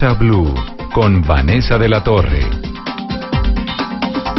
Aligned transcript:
Blue 0.00 0.54
con 0.94 1.22
Vanessa 1.22 1.76
de 1.76 1.88
la 1.88 2.04
Torre. 2.04 2.42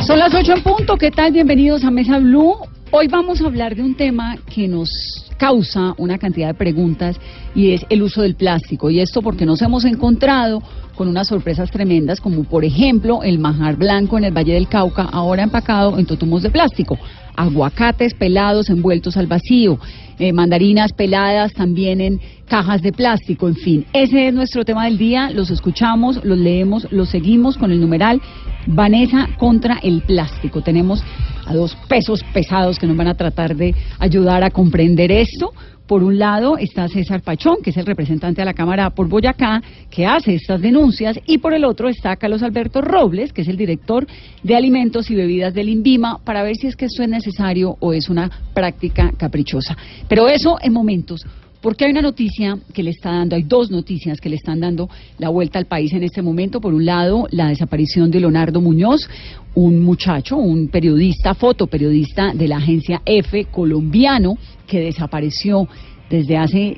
Son 0.07 0.17
las 0.17 0.33
8 0.33 0.53
en 0.53 0.63
punto. 0.63 0.95
¿Qué 0.95 1.11
tal? 1.11 1.33
Bienvenidos 1.33 1.83
a 1.83 1.91
Mesa 1.91 2.17
Blue. 2.17 2.55
Hoy 2.91 3.09
vamos 3.09 3.41
a 3.41 3.45
hablar 3.45 3.75
de 3.75 3.81
un 3.81 3.93
tema 3.93 4.37
que 4.37 4.69
nos 4.69 4.89
causa 5.37 5.95
una 5.97 6.17
cantidad 6.17 6.47
de 6.47 6.53
preguntas 6.53 7.19
y 7.53 7.71
es 7.73 7.85
el 7.89 8.03
uso 8.03 8.21
del 8.21 8.35
plástico. 8.35 8.89
Y 8.89 9.01
esto 9.01 9.21
porque 9.21 9.45
nos 9.45 9.61
hemos 9.61 9.83
encontrado 9.83 10.63
con 10.95 11.09
unas 11.09 11.27
sorpresas 11.27 11.69
tremendas, 11.71 12.21
como 12.21 12.45
por 12.45 12.63
ejemplo 12.63 13.21
el 13.21 13.37
majar 13.37 13.75
blanco 13.75 14.17
en 14.17 14.23
el 14.23 14.35
Valle 14.35 14.53
del 14.53 14.69
Cauca, 14.69 15.09
ahora 15.11 15.43
empacado 15.43 15.99
en 15.99 16.05
totumos 16.05 16.41
de 16.41 16.51
plástico, 16.51 16.97
aguacates 17.39 18.13
pelados 18.13 18.69
envueltos 18.69 19.15
al 19.15 19.27
vacío, 19.27 19.79
eh, 20.19 20.33
mandarinas 20.33 20.91
peladas 20.91 21.53
también 21.53 22.01
en 22.01 22.19
cajas 22.47 22.81
de 22.81 22.91
plástico, 22.91 23.47
en 23.47 23.55
fin. 23.55 23.85
Ese 23.93 24.27
es 24.27 24.33
nuestro 24.33 24.65
tema 24.65 24.85
del 24.85 24.97
día, 24.97 25.29
los 25.29 25.49
escuchamos, 25.49 26.23
los 26.25 26.37
leemos, 26.37 26.87
los 26.91 27.09
seguimos 27.09 27.57
con 27.57 27.71
el 27.71 27.79
numeral 27.79 28.21
Vanessa 28.67 29.29
contra 29.37 29.79
el 29.81 30.01
plástico. 30.01 30.61
Tenemos 30.61 31.01
a 31.45 31.55
dos 31.55 31.77
pesos 31.87 32.23
pesados 32.33 32.77
que 32.77 32.87
nos 32.87 32.97
van 32.97 33.07
a 33.07 33.15
tratar 33.15 33.55
de 33.55 33.73
ayudar 33.99 34.43
a 34.43 34.51
comprender 34.51 35.09
esto. 35.11 35.53
Por 35.89 36.03
un 36.03 36.19
lado 36.19 36.59
está 36.59 36.87
César 36.87 37.23
Pachón, 37.23 37.63
que 37.63 37.71
es 37.71 37.77
el 37.77 37.87
representante 37.87 38.41
de 38.41 38.45
la 38.45 38.53
Cámara 38.53 38.91
por 38.91 39.09
Boyacá, 39.09 39.59
que 39.89 40.05
hace 40.05 40.35
estas 40.35 40.61
denuncias, 40.61 41.19
y 41.25 41.39
por 41.39 41.51
el 41.51 41.65
otro 41.65 41.89
está 41.89 42.15
Carlos 42.15 42.43
Alberto 42.43 42.79
Robles, 42.79 43.33
que 43.33 43.41
es 43.41 43.47
el 43.47 43.57
director 43.57 44.05
de 44.43 44.55
Alimentos 44.55 45.09
y 45.09 45.15
Bebidas 45.15 45.55
del 45.55 45.67
INVIMA, 45.67 46.19
para 46.23 46.43
ver 46.43 46.57
si 46.57 46.67
es 46.67 46.75
que 46.75 46.85
esto 46.85 47.01
es 47.01 47.09
necesario 47.09 47.75
o 47.79 47.91
es 47.91 48.07
una 48.07 48.29
práctica 48.53 49.11
caprichosa. 49.17 49.75
Pero 50.07 50.27
eso 50.27 50.57
en 50.61 50.73
momentos 50.73 51.25
porque 51.61 51.85
hay 51.85 51.91
una 51.91 52.01
noticia 52.01 52.57
que 52.73 52.83
le 52.83 52.91
está 52.91 53.11
dando, 53.11 53.35
hay 53.35 53.43
dos 53.43 53.69
noticias 53.69 54.21
que 54.21 54.29
le 54.29 54.37
están 54.37 54.61
dando 54.61 54.89
la 55.17 55.29
vuelta 55.29 55.59
al 55.59 55.65
país 55.65 55.91
en 55.93 56.03
este 56.03 56.21
momento. 56.21 56.61
Por 56.61 56.73
un 56.73 56.85
lado, 56.85 57.27
la 57.31 57.49
desaparición 57.49 58.11
de 58.11 58.21
Leonardo 58.21 58.61
Muñoz, 58.61 59.09
un 59.55 59.83
muchacho, 59.83 60.37
un 60.37 60.69
periodista, 60.69 61.33
fotoperiodista 61.33 62.33
de 62.33 62.47
la 62.47 62.57
agencia 62.57 63.01
F 63.05 63.45
colombiano, 63.45 64.37
que 64.65 64.79
desapareció 64.79 65.67
desde 66.09 66.37
hace 66.37 66.77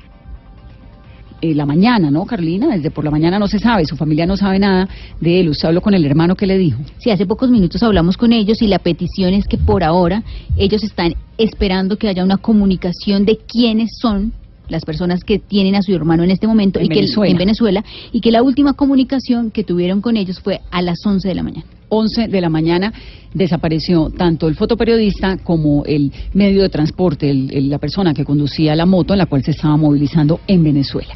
eh, 1.41 1.55
la 1.55 1.65
mañana, 1.65 2.09
¿no, 2.09 2.25
Carolina? 2.25 2.75
Desde 2.75 2.91
por 2.91 3.03
la 3.03 3.11
mañana 3.11 3.37
no 3.37 3.47
se 3.47 3.59
sabe, 3.59 3.85
su 3.85 3.95
familia 3.95 4.25
no 4.25 4.37
sabe 4.37 4.57
nada 4.57 4.87
de 5.19 5.39
él. 5.41 5.49
Usted 5.49 5.67
habló 5.67 5.81
con 5.81 5.93
el 5.93 6.05
hermano 6.05 6.35
que 6.35 6.47
le 6.47 6.57
dijo. 6.57 6.79
Sí, 6.97 7.11
hace 7.11 7.25
pocos 7.25 7.51
minutos 7.51 7.83
hablamos 7.83 8.17
con 8.17 8.31
ellos 8.31 8.61
y 8.61 8.67
la 8.67 8.79
petición 8.79 9.33
es 9.33 9.47
que 9.47 9.57
por 9.57 9.83
ahora 9.83 10.23
ellos 10.57 10.83
están 10.83 11.13
esperando 11.37 11.97
que 11.97 12.07
haya 12.07 12.23
una 12.23 12.37
comunicación 12.37 13.25
de 13.25 13.37
quiénes 13.37 13.91
son 13.99 14.33
las 14.71 14.85
personas 14.85 15.23
que 15.23 15.37
tienen 15.37 15.75
a 15.75 15.81
su 15.81 15.93
hermano 15.93 16.23
en 16.23 16.31
este 16.31 16.47
momento 16.47 16.79
en 16.79 16.85
y 16.85 16.89
Venezuela. 16.89 17.27
que 17.27 17.31
en 17.31 17.37
Venezuela 17.37 17.83
y 18.11 18.21
que 18.21 18.31
la 18.31 18.41
última 18.41 18.73
comunicación 18.73 19.51
que 19.51 19.63
tuvieron 19.63 20.01
con 20.01 20.17
ellos 20.17 20.39
fue 20.39 20.61
a 20.71 20.81
las 20.81 21.05
11 21.05 21.27
de 21.27 21.35
la 21.35 21.43
mañana. 21.43 21.65
11 21.89 22.29
de 22.29 22.41
la 22.41 22.49
mañana 22.49 22.93
desapareció 23.33 24.09
tanto 24.09 24.47
el 24.47 24.55
fotoperiodista 24.55 25.37
como 25.37 25.83
el 25.85 26.11
medio 26.33 26.61
de 26.61 26.69
transporte, 26.69 27.29
el, 27.29 27.51
el, 27.53 27.69
la 27.69 27.79
persona 27.79 28.13
que 28.13 28.23
conducía 28.23 28.75
la 28.75 28.85
moto 28.85 29.13
en 29.13 29.19
la 29.19 29.25
cual 29.25 29.43
se 29.43 29.51
estaba 29.51 29.75
movilizando 29.75 30.39
en 30.47 30.63
Venezuela. 30.63 31.13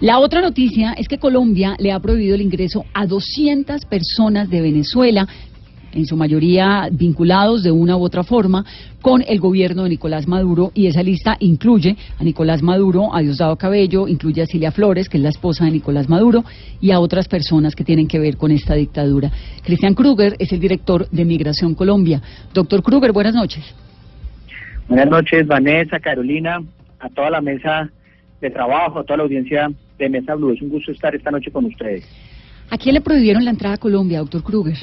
La 0.00 0.20
otra 0.20 0.40
noticia 0.40 0.92
es 0.92 1.08
que 1.08 1.18
Colombia 1.18 1.74
le 1.80 1.90
ha 1.90 1.98
prohibido 1.98 2.36
el 2.36 2.40
ingreso 2.40 2.84
a 2.94 3.04
200 3.06 3.84
personas 3.86 4.48
de 4.48 4.60
Venezuela 4.60 5.26
en 5.92 6.06
su 6.06 6.16
mayoría 6.16 6.88
vinculados 6.90 7.62
de 7.62 7.70
una 7.70 7.96
u 7.96 8.02
otra 8.02 8.22
forma 8.22 8.64
con 9.00 9.22
el 9.26 9.40
gobierno 9.40 9.84
de 9.84 9.90
Nicolás 9.90 10.26
Maduro 10.26 10.70
y 10.74 10.86
esa 10.86 11.02
lista 11.02 11.36
incluye 11.40 11.96
a 12.18 12.24
Nicolás 12.24 12.62
Maduro, 12.62 13.14
a 13.14 13.20
Diosdado 13.20 13.56
Cabello, 13.56 14.08
incluye 14.08 14.42
a 14.42 14.46
Cilia 14.46 14.72
Flores, 14.72 15.08
que 15.08 15.18
es 15.18 15.22
la 15.22 15.28
esposa 15.30 15.64
de 15.64 15.70
Nicolás 15.70 16.08
Maduro, 16.08 16.44
y 16.80 16.90
a 16.90 17.00
otras 17.00 17.28
personas 17.28 17.74
que 17.74 17.84
tienen 17.84 18.08
que 18.08 18.18
ver 18.18 18.36
con 18.36 18.50
esta 18.50 18.74
dictadura. 18.74 19.30
Cristian 19.64 19.94
Kruger 19.94 20.34
es 20.38 20.52
el 20.52 20.60
director 20.60 21.08
de 21.10 21.24
Migración 21.24 21.74
Colombia. 21.74 22.20
Doctor 22.52 22.82
Kruger, 22.82 23.12
buenas 23.12 23.34
noches. 23.34 23.64
Buenas 24.88 25.08
noches, 25.08 25.46
Vanessa, 25.46 26.00
Carolina, 26.00 26.60
a 26.98 27.08
toda 27.10 27.30
la 27.30 27.40
mesa 27.40 27.90
de 28.40 28.50
trabajo, 28.50 29.00
a 29.00 29.04
toda 29.04 29.18
la 29.18 29.22
audiencia 29.24 29.70
de 29.98 30.08
Mesa 30.08 30.34
Blue. 30.34 30.52
Es 30.52 30.62
un 30.62 30.70
gusto 30.70 30.92
estar 30.92 31.14
esta 31.14 31.30
noche 31.30 31.50
con 31.50 31.64
ustedes. 31.66 32.04
¿A 32.70 32.78
quién 32.78 32.94
le 32.94 33.00
prohibieron 33.00 33.44
la 33.44 33.50
entrada 33.50 33.74
a 33.76 33.78
Colombia, 33.78 34.18
doctor 34.18 34.42
Kruger? 34.42 34.76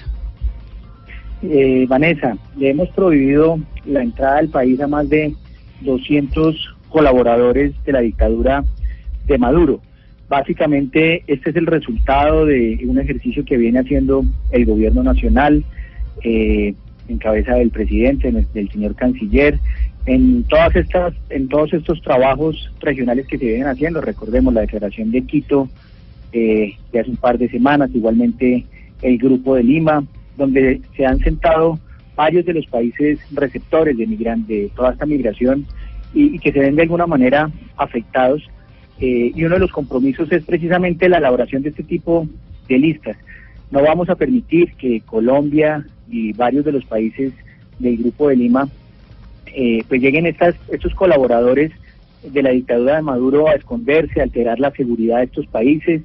Eh, 1.41 1.85
Vanessa, 1.87 2.37
le 2.57 2.69
hemos 2.69 2.89
prohibido 2.89 3.59
la 3.85 4.01
entrada 4.01 4.39
al 4.39 4.49
país 4.49 4.79
a 4.79 4.87
más 4.87 5.09
de 5.09 5.33
200 5.81 6.75
colaboradores 6.89 7.73
de 7.83 7.91
la 7.91 8.01
dictadura 8.01 8.63
de 9.27 9.37
Maduro. 9.37 9.81
Básicamente, 10.27 11.23
este 11.27 11.51
es 11.51 11.55
el 11.55 11.67
resultado 11.67 12.45
de 12.45 12.79
un 12.87 12.99
ejercicio 12.99 13.45
que 13.45 13.57
viene 13.57 13.79
haciendo 13.79 14.23
el 14.51 14.65
gobierno 14.65 15.03
nacional, 15.03 15.63
eh, 16.23 16.73
en 17.07 17.17
cabeza 17.19 17.55
del 17.55 17.69
presidente, 17.69 18.31
del 18.31 18.71
señor 18.71 18.95
canciller, 18.95 19.59
en 20.07 20.43
todas 20.43 20.75
estas, 20.75 21.13
en 21.29 21.47
todos 21.47 21.73
estos 21.73 22.01
trabajos 22.01 22.71
regionales 22.79 23.27
que 23.27 23.37
se 23.37 23.45
vienen 23.45 23.67
haciendo. 23.67 24.01
Recordemos 24.01 24.53
la 24.53 24.61
declaración 24.61 25.11
de 25.11 25.21
Quito 25.23 25.69
eh, 26.31 26.73
de 26.91 26.99
hace 26.99 27.09
un 27.09 27.17
par 27.17 27.37
de 27.37 27.49
semanas, 27.49 27.91
igualmente 27.93 28.65
el 29.01 29.17
grupo 29.17 29.55
de 29.55 29.63
Lima, 29.63 30.03
donde 30.37 30.81
se 30.95 31.05
han 31.05 31.19
sentado 31.19 31.79
varios 32.15 32.45
de 32.45 32.53
los 32.53 32.65
países 32.67 33.19
receptores 33.31 33.97
de, 33.97 34.07
migran 34.07 34.45
de 34.47 34.69
toda 34.75 34.93
esta 34.93 35.05
migración 35.05 35.65
y, 36.13 36.39
que 36.39 36.51
se 36.51 36.59
ven 36.59 36.75
de 36.75 36.83
alguna 36.83 37.07
manera 37.07 37.51
afectados. 37.75 38.43
Eh, 38.99 39.31
y 39.35 39.43
uno 39.43 39.55
de 39.55 39.59
los 39.59 39.71
compromisos 39.71 40.31
es 40.31 40.43
precisamente 40.45 41.09
la 41.09 41.17
elaboración 41.17 41.61
de 41.61 41.69
este 41.69 41.83
tipo 41.83 42.27
de 42.69 42.79
listas. 42.79 43.17
No 43.71 43.81
vamos 43.81 44.09
a 44.09 44.15
permitir 44.15 44.73
que 44.75 45.01
Colombia 45.01 45.85
y 46.09 46.31
varios 46.31 46.63
de 46.63 46.71
los 46.71 46.85
países 46.85 47.33
del 47.79 47.97
Grupo 47.97 48.29
de 48.29 48.37
Lima 48.37 48.69
eh, 49.47 49.83
pues 49.87 50.01
lleguen 50.01 50.25
estas, 50.25 50.55
estos 50.69 50.93
colaboradores 50.95 51.71
de 52.23 52.43
la 52.43 52.51
dictadura 52.51 52.95
de 52.95 53.01
Maduro 53.01 53.47
a 53.47 53.53
esconderse, 53.53 54.19
a 54.19 54.23
alterar 54.23 54.59
la 54.59 54.71
seguridad 54.71 55.17
de 55.17 55.25
estos 55.25 55.47
países 55.47 56.01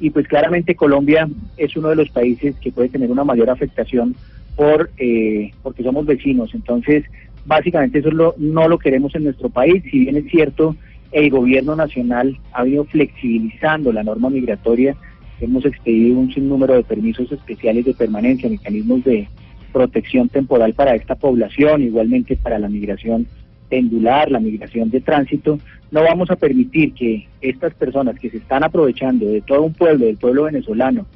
y 0.00 0.10
pues 0.10 0.26
claramente 0.26 0.74
Colombia 0.74 1.28
es 1.56 1.76
uno 1.76 1.88
de 1.88 1.96
los 1.96 2.10
países 2.10 2.56
que 2.56 2.72
puede 2.72 2.88
tener 2.88 3.10
una 3.10 3.24
mayor 3.24 3.50
afectación 3.50 4.14
por 4.56 4.90
eh, 4.98 5.52
porque 5.62 5.82
somos 5.82 6.06
vecinos. 6.06 6.54
Entonces, 6.54 7.04
básicamente 7.44 7.98
eso 8.00 8.10
lo, 8.10 8.34
no 8.38 8.68
lo 8.68 8.78
queremos 8.78 9.14
en 9.14 9.24
nuestro 9.24 9.48
país. 9.48 9.82
Si 9.90 10.00
bien 10.00 10.16
es 10.16 10.26
cierto, 10.30 10.76
el 11.12 11.30
gobierno 11.30 11.76
nacional 11.76 12.38
ha 12.52 12.64
venido 12.64 12.84
flexibilizando 12.84 13.92
la 13.92 14.02
norma 14.02 14.30
migratoria, 14.30 14.96
hemos 15.40 15.64
expedido 15.64 16.18
un 16.18 16.32
sinnúmero 16.32 16.74
de 16.74 16.82
permisos 16.82 17.30
especiales 17.30 17.84
de 17.84 17.94
permanencia, 17.94 18.48
mecanismos 18.48 19.04
de 19.04 19.28
protección 19.72 20.28
temporal 20.28 20.74
para 20.74 20.94
esta 20.94 21.14
población, 21.14 21.82
igualmente 21.82 22.36
para 22.36 22.58
la 22.58 22.68
migración 22.68 23.26
pendular, 23.74 24.30
la 24.30 24.38
migración 24.38 24.88
de 24.88 25.00
tránsito, 25.00 25.58
no 25.90 26.04
vamos 26.04 26.30
a 26.30 26.36
permitir 26.36 26.94
que 26.94 27.26
estas 27.40 27.74
personas 27.74 28.16
que 28.20 28.30
se 28.30 28.36
están 28.36 28.62
aprovechando 28.62 29.26
de 29.26 29.40
todo 29.40 29.62
un 29.62 29.72
pueblo, 29.72 30.06
del 30.06 30.16
pueblo 30.16 30.44
venezolano, 30.44 31.06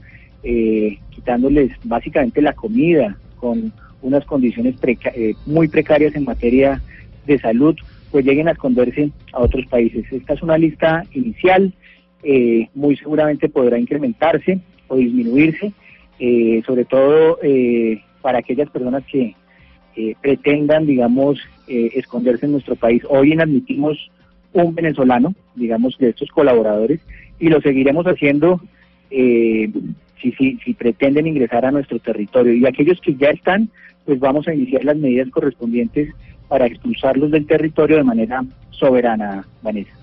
eh, 0.42 0.98
quitándoles 1.10 1.70
básicamente 1.84 2.42
la 2.42 2.54
comida 2.54 3.16
con 3.36 3.72
unas 4.02 4.24
condiciones 4.24 4.76
preca 4.76 5.12
eh, 5.14 5.34
muy 5.46 5.68
precarias 5.68 6.16
en 6.16 6.24
materia 6.24 6.82
de 7.26 7.38
salud, 7.38 7.76
pues 8.10 8.24
lleguen 8.24 8.48
a 8.48 8.52
esconderse 8.52 9.12
a 9.32 9.38
otros 9.38 9.64
países. 9.66 10.04
Esta 10.10 10.34
es 10.34 10.42
una 10.42 10.58
lista 10.58 11.04
inicial, 11.12 11.72
eh, 12.24 12.66
muy 12.74 12.96
seguramente 12.96 13.48
podrá 13.48 13.78
incrementarse 13.78 14.58
o 14.88 14.96
disminuirse, 14.96 15.72
eh, 16.18 16.60
sobre 16.66 16.84
todo 16.84 17.38
para 18.20 18.38
aquellas 18.38 18.68
personas 18.70 19.04
que 19.04 19.36
eh, 20.00 20.14
pretendan, 20.20 20.86
digamos, 20.86 21.40
eh, 21.66 21.90
esconderse 21.96 22.46
en 22.46 22.52
nuestro 22.52 22.76
país. 22.76 23.02
Hoy 23.08 23.32
admitimos 23.32 23.98
un 24.52 24.72
venezolano, 24.72 25.34
digamos, 25.56 25.98
de 25.98 26.10
estos 26.10 26.30
colaboradores, 26.30 27.00
y 27.40 27.48
lo 27.48 27.60
seguiremos 27.60 28.06
haciendo 28.06 28.60
eh, 29.10 29.68
si, 30.22 30.30
si, 30.32 30.56
si 30.64 30.74
pretenden 30.74 31.26
ingresar 31.26 31.64
a 31.64 31.72
nuestro 31.72 31.98
territorio. 31.98 32.54
Y 32.54 32.64
aquellos 32.64 33.00
que 33.00 33.16
ya 33.16 33.30
están, 33.30 33.70
pues 34.04 34.20
vamos 34.20 34.46
a 34.46 34.54
iniciar 34.54 34.84
las 34.84 34.96
medidas 34.96 35.30
correspondientes 35.30 36.14
para 36.46 36.66
expulsarlos 36.66 37.32
del 37.32 37.48
territorio 37.48 37.96
de 37.96 38.04
manera 38.04 38.44
soberana, 38.70 39.48
Vanessa. 39.62 39.98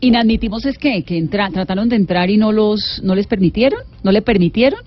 Inadmitimos 0.00 0.64
es 0.64 0.78
que, 0.78 1.02
que 1.02 1.18
entra, 1.18 1.50
trataron 1.50 1.90
de 1.90 1.96
entrar 1.96 2.30
y 2.30 2.38
no 2.38 2.52
los 2.52 3.02
no 3.04 3.14
les 3.14 3.26
permitieron, 3.26 3.80
no 4.02 4.12
le 4.12 4.22
permitieron. 4.22 4.80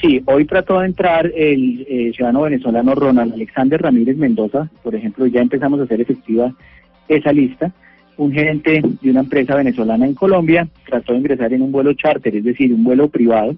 Sí, 0.00 0.22
hoy 0.26 0.44
trató 0.44 0.80
de 0.80 0.86
entrar 0.86 1.26
el 1.34 1.86
eh, 1.88 2.12
ciudadano 2.14 2.42
venezolano 2.42 2.94
Ronald 2.94 3.32
Alexander 3.32 3.80
Ramírez 3.80 4.16
Mendoza, 4.16 4.68
por 4.82 4.94
ejemplo, 4.94 5.26
ya 5.26 5.40
empezamos 5.40 5.80
a 5.80 5.84
hacer 5.84 6.00
efectiva 6.00 6.52
esa 7.08 7.32
lista. 7.32 7.72
Un 8.16 8.32
gerente 8.32 8.82
de 9.00 9.10
una 9.10 9.20
empresa 9.20 9.56
venezolana 9.56 10.06
en 10.06 10.14
Colombia 10.14 10.68
trató 10.86 11.12
de 11.12 11.18
ingresar 11.18 11.52
en 11.52 11.62
un 11.62 11.72
vuelo 11.72 11.92
charter, 11.94 12.36
es 12.36 12.44
decir, 12.44 12.72
un 12.72 12.84
vuelo 12.84 13.08
privado, 13.08 13.56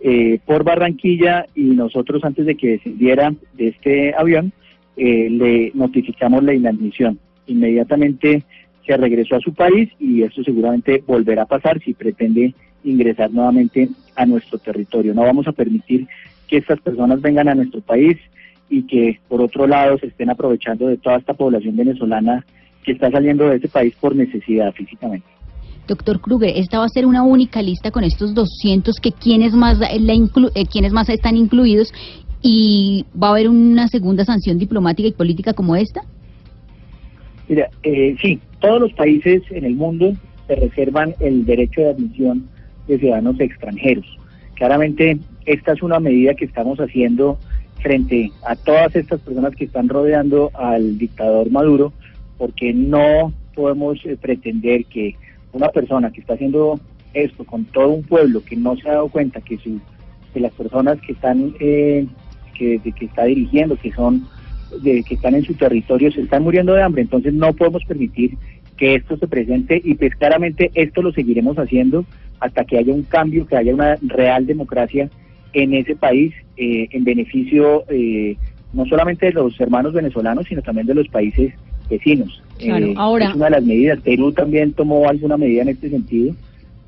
eh, 0.00 0.38
por 0.44 0.62
Barranquilla 0.62 1.46
y 1.54 1.62
nosotros 1.62 2.22
antes 2.24 2.46
de 2.46 2.54
que 2.54 2.72
descendiera 2.72 3.34
de 3.54 3.68
este 3.68 4.14
avión 4.14 4.52
eh, 4.96 5.28
le 5.30 5.72
notificamos 5.74 6.44
la 6.44 6.54
inadmisión. 6.54 7.18
Inmediatamente 7.46 8.44
se 8.86 8.96
regresó 8.96 9.36
a 9.36 9.40
su 9.40 9.54
país 9.54 9.90
y 9.98 10.22
esto 10.22 10.44
seguramente 10.44 11.02
volverá 11.06 11.42
a 11.42 11.46
pasar 11.46 11.80
si 11.80 11.94
pretende 11.94 12.54
ingresar 12.84 13.30
nuevamente 13.30 13.88
a 14.16 14.26
nuestro 14.26 14.58
territorio. 14.58 15.14
No 15.14 15.22
vamos 15.22 15.46
a 15.46 15.52
permitir 15.52 16.06
que 16.48 16.58
estas 16.58 16.80
personas 16.80 17.20
vengan 17.20 17.48
a 17.48 17.54
nuestro 17.54 17.80
país 17.80 18.16
y 18.68 18.82
que 18.82 19.20
por 19.28 19.40
otro 19.40 19.66
lado 19.66 19.98
se 19.98 20.06
estén 20.06 20.30
aprovechando 20.30 20.86
de 20.88 20.96
toda 20.96 21.16
esta 21.16 21.34
población 21.34 21.76
venezolana 21.76 22.44
que 22.84 22.92
está 22.92 23.10
saliendo 23.10 23.48
de 23.48 23.56
ese 23.56 23.68
país 23.68 23.94
por 24.00 24.14
necesidad 24.14 24.72
físicamente. 24.72 25.26
Doctor 25.86 26.20
Kruger, 26.20 26.52
esta 26.56 26.78
va 26.78 26.84
a 26.84 26.88
ser 26.88 27.06
una 27.06 27.22
única 27.22 27.62
lista 27.62 27.90
con 27.90 28.02
estos 28.02 28.34
200 28.34 28.96
que 28.96 29.12
quienes 29.12 29.54
más, 29.54 29.78
la 29.78 29.88
eh, 30.14 30.66
quienes 30.70 30.92
más 30.92 31.08
están 31.08 31.36
incluidos 31.36 31.92
y 32.42 33.04
va 33.20 33.28
a 33.28 33.30
haber 33.30 33.48
una 33.48 33.86
segunda 33.88 34.24
sanción 34.24 34.58
diplomática 34.58 35.08
y 35.08 35.12
política 35.12 35.52
como 35.52 35.76
esta. 35.76 36.02
Mira, 37.48 37.68
eh, 37.84 38.16
sí, 38.20 38.40
todos 38.60 38.80
los 38.80 38.92
países 38.94 39.42
en 39.50 39.64
el 39.64 39.76
mundo 39.76 40.12
se 40.48 40.56
reservan 40.56 41.14
el 41.20 41.44
derecho 41.44 41.82
de 41.82 41.90
admisión 41.90 42.48
de 42.86 42.98
ciudadanos 42.98 43.40
extranjeros. 43.40 44.06
Claramente, 44.54 45.18
esta 45.44 45.72
es 45.72 45.82
una 45.82 46.00
medida 46.00 46.34
que 46.34 46.44
estamos 46.44 46.78
haciendo 46.78 47.38
frente 47.82 48.32
a 48.46 48.56
todas 48.56 48.96
estas 48.96 49.20
personas 49.20 49.54
que 49.54 49.64
están 49.64 49.88
rodeando 49.88 50.50
al 50.54 50.98
dictador 50.98 51.50
Maduro, 51.50 51.92
porque 52.38 52.72
no 52.72 53.32
podemos 53.54 53.98
eh, 54.04 54.16
pretender 54.20 54.84
que 54.86 55.14
una 55.52 55.68
persona 55.68 56.10
que 56.10 56.20
está 56.20 56.34
haciendo 56.34 56.80
esto 57.14 57.44
con 57.44 57.64
todo 57.66 57.88
un 57.88 58.02
pueblo 58.02 58.42
que 58.44 58.56
no 58.56 58.76
se 58.76 58.88
ha 58.88 58.94
dado 58.94 59.08
cuenta 59.08 59.40
que, 59.40 59.56
su, 59.58 59.80
que 60.32 60.40
las 60.40 60.52
personas 60.52 61.00
que 61.00 61.12
están 61.12 61.54
eh, 61.60 62.06
que, 62.56 62.80
que 62.80 63.04
está 63.04 63.24
dirigiendo, 63.24 63.76
que 63.76 63.92
son 63.92 64.26
de, 64.82 65.02
que 65.02 65.14
están 65.14 65.34
en 65.34 65.44
su 65.44 65.54
territorio, 65.54 66.10
se 66.12 66.22
están 66.22 66.42
muriendo 66.42 66.74
de 66.74 66.82
hambre. 66.82 67.02
Entonces 67.02 67.32
no 67.32 67.52
podemos 67.52 67.84
permitir 67.84 68.36
que 68.76 68.94
esto 68.94 69.16
se 69.16 69.26
presente 69.26 69.80
y 69.82 69.94
pues 69.94 70.14
claramente 70.16 70.70
esto 70.74 71.02
lo 71.02 71.12
seguiremos 71.12 71.58
haciendo 71.58 72.04
hasta 72.40 72.64
que 72.64 72.78
haya 72.78 72.92
un 72.92 73.02
cambio, 73.02 73.46
que 73.46 73.56
haya 73.56 73.74
una 73.74 73.96
real 74.02 74.46
democracia 74.46 75.08
en 75.52 75.74
ese 75.74 75.96
país 75.96 76.34
eh, 76.56 76.88
en 76.90 77.04
beneficio 77.04 77.84
eh, 77.88 78.36
no 78.72 78.84
solamente 78.86 79.26
de 79.26 79.32
los 79.32 79.58
hermanos 79.58 79.94
venezolanos, 79.94 80.46
sino 80.46 80.60
también 80.60 80.86
de 80.86 80.94
los 80.94 81.08
países 81.08 81.54
vecinos. 81.88 82.42
Claro, 82.58 82.86
eh, 82.86 82.94
ahora... 82.96 83.28
Es 83.28 83.34
una 83.34 83.46
de 83.46 83.50
las 83.52 83.64
medidas. 83.64 84.00
Perú 84.00 84.32
también 84.32 84.72
tomó 84.72 85.08
alguna 85.08 85.36
medida 85.36 85.62
en 85.62 85.68
este 85.68 85.88
sentido 85.88 86.34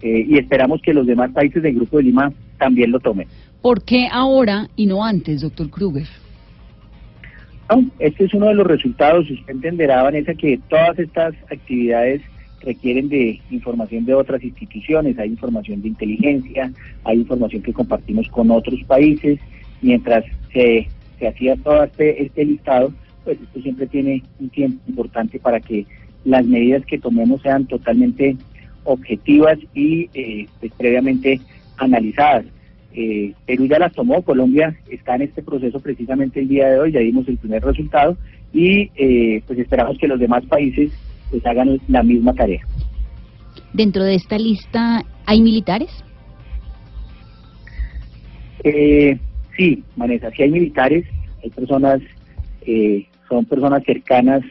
y 0.00 0.38
esperamos 0.38 0.80
que 0.80 0.94
los 0.94 1.08
demás 1.08 1.32
países 1.32 1.60
del 1.60 1.74
Grupo 1.74 1.96
de 1.96 2.04
Lima 2.04 2.32
también 2.56 2.92
lo 2.92 3.00
tomen. 3.00 3.26
¿Por 3.60 3.82
qué 3.82 4.06
ahora 4.12 4.68
y 4.76 4.86
no 4.86 5.04
antes, 5.04 5.40
doctor 5.40 5.68
Kruger? 5.70 6.06
Este 7.98 8.24
es 8.24 8.34
uno 8.34 8.46
de 8.46 8.54
los 8.54 8.66
resultados. 8.66 9.30
Usted 9.30 9.52
entenderá, 9.52 10.02
Vanessa, 10.02 10.34
que 10.34 10.58
todas 10.68 10.98
estas 10.98 11.34
actividades 11.50 12.22
requieren 12.60 13.08
de 13.08 13.40
información 13.50 14.04
de 14.04 14.14
otras 14.14 14.42
instituciones, 14.42 15.18
hay 15.18 15.28
información 15.28 15.80
de 15.82 15.88
inteligencia, 15.88 16.72
hay 17.04 17.18
información 17.18 17.62
que 17.62 17.72
compartimos 17.72 18.28
con 18.28 18.50
otros 18.50 18.82
países, 18.84 19.38
mientras 19.80 20.24
se, 20.52 20.88
se 21.18 21.28
hacía 21.28 21.56
todo 21.56 21.84
este, 21.84 22.22
este 22.22 22.44
listado, 22.44 22.92
pues 23.24 23.38
esto 23.40 23.60
siempre 23.60 23.86
tiene 23.86 24.22
un 24.40 24.48
tiempo 24.48 24.80
importante 24.88 25.38
para 25.38 25.60
que 25.60 25.86
las 26.24 26.44
medidas 26.44 26.84
que 26.84 26.98
tomemos 26.98 27.42
sean 27.42 27.66
totalmente 27.66 28.36
objetivas 28.84 29.58
y 29.74 30.08
eh, 30.14 30.46
pues, 30.60 30.72
previamente 30.76 31.40
analizadas. 31.76 32.44
Eh, 33.00 33.32
Perú 33.46 33.66
ya 33.66 33.78
las 33.78 33.92
tomó, 33.92 34.22
Colombia 34.22 34.76
está 34.90 35.14
en 35.14 35.22
este 35.22 35.40
proceso 35.40 35.78
precisamente 35.78 36.40
el 36.40 36.48
día 36.48 36.66
de 36.66 36.80
hoy, 36.80 36.90
ya 36.90 36.98
dimos 36.98 37.28
el 37.28 37.36
primer 37.36 37.62
resultado 37.62 38.16
y 38.52 38.90
eh, 38.96 39.40
pues 39.46 39.56
esperamos 39.60 39.96
que 39.98 40.08
los 40.08 40.18
demás 40.18 40.44
países 40.46 40.90
pues 41.30 41.46
hagan 41.46 41.78
la 41.86 42.02
misma 42.02 42.34
tarea. 42.34 42.60
¿Dentro 43.72 44.02
de 44.02 44.16
esta 44.16 44.36
lista 44.36 45.04
hay 45.26 45.40
militares? 45.40 45.90
Eh, 48.64 49.16
sí, 49.56 49.84
Vanessa, 49.94 50.32
sí 50.32 50.42
hay 50.42 50.50
militares, 50.50 51.04
hay 51.44 51.50
personas, 51.50 52.00
eh, 52.62 53.06
son 53.28 53.44
personas 53.44 53.84
cercanas 53.84 54.42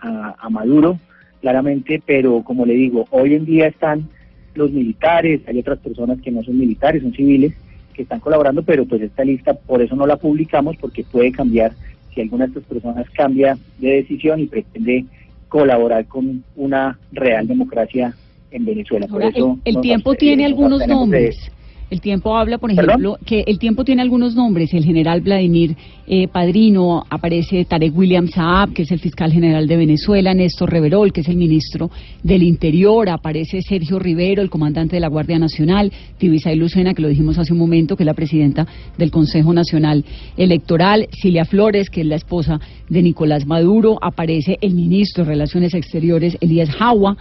a, 0.00 0.32
a 0.38 0.48
Maduro, 0.48 1.00
claramente, 1.40 2.00
pero 2.06 2.44
como 2.44 2.66
le 2.66 2.74
digo, 2.74 3.04
hoy 3.10 3.34
en 3.34 3.46
día 3.46 3.66
están 3.66 4.08
los 4.54 4.70
militares, 4.70 5.40
hay 5.48 5.58
otras 5.58 5.80
personas 5.80 6.20
que 6.20 6.30
no 6.30 6.44
son 6.44 6.56
militares, 6.56 7.02
son 7.02 7.12
civiles, 7.12 7.52
que 7.96 8.02
están 8.02 8.20
colaborando, 8.20 8.62
pero 8.62 8.84
pues 8.84 9.00
esta 9.00 9.24
lista 9.24 9.54
por 9.54 9.80
eso 9.80 9.96
no 9.96 10.06
la 10.06 10.16
publicamos, 10.16 10.76
porque 10.76 11.02
puede 11.02 11.32
cambiar 11.32 11.72
si 12.14 12.20
alguna 12.20 12.44
de 12.44 12.50
estas 12.50 12.64
personas 12.64 13.08
cambia 13.10 13.58
de 13.78 13.88
decisión 13.88 14.40
y 14.40 14.46
pretende 14.46 15.06
colaborar 15.48 16.04
con 16.06 16.44
una 16.56 16.98
real 17.12 17.46
democracia 17.46 18.14
en 18.50 18.64
Venezuela. 18.64 19.06
Por 19.06 19.22
eso 19.22 19.58
el, 19.64 19.80
tiempo 19.80 20.14
tiene 20.14 20.44
algunos 20.44 20.86
nombres. 20.86 21.50
El 21.88 22.00
tiempo 22.00 22.36
habla, 22.36 22.58
por 22.58 22.72
ejemplo, 22.72 23.16
que 23.24 23.44
el 23.46 23.60
tiempo 23.60 23.84
tiene 23.84 24.02
algunos 24.02 24.34
nombres. 24.34 24.74
El 24.74 24.84
general 24.84 25.20
Vladimir 25.20 25.76
eh, 26.08 26.26
Padrino, 26.26 27.04
aparece 27.08 27.64
Tarek 27.64 27.96
William 27.96 28.26
Saab, 28.26 28.72
que 28.72 28.82
es 28.82 28.90
el 28.90 28.98
fiscal 28.98 29.30
general 29.30 29.68
de 29.68 29.76
Venezuela, 29.76 30.34
Néstor 30.34 30.72
Reverol, 30.72 31.12
que 31.12 31.20
es 31.20 31.28
el 31.28 31.36
ministro 31.36 31.90
del 32.24 32.42
Interior, 32.42 33.08
aparece 33.08 33.62
Sergio 33.62 34.00
Rivero, 34.00 34.42
el 34.42 34.50
comandante 34.50 34.96
de 34.96 35.00
la 35.00 35.06
Guardia 35.06 35.38
Nacional, 35.38 35.92
Tibisay 36.18 36.56
Lucena, 36.56 36.92
que 36.92 37.02
lo 37.02 37.08
dijimos 37.08 37.38
hace 37.38 37.52
un 37.52 37.60
momento, 37.60 37.96
que 37.96 38.02
es 38.02 38.06
la 38.06 38.14
presidenta 38.14 38.66
del 38.98 39.12
Consejo 39.12 39.54
Nacional 39.54 40.04
Electoral, 40.36 41.06
Cilia 41.12 41.44
Flores, 41.44 41.88
que 41.88 42.00
es 42.00 42.06
la 42.08 42.16
esposa 42.16 42.60
de 42.88 43.02
Nicolás 43.02 43.46
Maduro, 43.46 43.98
aparece 44.02 44.58
el 44.60 44.74
ministro 44.74 45.24
de 45.24 45.30
Relaciones 45.30 45.72
Exteriores, 45.72 46.36
Elías 46.40 46.70
Jawa, 46.70 47.16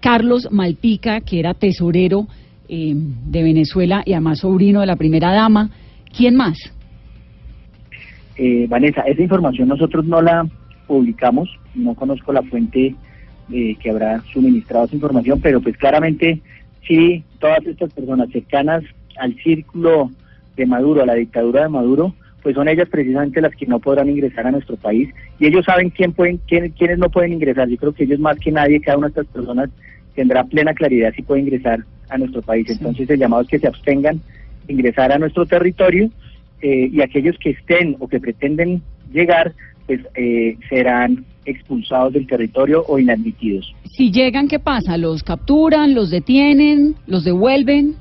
Carlos 0.00 0.48
Malpica, 0.50 1.20
que 1.20 1.38
era 1.38 1.52
tesorero 1.52 2.26
eh, 2.68 2.94
de 2.94 3.42
Venezuela 3.42 4.02
y 4.04 4.12
además 4.12 4.40
sobrino 4.40 4.80
de 4.80 4.86
la 4.86 4.96
primera 4.96 5.32
dama. 5.32 5.70
¿Quién 6.16 6.36
más? 6.36 6.58
Eh, 8.36 8.66
Vanessa, 8.68 9.02
esa 9.02 9.22
información 9.22 9.68
nosotros 9.68 10.04
no 10.04 10.20
la 10.20 10.46
publicamos, 10.86 11.48
no 11.74 11.94
conozco 11.94 12.32
la 12.32 12.42
fuente 12.42 12.94
eh, 13.52 13.76
que 13.80 13.90
habrá 13.90 14.20
suministrado 14.32 14.86
esa 14.86 14.94
información, 14.94 15.40
pero 15.40 15.60
pues 15.60 15.76
claramente 15.76 16.40
sí, 16.86 17.24
todas 17.38 17.64
estas 17.66 17.92
personas 17.92 18.28
cercanas 18.30 18.84
al 19.18 19.34
círculo 19.36 20.10
de 20.56 20.66
Maduro, 20.66 21.02
a 21.02 21.06
la 21.06 21.14
dictadura 21.14 21.62
de 21.62 21.68
Maduro, 21.68 22.14
pues 22.42 22.54
son 22.54 22.68
ellas 22.68 22.88
precisamente 22.88 23.40
las 23.40 23.54
que 23.56 23.66
no 23.66 23.80
podrán 23.80 24.08
ingresar 24.08 24.46
a 24.46 24.52
nuestro 24.52 24.76
país 24.76 25.08
y 25.38 25.46
ellos 25.46 25.64
saben 25.64 25.90
quién 25.90 26.12
pueden, 26.12 26.38
quién, 26.46 26.70
quiénes 26.70 26.98
no 26.98 27.10
pueden 27.10 27.32
ingresar. 27.32 27.68
Yo 27.68 27.76
creo 27.76 27.92
que 27.92 28.04
ellos 28.04 28.20
más 28.20 28.38
que 28.38 28.52
nadie, 28.52 28.80
cada 28.80 28.98
una 28.98 29.08
de 29.08 29.10
estas 29.12 29.26
personas 29.26 29.70
tendrá 30.14 30.44
plena 30.44 30.74
claridad 30.74 31.12
si 31.14 31.22
puede 31.22 31.40
ingresar 31.40 31.80
a 32.08 32.18
nuestro 32.18 32.42
país. 32.42 32.68
Entonces 32.70 33.08
el 33.10 33.18
llamado 33.18 33.42
es 33.42 33.48
que 33.48 33.58
se 33.58 33.66
abstengan 33.66 34.20
de 34.66 34.72
ingresar 34.72 35.12
a 35.12 35.18
nuestro 35.18 35.46
territorio 35.46 36.10
eh, 36.62 36.90
y 36.92 37.00
aquellos 37.00 37.36
que 37.38 37.50
estén 37.50 37.96
o 37.98 38.08
que 38.08 38.20
pretenden 38.20 38.82
llegar, 39.12 39.52
pues 39.86 40.00
eh, 40.14 40.56
serán 40.68 41.24
expulsados 41.44 42.12
del 42.12 42.26
territorio 42.26 42.84
o 42.88 42.98
inadmitidos. 42.98 43.72
Si 43.84 44.10
llegan, 44.10 44.48
¿qué 44.48 44.58
pasa? 44.58 44.96
¿Los 44.96 45.22
capturan, 45.22 45.94
los 45.94 46.10
detienen, 46.10 46.96
los 47.06 47.24
devuelven? 47.24 47.94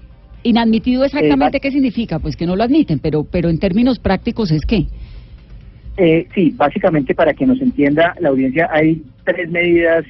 ¿Inadmitido 0.44 1.04
exactamente 1.04 1.60
qué 1.60 1.72
significa? 1.72 2.20
Pues 2.20 2.36
que 2.36 2.46
no 2.46 2.56
lo 2.56 2.64
admiten, 2.64 3.00
pero, 3.00 3.24
pero 3.24 3.50
en 3.50 3.60
términos 3.60 4.00
prácticos 4.00 4.52
es 4.52 4.62
qué? 4.66 4.86
Eh, 5.98 6.28
sí, 6.36 6.54
básicamente 6.56 7.16
para 7.16 7.34
que 7.34 7.46
nos 7.46 7.62
entienda 7.62 8.16
la 8.20 8.30
audiencia, 8.30 8.68
hay 8.72 9.02
tres 9.24 9.50
medidas 9.50 10.06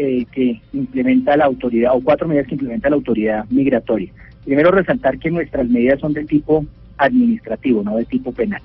eh, 0.00 0.24
que 0.30 0.60
implementa 0.72 1.36
la 1.36 1.46
autoridad, 1.46 1.92
o 1.92 2.00
cuatro 2.00 2.28
medidas 2.28 2.46
que 2.46 2.54
implementa 2.54 2.88
la 2.88 2.94
autoridad 2.94 3.44
migratoria. 3.50 4.12
Primero, 4.44 4.70
resaltar 4.70 5.18
que 5.18 5.28
nuestras 5.28 5.68
medidas 5.68 5.98
son 5.98 6.12
de 6.12 6.24
tipo 6.24 6.64
administrativo, 6.98 7.82
no 7.82 7.96
de 7.96 8.04
tipo 8.04 8.30
penal. 8.30 8.62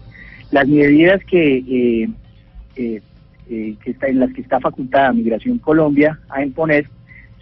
Las 0.52 0.68
medidas 0.68 1.24
que, 1.26 1.58
eh, 1.58 2.08
eh, 2.76 3.02
que 3.84 3.90
está, 3.90 4.10
en 4.10 4.20
las 4.20 4.32
que 4.32 4.42
está 4.42 4.60
facultada 4.60 5.12
Migración 5.12 5.58
Colombia 5.58 6.20
a 6.30 6.44
imponer 6.44 6.86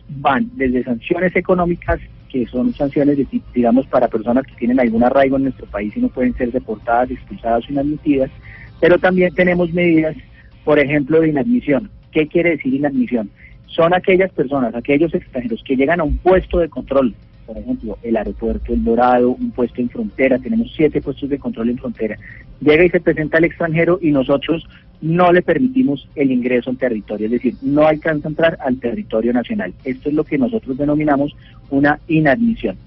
van 0.07 0.49
desde 0.55 0.85
sanciones 0.85 1.35
económicas, 1.35 1.99
que 2.29 2.45
son 2.47 2.73
sanciones, 2.73 3.17
de, 3.17 3.27
digamos, 3.53 3.87
para 3.87 4.07
personas 4.07 4.45
que 4.45 4.55
tienen 4.55 4.79
algún 4.79 5.03
arraigo 5.03 5.35
en 5.35 5.43
nuestro 5.43 5.65
país 5.65 5.91
y 5.97 5.99
no 5.99 6.07
pueden 6.07 6.33
ser 6.35 6.53
deportadas, 6.53 7.11
expulsadas 7.11 7.67
o 7.67 7.73
inadmitidas, 7.73 8.31
pero 8.79 8.97
también 8.97 9.35
tenemos 9.35 9.73
medidas, 9.73 10.15
por 10.63 10.79
ejemplo, 10.79 11.19
de 11.19 11.27
inadmisión. 11.27 11.89
¿Qué 12.13 12.27
quiere 12.27 12.51
decir 12.51 12.73
inadmisión? 12.73 13.29
Son 13.75 13.93
aquellas 13.93 14.31
personas, 14.31 14.75
aquellos 14.75 15.13
extranjeros 15.13 15.63
que 15.63 15.75
llegan 15.75 15.99
a 15.99 16.03
un 16.03 16.17
puesto 16.17 16.59
de 16.59 16.69
control, 16.69 17.13
por 17.45 17.57
ejemplo, 17.57 17.97
el 18.03 18.15
aeropuerto 18.15 18.73
El 18.73 18.83
Dorado, 18.83 19.31
un 19.31 19.51
puesto 19.51 19.81
en 19.81 19.89
frontera, 19.89 20.39
tenemos 20.39 20.71
siete 20.75 21.01
puestos 21.01 21.29
de 21.29 21.39
control 21.39 21.69
en 21.69 21.77
frontera, 21.77 22.17
llega 22.59 22.85
y 22.85 22.89
se 22.89 22.99
presenta 22.99 23.37
al 23.37 23.45
extranjero 23.45 23.99
y 24.01 24.11
nosotros 24.11 24.67
no 25.01 25.33
le 25.33 25.41
permitimos 25.41 26.07
el 26.15 26.31
ingreso 26.31 26.69
al 26.69 26.77
territorio, 26.77 27.25
es 27.25 27.31
decir, 27.31 27.55
no 27.61 27.87
alcanza 27.87 28.27
a 28.27 28.31
entrar 28.31 28.57
al 28.61 28.77
territorio 28.79 29.33
nacional. 29.33 29.73
Esto 29.83 30.09
es 30.09 30.15
lo 30.15 30.23
que 30.23 30.37
nosotros 30.37 30.77
denominamos 30.77 31.35
una 31.69 31.99
inadmisión. 32.07 32.77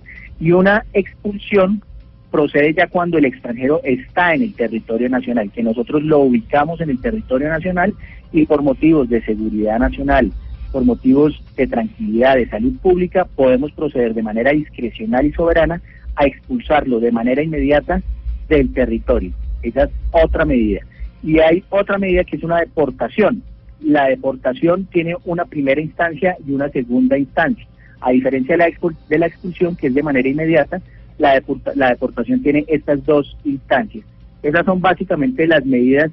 Y 0.41 0.53
una 0.53 0.85
expulsión 0.93 1.83
procede 2.31 2.75
ya 2.75 2.89
cuando 2.89 3.19
el 3.19 3.25
extranjero 3.25 3.81
está 3.85 4.35
en 4.35 4.43
el 4.43 4.55
territorio 4.55 5.09
nacional, 5.09 5.51
que 5.51 5.63
nosotros 5.63 6.03
lo 6.03 6.21
ubicamos 6.21 6.81
en 6.81 6.91
el 6.91 7.01
territorio 7.01 7.49
nacional 7.49 7.95
y 8.33 8.47
por 8.47 8.63
motivos 8.63 9.09
de 9.09 9.23
seguridad 9.23 9.79
nacional, 9.79 10.33
por 10.75 10.85
motivos 10.85 11.41
de 11.57 11.69
tranquilidad, 11.69 12.35
de 12.35 12.49
salud 12.49 12.73
pública, 12.83 13.27
podemos 13.37 13.71
proceder 13.71 14.13
de 14.13 14.25
manera 14.25 14.51
discrecional 14.51 15.25
y 15.25 15.33
soberana 15.33 15.81
a 16.17 16.27
expulsarlo 16.27 16.99
de 16.99 17.13
manera 17.13 17.45
inmediata 17.45 18.03
del 18.49 18.73
territorio. 18.73 19.31
Esa 19.63 19.85
es 19.85 19.91
otra 20.11 20.45
medida. 20.45 20.81
Y 21.23 21.39
hay 21.39 21.63
otra 21.71 21.97
medida 21.97 22.25
que 22.25 22.35
es 22.35 22.43
una 22.43 22.59
deportación. 22.59 23.41
La 23.81 24.09
deportación 24.09 24.87
tiene 24.87 25.15
una 25.25 25.45
primera 25.45 25.81
instancia 25.81 26.37
y 26.45 26.51
una 26.51 26.69
segunda 26.71 27.17
instancia. 27.17 27.69
A 28.01 28.11
diferencia 28.11 28.57
de 28.57 29.19
la, 29.19 29.27
expulsión, 29.29 29.77
que 29.77 29.87
es 29.87 29.95
de 29.95 30.03
manera 30.03 30.29
inmediata, 30.29 30.83
la, 31.19 31.41
la 31.77 31.91
deportación 31.91 32.43
tiene 32.43 32.65
estas 32.67 33.05
dos 33.05 33.37
instancias. 33.45 34.05
Esas 34.43 34.67
son 34.67 34.81
básicamente 34.81 35.47
las 35.47 35.65
medidas 35.65 36.11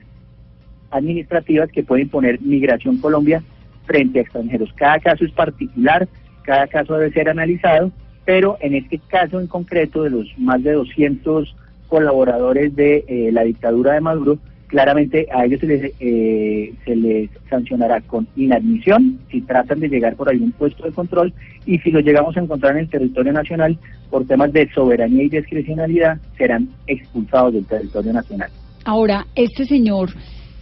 administrativas 0.91 1.72
que 1.72 1.82
puede 1.82 2.03
imponer 2.03 2.39
Migración 2.41 2.98
Colombia 2.98 3.41
frente 3.85 4.19
a 4.19 4.21
extranjeros. 4.23 4.71
Cada 4.75 5.00
caso 5.00 5.25
es 5.25 5.31
particular, 5.31 6.07
cada 6.43 6.67
caso 6.67 6.97
debe 6.97 7.11
ser 7.11 7.29
analizado, 7.29 7.91
pero 8.25 8.57
en 8.61 8.75
este 8.75 9.00
caso 9.00 9.39
en 9.39 9.47
concreto 9.47 10.03
de 10.03 10.11
los 10.11 10.27
más 10.38 10.63
de 10.63 10.73
200 10.73 11.55
colaboradores 11.88 12.75
de 12.75 13.03
eh, 13.07 13.31
la 13.31 13.43
dictadura 13.43 13.93
de 13.93 14.01
Maduro, 14.01 14.39
claramente 14.67 15.27
a 15.33 15.45
ellos 15.45 15.59
se 15.59 15.67
les, 15.67 15.91
eh, 16.00 16.73
se 16.85 16.95
les 16.95 17.29
sancionará 17.50 18.00
con 18.00 18.25
inadmisión 18.38 19.19
si 19.29 19.41
tratan 19.41 19.81
de 19.81 19.89
llegar 19.89 20.15
por 20.15 20.29
algún 20.29 20.53
puesto 20.53 20.83
de 20.83 20.93
control 20.93 21.33
y 21.65 21.77
si 21.79 21.91
lo 21.91 22.00
llegamos 22.00 22.38
a 22.38 22.39
encontrar 22.39 22.73
en 22.73 22.83
el 22.83 22.89
territorio 22.89 23.33
nacional 23.33 23.77
por 24.09 24.25
temas 24.25 24.53
de 24.53 24.71
soberanía 24.71 25.23
y 25.23 25.29
discrecionalidad 25.29 26.19
serán 26.38 26.69
expulsados 26.88 27.53
del 27.53 27.65
territorio 27.65 28.13
nacional. 28.13 28.50
Ahora, 28.85 29.27
este 29.35 29.65
señor 29.65 30.11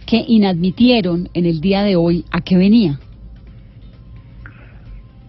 que 0.06 0.24
inadmitieron 0.26 1.28
en 1.34 1.46
el 1.46 1.60
día 1.60 1.84
de 1.84 1.94
hoy, 1.94 2.24
¿a 2.32 2.40
qué 2.40 2.56
venía? 2.56 2.98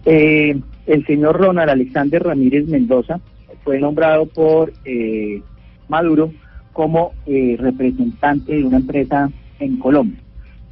Eh, 0.04 0.58
el 0.86 1.06
señor 1.06 1.38
Ronald 1.38 1.70
Alexander 1.70 2.22
Ramírez 2.22 2.66
Mendoza 2.66 3.20
fue 3.62 3.78
nombrado 3.78 4.26
por 4.26 4.72
eh, 4.84 5.40
Maduro 5.88 6.32
como 6.72 7.12
eh, 7.26 7.56
representante 7.58 8.54
de 8.54 8.64
una 8.64 8.78
empresa 8.78 9.30
en 9.60 9.78
Colombia. 9.78 10.18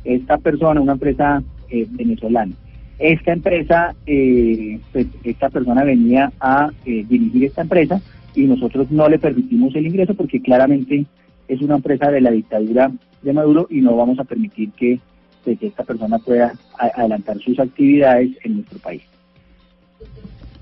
Esta 0.05 0.39
persona, 0.39 0.81
una 0.81 0.93
empresa 0.93 1.43
eh, 1.69 1.87
venezolana. 1.91 2.53
Esta 2.99 3.33
empresa, 3.33 3.95
eh, 4.07 4.79
pues 4.93 5.07
esta 5.25 5.49
persona 5.49 5.85
venía 5.85 6.33
a 6.41 6.71
dirigir 6.85 7.45
esta 7.45 7.63
empresa 7.63 8.01
y 8.35 8.43
nosotros 8.43 8.91
no 8.91 9.09
le 9.09 9.19
permitimos 9.19 9.75
el 9.75 9.87
ingreso 9.87 10.15
porque 10.15 10.41
claramente 10.41 11.07
es 11.49 11.61
una 11.63 11.77
empresa 11.77 12.11
de 12.11 12.21
la 12.21 12.31
dictadura 12.31 12.91
de 13.23 13.33
Maduro 13.33 13.67
y 13.71 13.81
no 13.81 13.97
vamos 13.97 14.19
a 14.19 14.25
permitir 14.25 14.71
que, 14.73 15.01
pues, 15.45 15.59
que 15.59 15.69
esta 15.69 15.85
persona 15.85 16.19
pueda 16.19 16.53
adelantar 16.79 17.39
sus 17.39 17.59
actividades 17.59 18.31
en 18.45 18.57
nuestro 18.57 18.79
país. 18.79 19.03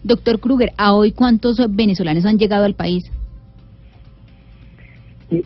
Doctor 0.02 0.40
Kruger, 0.40 0.72
¿a 0.76 0.94
hoy 0.94 1.12
cuántos 1.12 1.58
venezolanos 1.74 2.24
han 2.24 2.38
llegado 2.38 2.64
al 2.64 2.74
país? 2.74 3.10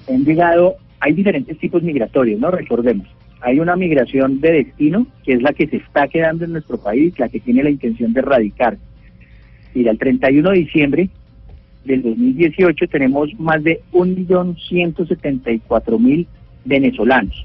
han 0.09 0.25
llegado, 0.25 0.77
hay 1.01 1.13
diferentes 1.13 1.59
tipos 1.59 1.83
migratorios, 1.83 2.39
¿no? 2.39 2.53
Recordemos, 2.53 3.09
hay 3.41 3.59
una 3.59 3.75
migración 3.75 4.41
de 4.41 4.53
destino, 4.53 5.09
que 5.25 5.33
es 5.35 5.43
la 5.43 5.53
que 5.53 5.67
se 5.67 5.79
está 5.79 6.07
quedando 6.07 6.45
en 6.45 6.53
nuestro 6.53 6.79
país, 6.79 7.19
la 7.19 7.29
que 7.29 7.41
tiene 7.41 7.65
la 7.65 7.71
intención 7.71 8.13
de 8.13 8.23
radicar. 8.23 8.79
Mira, 9.75 9.91
el 9.91 9.99
31 9.99 10.51
de 10.51 10.59
diciembre 10.59 11.09
del 11.85 12.03
2018 12.03 12.87
tenemos 12.87 13.35
más 13.41 13.65
de 13.65 13.81
1.174.000 13.93 16.27
venezolanos. 16.65 17.45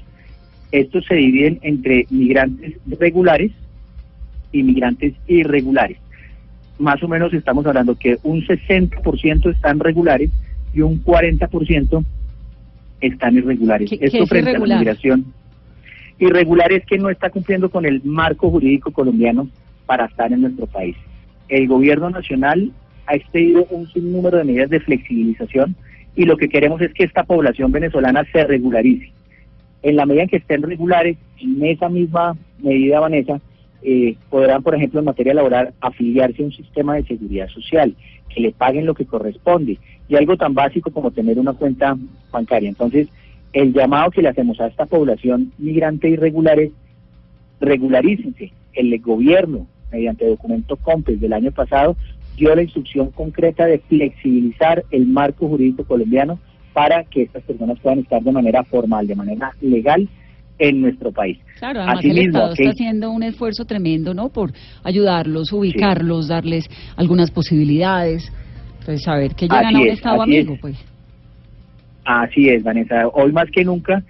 Estos 0.70 1.04
se 1.06 1.16
dividen 1.16 1.58
entre 1.62 2.06
migrantes 2.10 2.76
regulares 2.86 3.50
y 4.52 4.62
migrantes 4.62 5.14
irregulares. 5.26 5.98
Más 6.78 7.02
o 7.02 7.08
menos 7.08 7.32
estamos 7.34 7.66
hablando 7.66 7.96
que 7.96 8.18
un 8.22 8.42
60% 8.42 9.52
están 9.52 9.80
regulares 9.80 10.30
y 10.72 10.80
un 10.80 11.02
40% 11.02 12.04
están 13.00 13.36
irregulares. 13.36 13.90
Esto 14.00 14.26
frente 14.26 14.50
a 14.50 14.58
la 14.58 14.78
migración. 14.78 15.32
Irregular 16.18 16.72
es 16.72 16.84
que 16.84 16.98
no 16.98 17.10
está 17.10 17.30
cumpliendo 17.30 17.70
con 17.70 17.86
el 17.86 18.02
marco 18.04 18.50
jurídico 18.50 18.90
colombiano 18.92 19.48
para 19.86 20.06
estar 20.06 20.32
en 20.32 20.42
nuestro 20.42 20.66
país. 20.66 20.96
El 21.48 21.68
gobierno 21.68 22.10
nacional 22.10 22.72
ha 23.06 23.14
expedido 23.14 23.66
un 23.70 23.88
sinnúmero 23.88 24.38
de 24.38 24.44
medidas 24.44 24.70
de 24.70 24.80
flexibilización 24.80 25.76
y 26.14 26.24
lo 26.24 26.36
que 26.36 26.48
queremos 26.48 26.80
es 26.80 26.92
que 26.92 27.04
esta 27.04 27.22
población 27.22 27.72
venezolana 27.72 28.24
se 28.32 28.44
regularice. 28.44 29.12
En 29.82 29.96
la 29.96 30.04
medida 30.04 30.24
en 30.24 30.28
que 30.28 30.36
estén 30.38 30.62
regulares, 30.62 31.16
en 31.40 31.64
esa 31.64 31.88
misma 31.88 32.36
medida, 32.58 32.98
Vanessa, 32.98 33.40
eh, 33.82 34.16
podrán, 34.30 34.62
por 34.62 34.74
ejemplo, 34.74 35.00
en 35.00 35.06
materia 35.06 35.34
laboral, 35.34 35.74
afiliarse 35.80 36.42
a 36.42 36.46
un 36.46 36.52
sistema 36.52 36.96
de 36.96 37.04
seguridad 37.04 37.48
social, 37.48 37.94
que 38.28 38.40
le 38.40 38.52
paguen 38.52 38.86
lo 38.86 38.94
que 38.94 39.06
corresponde, 39.06 39.78
y 40.08 40.16
algo 40.16 40.36
tan 40.36 40.54
básico 40.54 40.90
como 40.90 41.10
tener 41.10 41.38
una 41.38 41.52
cuenta 41.52 41.96
bancaria. 42.30 42.68
Entonces, 42.68 43.08
el 43.52 43.72
llamado 43.72 44.10
que 44.10 44.22
le 44.22 44.28
hacemos 44.28 44.60
a 44.60 44.66
esta 44.66 44.86
población 44.86 45.52
migrante 45.58 46.08
irregular 46.08 46.58
es 46.60 46.70
regularícense. 47.60 48.52
El 48.72 48.98
gobierno, 49.00 49.66
mediante 49.90 50.26
documento 50.26 50.76
COMPES 50.76 51.20
del 51.20 51.32
año 51.32 51.50
pasado, 51.52 51.96
dio 52.36 52.54
la 52.54 52.62
instrucción 52.62 53.10
concreta 53.10 53.66
de 53.66 53.78
flexibilizar 53.78 54.84
el 54.90 55.06
marco 55.06 55.48
jurídico 55.48 55.84
colombiano 55.84 56.38
para 56.72 57.04
que 57.04 57.22
estas 57.22 57.42
personas 57.42 57.78
puedan 57.80 58.00
estar 58.00 58.22
de 58.22 58.30
manera 58.30 58.62
formal, 58.64 59.06
de 59.06 59.16
manera 59.16 59.52
legal 59.60 60.08
en 60.58 60.80
nuestro 60.80 61.12
país. 61.12 61.38
Claro, 61.58 61.80
además 61.80 62.04
el 62.04 62.18
Estado 62.18 62.52
está 62.52 62.70
haciendo 62.70 63.10
un 63.10 63.22
esfuerzo 63.22 63.64
tremendo, 63.64 64.14
¿no? 64.14 64.28
Por 64.28 64.52
ayudarlos, 64.84 65.52
ubicarlos, 65.52 66.28
darles 66.28 66.68
algunas 66.96 67.30
posibilidades, 67.30 68.30
pues 68.84 69.02
saber 69.02 69.34
que 69.34 69.46
llegan 69.46 69.76
a 69.76 69.80
un 69.80 69.88
Estado 69.88 70.22
amigo, 70.22 70.56
pues. 70.60 70.76
Así 72.04 72.48
es, 72.48 72.62
Vanessa. 72.62 73.08
Hoy 73.08 73.32
más 73.32 73.50
que 73.50 73.64
nunca, 73.64 74.02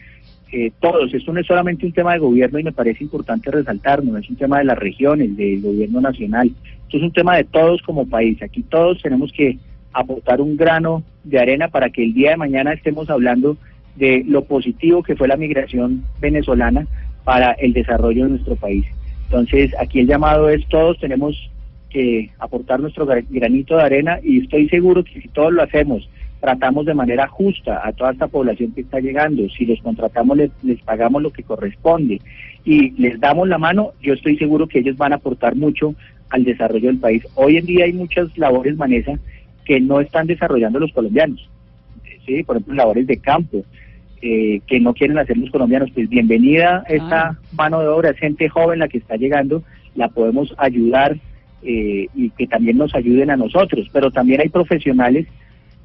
eh, 0.53 0.71
todos, 0.81 1.13
esto 1.13 1.33
no 1.33 1.41
es 1.41 1.47
solamente 1.47 1.85
un 1.85 1.93
tema 1.93 2.13
de 2.13 2.21
gobierno 2.21 2.59
y 2.59 2.63
me 2.63 2.73
parece 2.73 3.05
importante 3.05 3.51
resaltarlo, 3.51 4.13
no 4.13 4.19
es 4.19 4.31
un 4.31 4.37
tema 4.37 4.59
de 4.59 4.65
las 4.65 4.79
regiones, 4.79 5.37
del 5.37 5.61
gobierno 5.61 6.01
nacional, 6.01 6.51
esto 6.85 6.97
es 6.97 7.03
un 7.03 7.13
tema 7.13 7.37
de 7.37 7.45
todos 7.45 7.83
como 7.83 8.09
país. 8.09 8.41
Aquí 8.43 8.63
todos 8.63 9.03
tenemos 9.03 9.31
que 9.33 9.59
aportar 9.93 10.41
un 10.41 10.57
grano 10.57 11.03
de 11.25 11.39
arena 11.39 11.69
para 11.69 11.91
que 11.91 12.05
el 12.05 12.15
día 12.15 12.31
de 12.31 12.37
mañana 12.37 12.73
estemos 12.73 13.11
hablando 13.11 13.57
de 13.99 14.25
lo 14.27 14.45
positivo 14.45 15.03
que 15.03 15.17
fue 15.17 15.29
la 15.29 15.37
migración 15.37 16.05
venezolana 16.21 16.87
para 17.25 17.53
el 17.53 17.73
desarrollo 17.73 18.25
de 18.25 18.31
nuestro 18.31 18.57
país. 18.57 18.87
Entonces, 19.25 19.75
aquí 19.79 20.01
el 20.01 20.07
llamado 20.07 20.49
es 20.49 20.67
todos 20.69 20.99
tenemos 20.99 21.51
que 21.91 22.31
aportar 22.39 22.81
nuestro 22.81 23.07
granito 23.07 23.77
de 23.77 23.83
arena 23.83 24.19
y 24.23 24.41
estoy 24.41 24.69
seguro 24.69 25.05
que 25.05 25.21
si 25.21 25.29
todos 25.29 25.53
lo 25.53 25.63
hacemos, 25.63 26.09
tratamos 26.41 26.87
de 26.87 26.95
manera 26.95 27.27
justa 27.27 27.81
a 27.85 27.93
toda 27.93 28.13
esta 28.13 28.29
población 28.29 28.73
que 28.73 28.83
está 28.83 29.01
llegando, 29.01 29.49
si 29.49 29.67
los 29.67 29.81
contratamos 29.83 30.37
les, 30.37 30.51
les 30.63 30.81
pagamos 30.83 31.21
lo 31.23 31.33
que 31.33 31.43
corresponde 31.43 32.21
y 32.65 32.91
les 32.93 33.19
damos 33.19 33.49
la 33.49 33.59
mano, 33.59 33.93
yo 34.01 34.15
estoy 34.15 34.37
seguro 34.37 34.69
que 34.69 34.79
ellos 34.79 34.97
van 34.97 35.13
a 35.13 35.17
aportar 35.17 35.57
mucho 35.57 35.95
al 36.31 36.45
desarrollo 36.45 36.89
del 36.89 36.99
país. 36.99 37.27
Hoy 37.35 37.57
en 37.57 37.67
día 37.67 37.87
hay 37.87 37.93
muchas 37.93 38.37
labores, 38.37 38.77
Vanessa, 38.77 39.19
que 39.65 39.81
no 39.81 40.01
están 40.01 40.27
desarrollando 40.27 40.79
los 40.79 40.93
colombianos. 40.93 41.49
¿sí? 42.27 42.43
Por 42.43 42.57
ejemplo, 42.57 42.75
labores 42.75 43.07
de 43.07 43.19
campo, 43.19 43.65
eh, 44.23 44.61
que 44.67 44.81
no 44.81 44.95
quieren 44.95 45.19
hacer 45.19 45.37
los 45.37 45.51
colombianos. 45.51 45.91
Pues 45.93 46.09
bienvenida 46.09 46.85
esta 46.89 47.39
mano 47.53 47.81
de 47.81 47.89
obra, 47.89 48.11
es 48.11 48.19
gente 48.19 48.49
joven 48.49 48.81
la 48.81 48.89
que 48.89 48.99
está 48.99 49.17
llegando, 49.17 49.63
la 49.95 50.09
podemos 50.09 50.55
ayudar 50.59 51.17
eh, 51.63 52.07
y 52.15 52.31
que 52.31 52.47
también 52.47 52.79
nos 52.79 52.95
ayuden 52.95 53.31
a 53.31 53.37
nosotros, 53.37 53.89
pero 53.93 54.11
también 54.11 54.41
hay 54.41 54.49
profesionales 54.49 55.27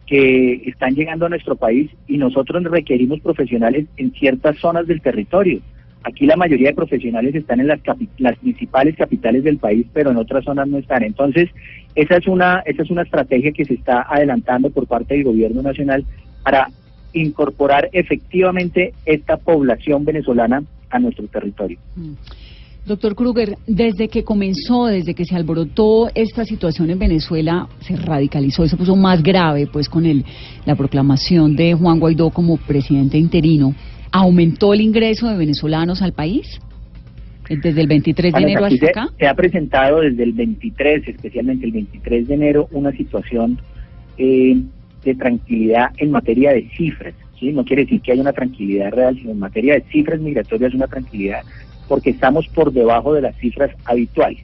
que 0.05 0.63
están 0.65 0.95
llegando 0.95 1.25
a 1.25 1.29
nuestro 1.29 1.55
país 1.55 1.89
y 2.07 2.17
nosotros 2.17 2.63
requerimos 2.63 3.19
profesionales 3.21 3.85
en 3.97 4.11
ciertas 4.13 4.57
zonas 4.57 4.87
del 4.87 5.01
territorio. 5.01 5.61
Aquí 6.03 6.25
la 6.25 6.35
mayoría 6.35 6.69
de 6.69 6.75
profesionales 6.75 7.33
están 7.33 7.61
en 7.61 7.67
las, 7.67 7.79
las 8.17 8.37
principales 8.37 8.95
capitales 8.97 9.43
del 9.45 9.57
país, 9.57 9.85
pero 9.93 10.11
en 10.11 10.17
otras 10.17 10.43
zonas 10.43 10.67
no 10.67 10.77
están. 10.77 11.03
Entonces, 11.03 11.49
esa 11.95 12.17
es 12.17 12.27
una 12.27 12.61
esa 12.65 12.83
es 12.83 12.89
una 12.89 13.03
estrategia 13.03 13.53
que 13.53 13.63
se 13.63 13.75
está 13.75 14.05
adelantando 14.09 14.69
por 14.69 14.85
parte 14.85 15.13
del 15.13 15.23
gobierno 15.23 15.61
nacional 15.61 16.03
para 16.43 16.67
incorporar 17.13 17.89
efectivamente 17.93 18.93
esta 19.05 19.37
población 19.37 20.05
venezolana 20.05 20.63
a 20.89 20.99
nuestro 20.99 21.27
territorio. 21.27 21.77
Mm. 21.95 22.13
Doctor 22.85 23.15
Kruger, 23.15 23.55
desde 23.65 24.09
que 24.09 24.25
comenzó, 24.25 24.87
desde 24.87 25.13
que 25.13 25.23
se 25.23 25.35
alborotó 25.37 26.09
esta 26.13 26.43
situación 26.43 26.89
en 26.89 26.99
Venezuela, 26.99 27.69
se 27.79 27.95
radicalizó 27.95 28.65
y 28.65 28.69
se 28.69 28.75
puso 28.75 28.97
más 28.97 29.23
grave, 29.23 29.67
pues 29.71 29.87
con 29.87 30.05
el, 30.05 30.25
la 30.65 30.75
proclamación 30.75 31.55
de 31.55 31.75
Juan 31.75 32.01
Guaidó 32.01 32.29
como 32.31 32.57
presidente 32.57 33.17
interino, 33.17 33.73
¿aumentó 34.11 34.73
el 34.73 34.81
ingreso 34.81 35.29
de 35.29 35.37
venezolanos 35.37 36.01
al 36.01 36.11
país? 36.11 36.59
Desde 37.47 37.79
el 37.79 37.87
23 37.87 38.33
de 38.33 38.39
enero 38.41 38.65
hasta 38.65 38.85
acá. 38.87 39.07
Se 39.17 39.27
ha 39.27 39.33
presentado 39.33 40.01
desde 40.01 40.23
el 40.23 40.33
23, 40.33 41.07
especialmente 41.07 41.65
el 41.65 41.71
23 41.71 42.27
de 42.27 42.33
enero, 42.33 42.67
una 42.71 42.91
situación 42.91 43.59
eh, 44.17 44.61
de 45.03 45.15
tranquilidad 45.15 45.91
en 45.97 46.11
materia 46.11 46.51
de 46.51 46.69
cifras. 46.69 47.13
¿sí? 47.39 47.51
No 47.51 47.65
quiere 47.65 47.83
decir 47.83 48.01
que 48.01 48.11
haya 48.11 48.21
una 48.21 48.33
tranquilidad 48.33 48.91
real, 48.91 49.15
sino 49.15 49.31
en 49.31 49.39
materia 49.39 49.75
de 49.75 49.81
cifras 49.91 50.19
migratorias 50.19 50.73
una 50.73 50.87
tranquilidad 50.87 51.43
porque 51.87 52.11
estamos 52.11 52.47
por 52.47 52.71
debajo 52.71 53.13
de 53.13 53.21
las 53.21 53.35
cifras 53.37 53.71
habituales. 53.85 54.39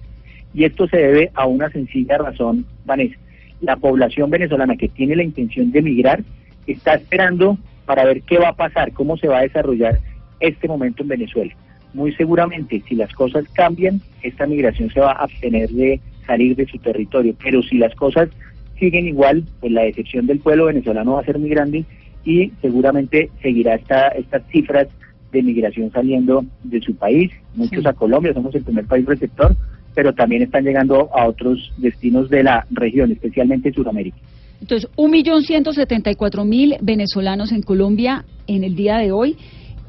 Y 0.53 0.63
esto 0.63 0.87
se 0.87 0.97
debe 0.97 1.31
a 1.33 1.45
una 1.45 1.69
sencilla 1.69 2.17
razón, 2.17 2.65
Vanessa. 2.85 3.15
La 3.61 3.75
población 3.75 4.29
venezolana 4.29 4.77
que 4.77 4.87
tiene 4.87 5.15
la 5.15 5.23
intención 5.23 5.71
de 5.71 5.79
emigrar 5.79 6.23
está 6.65 6.95
esperando 6.95 7.57
para 7.85 8.05
ver 8.05 8.21
qué 8.21 8.37
va 8.37 8.49
a 8.49 8.55
pasar, 8.55 8.93
cómo 8.93 9.17
se 9.17 9.27
va 9.27 9.39
a 9.39 9.43
desarrollar 9.43 9.99
este 10.39 10.67
momento 10.67 11.03
en 11.03 11.09
Venezuela. 11.09 11.53
Muy 11.93 12.13
seguramente, 12.13 12.83
si 12.87 12.95
las 12.95 13.11
cosas 13.13 13.45
cambian, 13.53 13.99
esta 14.21 14.45
migración 14.45 14.91
se 14.91 14.99
va 14.99 15.11
a 15.11 15.23
abstener 15.23 15.69
de 15.69 15.99
salir 16.25 16.55
de 16.55 16.67
su 16.67 16.77
territorio. 16.77 17.35
Pero 17.41 17.63
si 17.63 17.79
las 17.79 17.95
cosas 17.95 18.29
siguen 18.79 19.07
igual, 19.07 19.43
pues 19.59 19.71
la 19.71 19.83
decepción 19.83 20.25
del 20.25 20.39
pueblo 20.39 20.65
venezolano 20.65 21.13
va 21.13 21.21
a 21.21 21.25
ser 21.25 21.37
muy 21.37 21.49
grande 21.49 21.85
y 22.23 22.51
seguramente 22.61 23.29
seguirá 23.41 23.75
esta, 23.75 24.09
estas 24.09 24.43
cifras 24.51 24.87
de 25.31 25.43
migración 25.43 25.91
saliendo 25.91 26.43
de 26.63 26.81
su 26.81 26.95
país, 26.95 27.31
muchos 27.55 27.85
a 27.85 27.93
Colombia, 27.93 28.33
somos 28.33 28.53
el 28.55 28.63
primer 28.63 28.85
país 28.85 29.05
receptor, 29.05 29.55
pero 29.93 30.13
también 30.13 30.41
están 30.41 30.63
llegando 30.63 31.09
a 31.13 31.27
otros 31.27 31.71
destinos 31.77 32.29
de 32.29 32.43
la 32.43 32.65
región, 32.71 33.11
especialmente 33.11 33.71
Sudamérica. 33.71 34.17
Entonces, 34.61 34.89
un 34.95 35.11
millón 35.11 35.43
ciento 35.43 35.71
setenta 35.71 36.11
y 36.11 36.15
cuatro 36.15 36.45
mil 36.45 36.75
venezolanos 36.81 37.51
en 37.51 37.61
Colombia 37.61 38.25
en 38.47 38.63
el 38.63 38.75
día 38.75 38.97
de 38.97 39.11
hoy. 39.11 39.37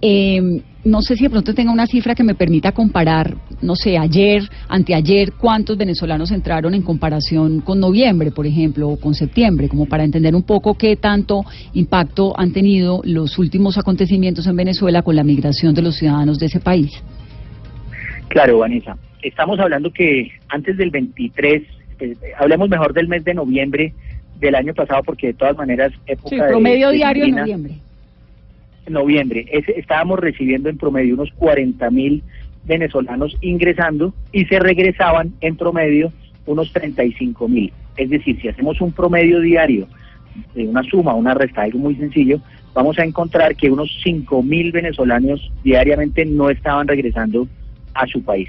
Eh, 0.02 0.62
no 0.84 1.02
sé 1.02 1.16
si 1.16 1.24
de 1.24 1.30
pronto 1.30 1.52
tenga 1.52 1.72
una 1.72 1.86
cifra 1.86 2.14
que 2.14 2.24
me 2.24 2.34
permita 2.34 2.72
comparar, 2.72 3.34
no 3.60 3.76
sé, 3.76 3.98
ayer, 3.98 4.42
anteayer, 4.68 5.32
cuántos 5.32 5.76
venezolanos 5.76 6.30
entraron 6.30 6.72
en 6.74 6.82
comparación 6.82 7.60
con 7.60 7.80
noviembre, 7.80 8.30
por 8.30 8.46
ejemplo, 8.46 8.88
o 8.88 8.98
con 8.98 9.14
septiembre, 9.14 9.68
como 9.68 9.86
para 9.86 10.04
entender 10.04 10.34
un 10.34 10.42
poco 10.42 10.74
qué 10.74 10.96
tanto 10.96 11.44
impacto 11.74 12.32
han 12.38 12.52
tenido 12.52 13.02
los 13.04 13.38
últimos 13.38 13.76
acontecimientos 13.76 14.46
en 14.46 14.56
Venezuela 14.56 15.02
con 15.02 15.16
la 15.16 15.24
migración 15.24 15.74
de 15.74 15.82
los 15.82 15.96
ciudadanos 15.96 16.38
de 16.38 16.46
ese 16.46 16.60
país. 16.60 16.90
Claro, 18.28 18.58
Vanessa. 18.58 18.96
Estamos 19.22 19.60
hablando 19.60 19.92
que 19.92 20.30
antes 20.48 20.78
del 20.78 20.90
23, 20.90 21.62
eh, 22.00 22.14
hablemos 22.38 22.70
mejor 22.70 22.94
del 22.94 23.06
mes 23.06 23.22
de 23.24 23.34
noviembre 23.34 23.92
del 24.38 24.54
año 24.54 24.72
pasado, 24.72 25.02
porque 25.04 25.26
de 25.28 25.34
todas 25.34 25.58
maneras, 25.58 25.92
época 26.06 26.30
sí, 26.30 26.36
promedio 26.48 26.88
diario 26.88 27.24
en 27.24 27.34
noviembre 27.34 27.74
noviembre 28.90 29.46
estábamos 29.76 30.18
recibiendo 30.18 30.68
en 30.68 30.78
promedio 30.78 31.14
unos 31.14 31.30
40 31.32 31.90
mil 31.90 32.22
venezolanos 32.64 33.36
ingresando 33.40 34.14
y 34.32 34.44
se 34.46 34.58
regresaban 34.58 35.32
en 35.40 35.56
promedio 35.56 36.12
unos 36.46 36.72
35 36.72 37.48
mil. 37.48 37.72
Es 37.96 38.10
decir, 38.10 38.40
si 38.40 38.48
hacemos 38.48 38.80
un 38.80 38.92
promedio 38.92 39.40
diario 39.40 39.86
de 40.54 40.66
una 40.66 40.82
suma, 40.82 41.14
una 41.14 41.34
resta, 41.34 41.62
algo 41.62 41.78
muy 41.78 41.94
sencillo, 41.96 42.40
vamos 42.74 42.98
a 42.98 43.04
encontrar 43.04 43.56
que 43.56 43.70
unos 43.70 43.90
5 44.02 44.42
mil 44.42 44.72
venezolanos 44.72 45.50
diariamente 45.64 46.24
no 46.24 46.50
estaban 46.50 46.88
regresando 46.88 47.48
a 47.94 48.06
su 48.06 48.22
país. 48.22 48.48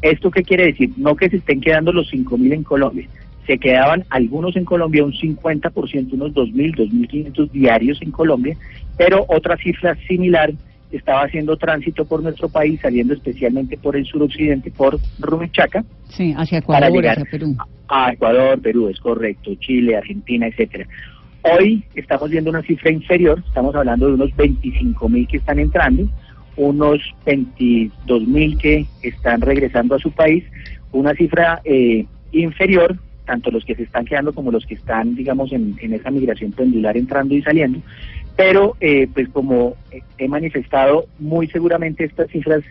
¿Esto 0.00 0.30
qué 0.30 0.42
quiere 0.42 0.66
decir? 0.66 0.90
No 0.96 1.16
que 1.16 1.30
se 1.30 1.36
estén 1.36 1.60
quedando 1.60 1.92
los 1.92 2.08
5 2.10 2.38
mil 2.38 2.52
en 2.52 2.62
Colombia, 2.62 3.08
se 3.46 3.58
quedaban 3.58 4.04
algunos 4.10 4.56
en 4.56 4.64
Colombia, 4.64 5.04
un 5.04 5.12
50%, 5.12 6.12
unos 6.12 6.32
2.000, 6.32 6.76
2.500 6.76 7.50
diarios 7.50 8.00
en 8.02 8.10
Colombia, 8.10 8.56
pero 8.96 9.24
otra 9.28 9.56
cifra 9.56 9.96
similar 10.06 10.52
estaba 10.92 11.22
haciendo 11.22 11.56
tránsito 11.56 12.04
por 12.04 12.22
nuestro 12.22 12.48
país, 12.48 12.80
saliendo 12.80 13.14
especialmente 13.14 13.76
por 13.78 13.96
el 13.96 14.04
suroccidente, 14.04 14.70
por 14.70 14.98
Rumichaca. 15.18 15.84
Sí, 16.10 16.34
hacia 16.36 16.58
Ecuador, 16.58 17.06
hacia 17.06 17.24
Perú. 17.24 17.56
A, 17.88 18.12
Ecuador, 18.12 18.60
Perú, 18.60 18.88
es 18.88 19.00
correcto, 19.00 19.54
Chile, 19.56 19.96
Argentina, 19.96 20.46
etcétera. 20.46 20.86
Hoy 21.42 21.82
estamos 21.94 22.30
viendo 22.30 22.50
una 22.50 22.62
cifra 22.62 22.92
inferior, 22.92 23.42
estamos 23.46 23.74
hablando 23.74 24.06
de 24.06 24.14
unos 24.14 24.30
25.000 24.36 25.26
que 25.26 25.38
están 25.38 25.58
entrando, 25.58 26.08
unos 26.56 27.00
22.000 27.26 28.58
que 28.58 28.86
están 29.02 29.40
regresando 29.40 29.96
a 29.96 29.98
su 29.98 30.12
país, 30.12 30.44
una 30.92 31.14
cifra 31.14 31.60
eh, 31.64 32.06
inferior 32.32 32.98
tanto 33.32 33.50
los 33.50 33.64
que 33.64 33.74
se 33.74 33.84
están 33.84 34.04
quedando 34.04 34.34
como 34.34 34.50
los 34.50 34.66
que 34.66 34.74
están, 34.74 35.14
digamos, 35.14 35.52
en, 35.52 35.74
esa 35.80 36.10
migración 36.10 36.52
pendular 36.52 36.98
entrando 36.98 37.34
y 37.34 37.40
saliendo. 37.40 37.78
Pero, 38.36 38.76
eh, 38.78 39.08
pues 39.14 39.26
como 39.30 39.74
he 40.18 40.28
manifestado, 40.28 41.06
muy 41.18 41.46
seguramente 41.48 42.04
estas 42.04 42.28
cifras 42.30 42.62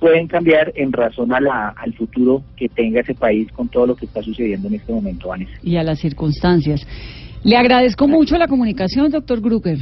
pueden 0.00 0.26
cambiar 0.26 0.72
en 0.74 0.90
razón 0.90 1.34
a 1.34 1.40
la, 1.40 1.68
al 1.68 1.92
futuro 1.92 2.42
que 2.56 2.70
tenga 2.70 3.00
ese 3.00 3.12
país 3.12 3.52
con 3.52 3.68
todo 3.68 3.88
lo 3.88 3.94
que 3.94 4.06
está 4.06 4.22
sucediendo 4.22 4.68
en 4.68 4.74
este 4.76 4.90
momento, 4.90 5.28
Vanessa. 5.28 5.52
Y 5.62 5.76
a 5.76 5.82
las 5.82 5.98
circunstancias. 5.98 6.86
Le 7.44 7.58
agradezco 7.58 8.08
mucho 8.08 8.38
la 8.38 8.48
comunicación, 8.48 9.10
doctor 9.10 9.42
Grucker. 9.42 9.78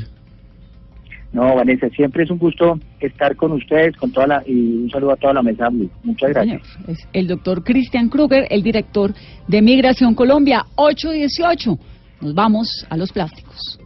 No, 1.34 1.56
Vanessa, 1.56 1.88
siempre 1.88 2.22
es 2.22 2.30
un 2.30 2.38
gusto 2.38 2.78
estar 3.00 3.34
con 3.34 3.50
ustedes, 3.50 3.96
con 3.96 4.12
toda 4.12 4.28
la, 4.28 4.42
y 4.46 4.84
un 4.84 4.90
saludo 4.90 5.12
a 5.12 5.16
toda 5.16 5.34
la 5.34 5.42
mesa 5.42 5.68
Muchas 6.04 6.30
gracias. 6.30 6.62
Es 6.86 7.08
el 7.12 7.26
doctor 7.26 7.64
Cristian 7.64 8.08
Kruger, 8.08 8.46
el 8.50 8.62
director 8.62 9.12
de 9.48 9.60
Migración 9.60 10.14
Colombia, 10.14 10.64
818. 10.76 11.76
Nos 12.20 12.34
vamos 12.34 12.86
a 12.88 12.96
los 12.96 13.10
plásticos. 13.10 13.80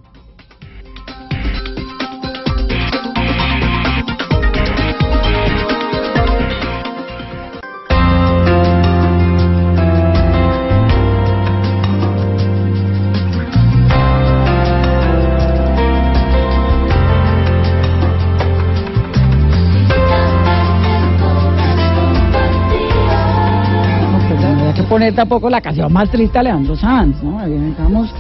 Poner 24.99 25.15
tampoco 25.15 25.49
la 25.49 25.61
canción 25.61 25.93
más 25.93 26.11
triste 26.11 26.41
a 26.41 26.43
Leandro 26.43 26.77
Sanz, 26.77 27.23
¿no? 27.23 27.47
Necesitamos 27.47 28.11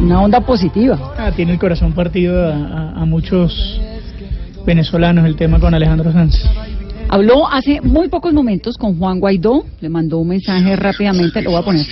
una 0.00 0.22
onda 0.22 0.40
positiva. 0.40 1.12
Ah, 1.18 1.32
tiene 1.34 1.54
el 1.54 1.58
corazón 1.58 1.92
partido 1.92 2.52
a, 2.52 3.04
muchos 3.04 3.80
venezolanos 4.64 5.24
el 5.24 5.34
tema 5.34 5.58
con 5.58 5.74
Alejandro 5.74 6.12
Sanz. 6.12 6.36
Habló 7.08 7.48
hace 7.50 7.80
muy 7.80 8.08
pocos 8.08 8.32
momentos 8.32 8.76
con 8.76 8.96
Juan 8.96 9.18
Guaidó, 9.18 9.64
le 9.80 9.88
mandó 9.88 10.18
un 10.18 10.28
mensaje 10.28 10.76
rápidamente, 10.76 11.42
lo 11.42 11.50
voy 11.50 11.60
a 11.62 11.64
poner. 11.64 11.84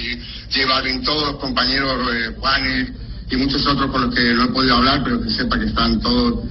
Llevar 0.55 0.87
en 0.87 1.03
todos 1.03 1.33
los 1.33 1.40
compañeros 1.40 1.92
eh, 2.14 2.37
Juanes 2.38 2.92
y 3.33 3.37
muchos 3.37 3.66
otros 3.66 3.90
con 3.90 4.03
los 4.03 4.14
que 4.14 4.22
no 4.35 4.44
he 4.44 4.48
podido 4.51 4.77
hablar, 4.77 5.03
pero 5.03 5.20
que 5.20 5.31
sepa 5.31 5.59
que 5.59 5.66
están 5.66 5.98
todos 5.98 6.44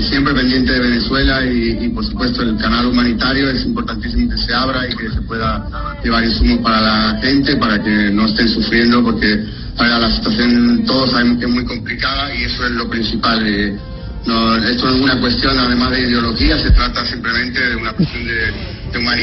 siempre 0.00 0.32
pendiente 0.34 0.72
de 0.72 0.80
Venezuela 0.80 1.44
y, 1.44 1.88
por 1.90 2.04
supuesto 2.04 2.42
el 2.42 2.56
canal 2.56 2.86
humanitario 2.86 3.50
es 3.50 3.64
importantísimo 3.66 4.30
que 4.30 4.38
se 4.38 4.54
abra 4.54 4.88
y 4.88 4.96
que 4.96 5.10
se 5.10 5.20
pueda 5.22 5.98
llevar 6.02 6.24
insumos 6.24 6.58
para 6.58 6.80
la 6.80 7.20
gente 7.20 7.56
para 7.56 7.82
que 7.82 8.10
no 8.10 8.26
estén 8.26 8.48
sufriendo 8.48 9.02
porque 9.04 9.44
la 9.78 10.10
situación 10.10 10.84
todos 10.86 11.10
sabemos 11.10 11.38
que 11.38 11.44
es 11.46 11.50
muy 11.50 11.64
complicada 11.64 12.34
y 12.34 12.44
eso 12.44 12.64
es 12.64 12.72
lo 12.72 12.88
principal. 12.88 13.46
Eh, 13.46 13.76
no, 14.26 14.56
esto 14.56 14.86
no 14.86 14.94
es 14.96 15.00
una 15.02 15.20
cuestión 15.20 15.58
además 15.58 15.90
de 15.90 16.00
ideología, 16.08 16.56
se 16.58 16.70
trata 16.70 17.04
simplemente 17.04 17.60
de 17.60 17.76
una 17.76 17.92
cuestión 17.92 18.24
de. 18.24 18.72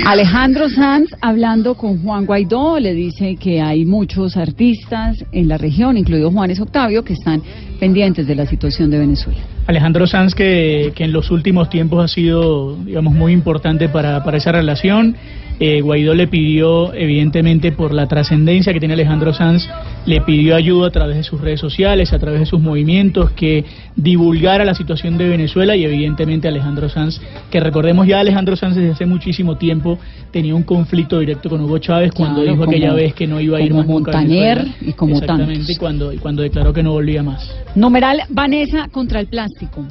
Alejandro 0.05 0.67
Sanz 0.67 1.11
hablando 1.21 1.75
con 1.75 2.01
Juan 2.01 2.25
Guaidó 2.25 2.79
le 2.79 2.95
dice 2.95 3.35
que 3.39 3.61
hay 3.61 3.85
muchos 3.85 4.35
artistas 4.35 5.17
en 5.31 5.47
la 5.47 5.59
región, 5.59 5.95
incluido 5.95 6.31
Juanes 6.31 6.59
Octavio, 6.59 7.03
que 7.03 7.13
están 7.13 7.43
pendientes 7.79 8.25
de 8.25 8.33
la 8.33 8.47
situación 8.47 8.89
de 8.89 8.97
Venezuela. 8.97 9.39
Alejandro 9.69 10.07
Sanz, 10.07 10.33
que, 10.33 10.93
que 10.95 11.03
en 11.03 11.13
los 11.13 11.29
últimos 11.29 11.69
tiempos 11.69 12.03
ha 12.03 12.07
sido, 12.07 12.75
digamos, 12.83 13.13
muy 13.13 13.33
importante 13.33 13.87
para, 13.87 14.23
para 14.23 14.37
esa 14.37 14.51
relación. 14.51 15.15
Eh, 15.59 15.81
Guaidó 15.81 16.15
le 16.15 16.25
pidió, 16.25 16.91
evidentemente, 16.93 17.71
por 17.71 17.93
la 17.93 18.07
trascendencia 18.07 18.73
que 18.73 18.79
tiene 18.79 18.95
Alejandro 18.95 19.31
Sanz, 19.31 19.69
le 20.07 20.21
pidió 20.21 20.55
ayuda 20.55 20.87
a 20.87 20.89
través 20.89 21.17
de 21.17 21.23
sus 21.23 21.39
redes 21.39 21.59
sociales, 21.59 22.13
a 22.13 22.17
través 22.17 22.39
de 22.39 22.45
sus 22.47 22.59
movimientos, 22.59 23.29
que 23.31 23.63
divulgara 23.95 24.65
la 24.65 24.73
situación 24.73 25.19
de 25.19 25.27
Venezuela 25.27 25.75
y, 25.75 25.83
evidentemente, 25.83 26.47
Alejandro 26.47 26.89
Sanz, 26.89 27.21
que 27.51 27.59
recordemos 27.59 28.07
ya 28.07 28.21
Alejandro 28.21 28.55
Sanz 28.55 28.75
desde 28.75 28.91
hace 28.91 29.05
muchísimo 29.05 29.57
tiempo 29.57 29.99
tenía 30.31 30.55
un 30.55 30.63
conflicto 30.63 31.19
directo 31.19 31.49
con 31.49 31.61
Hugo 31.61 31.79
Chávez 31.79 32.11
cuando 32.13 32.41
dijo 32.43 32.63
aquella 32.63 32.93
vez 32.93 33.13
que 33.13 33.27
no 33.27 33.41
iba 33.41 33.57
a 33.57 33.61
ir 33.61 33.73
más 33.73 33.85
Montaner 33.85 34.65
y 34.81 34.93
como 34.93 35.15
Exactamente, 35.15 35.71
y 35.71 35.75
cuando, 35.75 36.13
y 36.13 36.17
cuando 36.17 36.43
declaró 36.43 36.71
que 36.71 36.83
no 36.83 36.91
volvía 36.91 37.23
más. 37.23 37.51
Numeral 37.75 38.21
Vanessa 38.29 38.87
contra 38.91 39.19
el 39.19 39.27
plástico. 39.59 39.85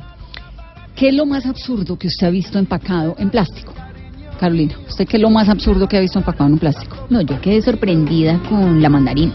¿Qué 0.94 1.09
es 1.09 1.14
lo 1.14 1.26
más 1.26 1.46
absurdo 1.46 1.96
que 1.96 2.09
usted 2.09 2.26
ha 2.26 2.31
visto 2.31 2.59
empacado 2.59 3.14
en 3.18 3.31
plástico? 3.31 3.72
Carolina, 4.40 4.74
¿usted 4.88 5.07
qué 5.07 5.16
es 5.16 5.22
lo 5.22 5.31
más 5.31 5.48
absurdo 5.48 5.88
que 5.88 5.96
ha 5.96 6.00
visto 6.00 6.18
empacado 6.18 6.46
en 6.46 6.54
un 6.54 6.59
plástico? 6.59 6.96
No, 7.11 7.20
yo 7.20 7.40
quedé 7.40 7.61
sorprendida 7.62 8.40
con 8.48 8.81
la 8.81 8.88
mandarina. 8.88 9.33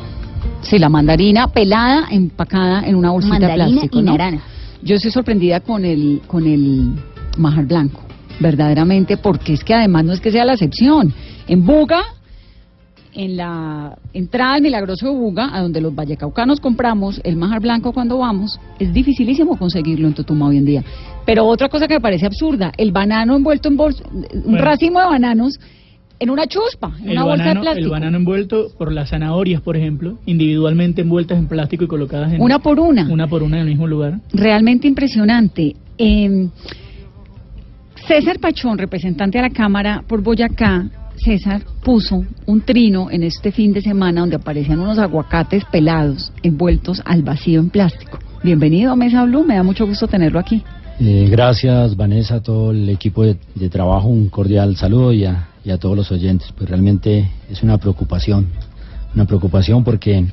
Sí, 0.62 0.80
la 0.80 0.90
mandarina 0.90 1.48
pelada, 1.48 2.08
empacada 2.10 2.84
en 2.86 2.96
una 2.96 3.12
bolsita 3.12 3.40
de 3.40 3.54
plástico. 3.54 4.00
Y 4.00 4.02
¿no? 4.02 4.12
naranja. 4.12 4.44
Yo 4.82 4.96
estoy 4.96 5.12
sorprendida 5.12 5.60
con 5.62 5.86
el, 5.86 6.22
con 6.28 6.46
el 6.46 6.94
majar 7.38 7.66
blanco, 7.66 8.02
verdaderamente, 8.40 9.18
porque 9.18 9.54
es 9.54 9.64
que 9.64 9.74
además 9.74 10.06
no 10.06 10.14
es 10.14 10.20
que 10.20 10.32
sea 10.32 10.46
la 10.46 10.54
excepción. 10.54 11.14
En 11.48 11.66
Buga, 11.66 12.02
en 13.16 13.38
la 13.38 13.98
entrada 14.14 14.54
del 14.56 14.64
Milagroso 14.64 15.06
de 15.08 15.14
Buga, 15.14 15.50
a 15.56 15.62
donde 15.62 15.80
los 15.82 15.94
vallecaucanos 15.94 16.60
compramos 16.60 17.22
el 17.24 17.36
majar 17.36 17.62
blanco 17.62 17.92
cuando 17.94 18.18
vamos, 18.18 18.60
Es 18.80 18.92
dificilísimo 18.94 19.58
conseguirlo 19.58 20.08
en 20.08 20.14
Totuma 20.14 20.48
hoy 20.48 20.58
en 20.58 20.66
día. 20.66 20.84
Pero 21.26 21.46
otra 21.46 21.70
cosa 21.70 21.88
que 21.88 21.94
me 21.96 22.02
parece 22.02 22.26
absurda, 22.26 22.72
el 22.78 22.92
banano 22.92 23.36
envuelto 23.36 23.70
en 23.70 23.78
bolsa, 23.78 24.04
un 24.12 24.26
Bueno. 24.44 24.58
racimo 24.66 25.00
de 25.00 25.06
bananos 25.06 25.60
en 26.20 26.30
una 26.30 26.48
chuspa, 26.48 26.94
en 27.02 27.06
El 27.10 27.12
una 27.18 27.24
bolsa 27.24 27.44
de 27.54 27.60
plástico. 27.60 27.86
el 27.86 27.92
banano 27.92 28.18
envuelto 28.18 28.68
por 28.78 28.92
las 28.92 29.10
zanahorias, 29.10 29.62
por 29.62 29.76
ejemplo, 29.78 30.18
individualmente 30.26 31.02
envueltas 31.02 31.38
en 31.38 31.48
plástico 31.48 31.84
y 31.84 31.88
colocadas 31.88 32.34
en 32.34 32.42
Una 32.42 32.60
por 32.60 32.80
una. 32.80 33.08
una 33.12 33.28
por 33.28 33.44
una 33.44 33.58
en 33.58 33.64
el 33.64 33.70
mismo 33.70 33.88
lugar. 33.88 34.20
realmente 34.34 34.88
impresionante. 34.88 35.76
Eh, 35.98 36.48
César 38.08 38.40
Pachón, 38.40 38.78
representante 38.78 39.38
de 39.38 39.44
la 39.44 39.50
Cámara 39.50 40.04
por 40.08 40.22
Boyacá, 40.22 40.86
César 41.18 41.62
puso 41.84 42.26
un 42.46 42.62
trino 42.62 43.10
en 43.12 43.24
este 43.24 43.52
fin 43.52 43.74
de 43.74 43.82
semana 43.82 44.22
donde 44.22 44.36
aparecían 44.36 44.80
unos 44.80 44.98
aguacates 44.98 45.64
pelados 45.66 46.32
envueltos 46.42 47.02
al 47.06 47.24
vacío 47.24 47.60
en 47.60 47.70
plástico. 47.70 48.20
Bienvenido 48.44 48.92
a 48.92 48.96
Mesa 48.96 49.24
Blue, 49.24 49.46
me 49.46 49.56
da 49.56 49.64
mucho 49.64 49.86
gusto 49.86 50.08
tenerlo 50.08 50.40
aquí. 50.40 50.64
Eh, 51.00 51.28
gracias 51.30 51.96
Vanessa, 51.96 52.36
a 52.36 52.44
todo 52.44 52.72
el 52.72 52.90
equipo 52.90 53.24
de, 53.24 53.70
trabajo, 53.70 54.08
un 54.08 54.30
cordial 54.30 54.76
saludo 54.76 55.14
y 55.14 55.26
a, 55.26 55.50
y 55.64 55.72
a 55.72 55.78
todos 55.78 55.96
los 55.96 56.12
oyentes. 56.12 56.52
Pues 56.58 56.70
realmente 56.70 57.30
es 57.50 57.64
una 57.64 57.78
preocupación, 57.78 58.48
una 59.16 59.26
preocupación 59.26 59.84
porque 59.84 60.26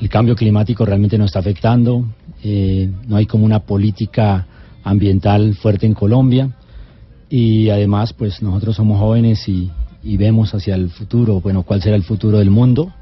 el 0.00 0.08
cambio 0.08 0.36
climático 0.36 0.84
realmente 0.84 1.18
nos 1.18 1.26
está 1.26 1.38
afectando, 1.38 2.04
eh, 2.42 2.90
no 3.06 3.16
hay 3.16 3.26
como 3.26 3.44
una 3.44 3.60
política 3.60 4.46
ambiental 4.82 5.54
fuerte 5.54 5.86
en 5.86 5.94
Colombia 5.94 6.50
y 7.28 7.70
además 7.70 8.12
pues 8.12 8.42
nosotros 8.42 8.76
somos 8.76 8.98
jóvenes 8.98 9.48
y, 9.48 9.70
y 10.02 10.16
vemos 10.16 10.54
hacia 10.54 10.74
el 10.74 10.90
futuro, 10.90 11.40
bueno, 11.40 11.62
cuál 11.62 11.82
será 11.82 11.96
el 11.96 12.02
futuro 12.02 12.38
del 12.38 12.50
mundo 12.50 12.92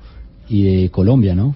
y 0.48 0.62
de 0.82 0.90
Colombia, 0.90 1.34
¿no? 1.34 1.54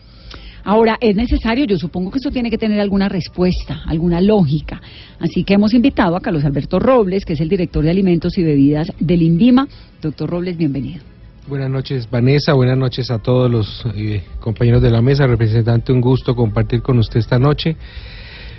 Ahora, 0.64 0.96
es 1.00 1.16
necesario, 1.16 1.64
yo 1.64 1.76
supongo 1.76 2.12
que 2.12 2.18
esto 2.18 2.31
tiene 2.31 2.48
que 2.48 2.59
tener 2.59 2.81
alguna 2.81 3.09
respuesta, 3.09 3.83
alguna 3.87 4.20
lógica. 4.20 4.81
Así 5.18 5.42
que 5.42 5.55
hemos 5.55 5.74
invitado 5.74 6.14
a 6.14 6.20
Carlos 6.20 6.44
Alberto 6.44 6.78
Robles, 6.78 7.24
que 7.24 7.33
es 7.33 7.40
el 7.40 7.48
director 7.48 7.83
de 7.83 7.90
alimentos 7.90 8.38
y 8.38 8.44
bebidas 8.44 8.92
del 9.00 9.22
INVIMA. 9.22 9.66
Doctor 10.00 10.31
Robles, 10.31 10.57
bienvenido. 10.57 11.02
Buenas 11.48 11.68
noches, 11.68 12.09
Vanessa. 12.09 12.52
Buenas 12.52 12.78
noches 12.78 13.11
a 13.11 13.18
todos 13.18 13.50
los 13.50 13.85
eh, 13.96 14.22
compañeros 14.38 14.81
de 14.81 14.90
la 14.90 15.02
mesa. 15.02 15.26
Representante, 15.26 15.92
un 15.92 16.00
gusto 16.00 16.37
compartir 16.37 16.81
con 16.81 16.96
usted 16.98 17.18
esta 17.18 17.40
noche. 17.40 17.76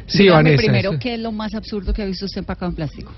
Sí, 0.05 0.23
Dígame 0.23 0.43
Vanessa. 0.43 0.61
primero, 0.61 0.99
¿qué 0.99 1.13
es 1.13 1.19
lo 1.21 1.31
más 1.31 1.55
absurdo 1.55 1.93
que 1.93 2.01
ha 2.01 2.05
visto 2.05 2.25
usted 2.25 2.39
empacado 2.39 2.69
en 2.69 2.75
plástico? 2.75 3.13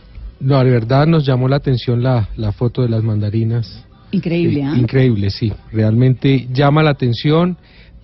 No, 0.46 0.64
de 0.64 0.70
verdad 0.70 1.08
nos 1.08 1.26
llamó 1.26 1.48
la 1.48 1.56
atención 1.56 2.04
la, 2.04 2.30
la 2.38 2.52
foto 2.52 2.84
de 2.84 2.90
las 2.90 3.02
mandarinas. 3.04 3.84
Increíble, 4.12 4.60
Eh, 4.60 4.64
¿ah? 4.64 4.78
Increíble, 4.78 5.32
sí. 5.32 5.52
Realmente 5.72 6.48
llama 6.54 6.84
la 6.84 6.92
atención, 6.92 7.58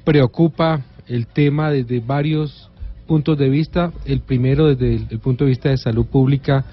preocupa 0.04 0.82
el 1.08 1.27
tema 1.27 1.69
desde 1.69 1.99
varios 1.99 2.71
puntos 3.06 3.38
de 3.38 3.47
vista. 3.47 3.91
El 4.06 4.21
primero 4.21 4.65
desde 4.65 4.95
el, 4.95 5.08
el 5.12 5.19
punto 5.19 5.43
de 5.43 5.49
vista 5.51 5.69
de 5.69 5.77
salud 5.77 6.08
pública. 6.08 6.65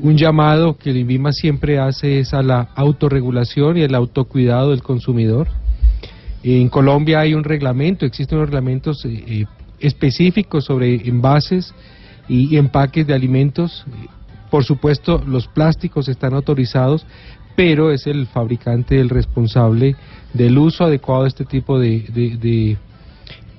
Un 0.00 0.16
llamado 0.16 0.78
que 0.78 0.90
el 0.90 0.96
INVIMA 0.96 1.32
siempre 1.32 1.78
hace 1.78 2.20
es 2.20 2.32
a 2.32 2.42
la 2.42 2.68
autorregulación 2.74 3.76
y 3.76 3.82
el 3.82 3.94
autocuidado 3.94 4.70
del 4.70 4.82
consumidor. 4.82 5.48
En 6.42 6.70
Colombia 6.70 7.20
hay 7.20 7.34
un 7.34 7.44
reglamento, 7.44 8.06
existen 8.06 8.38
unos 8.38 8.48
reglamentos 8.48 9.04
eh, 9.04 9.24
eh, 9.26 9.44
específicos 9.78 10.64
sobre 10.64 10.94
envases 11.06 11.74
y 12.30 12.56
empaques 12.56 13.06
de 13.06 13.12
alimentos. 13.12 13.84
Por 14.50 14.64
supuesto, 14.64 15.22
los 15.26 15.46
plásticos 15.48 16.08
están 16.08 16.34
autorizados, 16.34 17.06
pero 17.56 17.90
es 17.90 18.06
el 18.06 18.26
fabricante 18.26 19.00
el 19.00 19.08
responsable 19.08 19.96
del 20.34 20.58
uso 20.58 20.84
adecuado 20.84 21.22
de 21.22 21.28
este 21.28 21.44
tipo 21.44 21.78
de, 21.78 22.00
de, 22.14 22.36
de- 22.36 22.76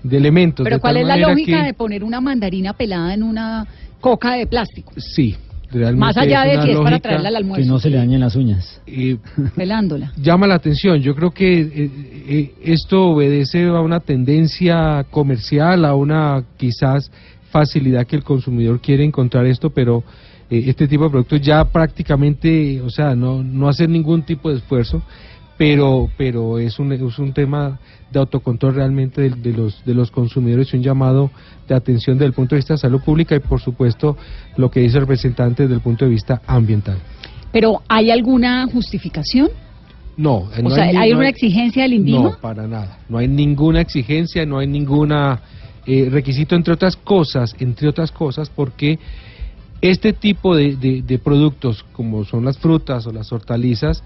de 0.04 0.18
elementos. 0.18 0.64
Pero 0.64 0.78
de 0.78 0.80
¿cuál 0.80 0.98
es 0.98 1.08
la 1.08 1.18
lógica 1.18 1.60
que- 1.62 1.66
de 1.68 1.74
poner 1.74 2.04
una 2.04 2.22
mandarina 2.22 2.74
pelada 2.74 3.14
en 3.14 3.24
una 3.24 3.66
coca 4.00 4.34
de 4.34 4.46
plástico? 4.48 4.94
Sí, 4.98 5.36
realmente 5.72 6.00
Más 6.00 6.16
allá 6.18 6.44
de 6.44 6.62
si 6.62 6.70
es 6.72 6.78
para 6.80 7.00
traerla 7.00 7.30
al 7.30 7.34
Que 7.34 7.38
almuerzo, 7.40 7.68
no 7.68 7.80
se 7.80 7.90
le 7.90 7.98
dañen 7.98 8.20
las 8.22 8.36
uñas. 8.36 8.80
eh, 8.86 9.18
pelándola. 9.56 10.14
llama 10.16 10.46
la 10.48 10.56
atención. 10.56 11.00
Yo 11.02 11.16
creo 11.16 11.32
que 11.32 11.60
eh, 11.62 11.70
eh, 12.30 12.54
esto 12.64 13.08
obedece 13.10 13.66
a 13.66 13.82
una 13.82 14.00
tendencia 14.00 15.04
comercial, 15.10 15.84
a 15.84 15.96
una 15.96 16.44
quizás 16.58 17.12
facilidad 17.50 18.06
que 18.06 18.16
el 18.16 18.24
consumidor 18.24 18.80
quiere 18.80 19.04
encontrar 19.04 19.46
esto, 19.48 19.72
pero 19.72 20.04
eh, 20.50 20.64
este 20.68 20.88
tipo 20.88 21.06
de 21.06 21.10
productos 21.10 21.42
ya 21.42 21.64
prácticamente, 21.66 22.82
o 22.82 22.90
sea, 22.90 23.16
no, 23.16 23.44
no 23.44 23.68
hacer 23.68 23.90
ningún 23.90 24.22
tipo 24.24 24.50
de 24.50 24.58
esfuerzo, 24.58 25.02
pero 25.58 26.10
pero 26.18 26.60
es 26.60 26.78
un, 26.80 26.92
es 26.94 27.20
un 27.20 27.34
tema 27.34 27.80
de 28.12 28.20
autocontrol 28.20 28.76
realmente 28.76 29.22
de, 29.22 29.30
de 29.32 29.54
los 29.54 29.84
de 29.84 29.94
los 29.94 30.12
consumidores 30.12 30.72
y 30.74 30.78
un 30.78 30.84
llamado 30.84 31.32
de 31.68 31.76
atención 31.76 32.18
desde 32.18 32.28
el 32.28 32.34
punto 32.34 32.56
de 32.56 32.60
vista 32.60 32.76
de 32.76 32.78
salud 32.78 33.02
pública 33.02 33.36
y 33.36 33.40
por 33.40 33.60
supuesto 33.60 34.16
lo 34.56 34.70
que 34.70 34.82
dice 34.82 34.96
el 34.98 35.02
representante 35.02 35.64
desde 35.64 35.76
el 35.76 35.82
punto 35.82 36.06
de 36.06 36.12
vista 36.12 36.42
ambiental. 36.48 36.98
Pero 37.52 37.82
¿hay 37.88 38.12
alguna 38.12 38.68
justificación? 38.72 39.50
No, 40.16 40.36
O 40.58 40.62
no 40.64 40.70
sea, 40.70 40.92
ni- 40.92 40.98
¿hay 40.98 41.12
no 41.12 41.20
una 41.20 41.30
exigencia 41.30 41.84
del 41.84 41.94
INVIMA? 41.94 42.22
No, 42.22 42.38
para 42.40 42.68
nada. 42.68 43.00
No 43.10 43.18
hay 43.18 43.28
ninguna 43.28 43.82
exigencia, 43.82 44.46
no 44.46 44.60
hay 44.60 44.68
ninguna 44.68 45.40
eh, 45.86 46.10
requisito, 46.12 46.56
entre 46.56 46.74
otras 46.74 46.96
cosas, 46.98 47.56
entre 47.60 47.88
otras 47.88 48.12
cosas, 48.12 48.50
porque 48.50 49.00
este 49.82 50.14
tipo 50.14 50.56
de, 50.56 50.76
de- 50.76 51.20
productos, 51.20 51.84
como 51.94 52.26
son 52.26 52.46
las 52.46 52.58
frutas 52.58 53.06
o 53.08 53.12
las 53.12 53.32
hortalizas, 53.32 54.04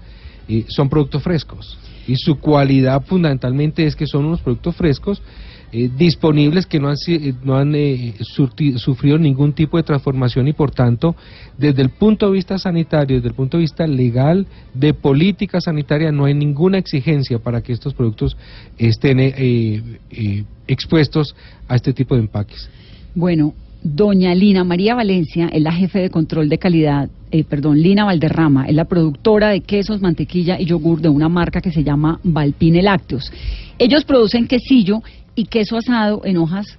eh, 0.48 0.64
son 0.68 0.88
productos 0.88 1.22
frescos. 1.22 1.78
Y 2.06 2.16
su 2.16 2.38
cualidad 2.40 3.02
fundamentalmente 3.06 3.86
es 3.86 3.94
que 3.94 4.06
son 4.06 4.24
unos 4.24 4.40
productos 4.40 4.74
frescos 4.76 5.22
eh, 5.70 5.88
disponibles 5.96 6.66
que 6.66 6.78
no 6.80 6.88
han, 6.88 6.96
eh, 7.06 7.32
no 7.44 7.56
han 7.56 7.74
eh, 7.74 8.14
surti- 8.36 8.76
sufrido 8.76 9.16
ningún 9.18 9.52
tipo 9.52 9.76
de 9.76 9.84
transformación 9.84 10.48
y 10.48 10.52
por 10.52 10.72
tanto, 10.72 11.14
desde 11.56 11.80
el 11.82 11.90
punto 11.90 12.26
de 12.26 12.32
vista 12.32 12.58
sanitario, 12.58 13.16
desde 13.16 13.28
el 13.28 13.34
punto 13.34 13.56
de 13.56 13.62
vista 13.62 13.86
legal, 13.86 14.46
de 14.74 14.92
política 14.92 15.60
sanitaria, 15.60 16.12
no 16.12 16.24
hay 16.26 16.34
ninguna 16.34 16.76
exigencia 16.76 17.38
para 17.38 17.62
que 17.62 17.72
estos 17.72 17.94
productos 17.94 18.36
estén 18.78 19.18
eh, 19.20 20.44
expuestos 20.66 21.34
a 21.68 21.76
este 21.76 21.92
tipo 21.92 22.16
de 22.16 22.22
empaques. 22.22 22.68
Bueno, 23.14 23.54
doña 23.82 24.34
Lina 24.34 24.64
María 24.64 24.94
Valencia 24.94 25.48
es 25.52 25.62
la 25.62 25.72
jefe 25.72 25.98
de 26.00 26.10
control 26.10 26.48
de 26.48 26.58
calidad, 26.58 27.08
eh, 27.30 27.44
perdón, 27.44 27.80
Lina 27.80 28.04
Valderrama, 28.04 28.66
es 28.66 28.74
la 28.74 28.84
productora 28.84 29.50
de 29.50 29.60
quesos, 29.60 30.00
mantequilla 30.00 30.60
y 30.60 30.66
yogur 30.66 31.00
de 31.00 31.08
una 31.08 31.28
marca 31.28 31.60
que 31.60 31.72
se 31.72 31.82
llama 31.82 32.20
Valpine 32.22 32.82
Lácteos. 32.82 33.32
Ellos 33.78 34.04
producen 34.04 34.46
quesillo 34.46 35.02
y 35.34 35.46
queso 35.46 35.76
asado 35.76 36.22
en 36.24 36.36
hojas 36.36 36.78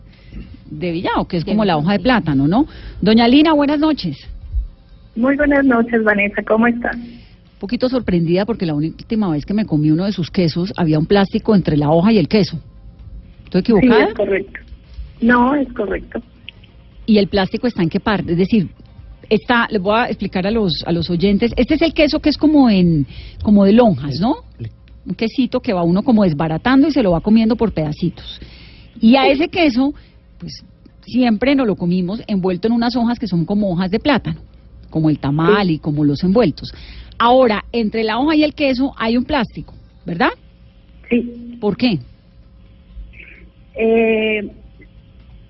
de 0.70 0.92
villao, 0.92 1.28
que 1.28 1.38
es 1.38 1.46
como 1.46 1.66
la 1.66 1.78
hoja 1.78 1.94
de 1.94 2.00
plátano, 2.00 2.48
¿no? 2.48 2.66
Doña 3.02 3.28
Lina, 3.28 3.54
buenas 3.54 3.80
noches. 3.80 4.18
Muy 5.16 5.36
buenas 5.36 5.64
noches, 5.66 6.04
Vanessa, 6.04 6.42
¿cómo 6.44 6.68
estás? 6.68 6.96
Un 6.96 7.60
poquito 7.60 7.88
sorprendida 7.90 8.46
porque 8.46 8.66
la 8.66 8.74
última 8.74 9.30
vez 9.30 9.46
que 9.46 9.54
me 9.54 9.66
comí 9.66 9.92
uno 9.92 10.06
de 10.06 10.12
sus 10.12 10.32
quesos 10.32 10.74
había 10.76 11.00
un 11.00 11.06
plástico 11.06 11.56
entre 11.56 11.78
la 11.78 11.92
hoja 11.92 12.12
y 12.12 12.18
el 12.18 12.28
queso. 12.28 12.60
¿Estoy 13.46 13.62
Sí, 13.62 13.72
equivocada? 13.72 14.06
es 14.06 14.14
correcto. 14.16 14.60
No, 15.22 15.56
es 15.56 15.72
correcto. 15.74 16.22
¿Y 17.06 17.18
el 17.18 17.28
plástico 17.28 17.68
está 17.68 17.84
en 17.84 17.90
qué 17.90 18.00
parte? 18.00 18.32
Es 18.32 18.38
decir, 18.38 18.70
está, 19.30 19.68
les 19.70 19.82
voy 19.82 19.96
a 19.96 20.06
explicar 20.06 20.46
a 20.48 20.52
los, 20.52 20.84
a 20.86 20.92
los 20.92 21.10
oyentes, 21.10 21.54
este 21.56 21.76
es 21.76 21.82
el 21.82 21.94
queso 21.94 22.20
que 22.20 22.30
es 22.30 22.38
como 22.38 22.70
en, 22.70 23.06
como 23.42 23.66
de 23.66 23.74
lonjas, 23.74 24.20
¿no? 24.20 24.38
Un 25.06 25.16
quesito 25.16 25.60
que 25.60 25.74
va 25.74 25.84
uno 25.84 26.04
como 26.04 26.24
desbaratando 26.24 26.88
y 26.88 26.92
se 26.92 27.04
lo 27.04 27.12
va 27.12 27.22
comiendo 27.22 27.56
por 27.56 27.74
pedacitos. 27.74 28.40
Y 29.02 29.16
a 29.16 29.28
ese 29.28 29.50
queso, 29.50 29.94
pues 30.38 30.64
siempre 31.02 31.56
nos 31.56 31.68
lo 31.68 31.76
comimos 31.76 32.22
envuelto 32.28 32.68
en 32.68 32.74
unas 32.74 32.96
hojas 32.96 33.20
que 33.20 33.28
son 33.28 33.46
como 33.46 33.72
hojas 33.72 33.92
de 33.92 34.00
plátano, 34.00 34.40
como 34.90 35.10
el 35.10 35.20
tamal 35.20 35.72
y 35.72 35.80
como 35.80 36.06
los 36.06 36.24
envueltos. 36.24 36.74
Ahora, 37.18 37.66
entre 37.72 38.04
la 38.04 38.20
hoja 38.20 38.36
y 38.36 38.44
el 38.44 38.54
queso 38.54 38.94
hay 38.98 39.18
un 39.18 39.26
plástico, 39.26 39.74
¿verdad? 40.06 40.32
Sí. 41.10 41.58
¿Por 41.60 41.76
qué? 41.76 42.00
Eh, 43.76 44.52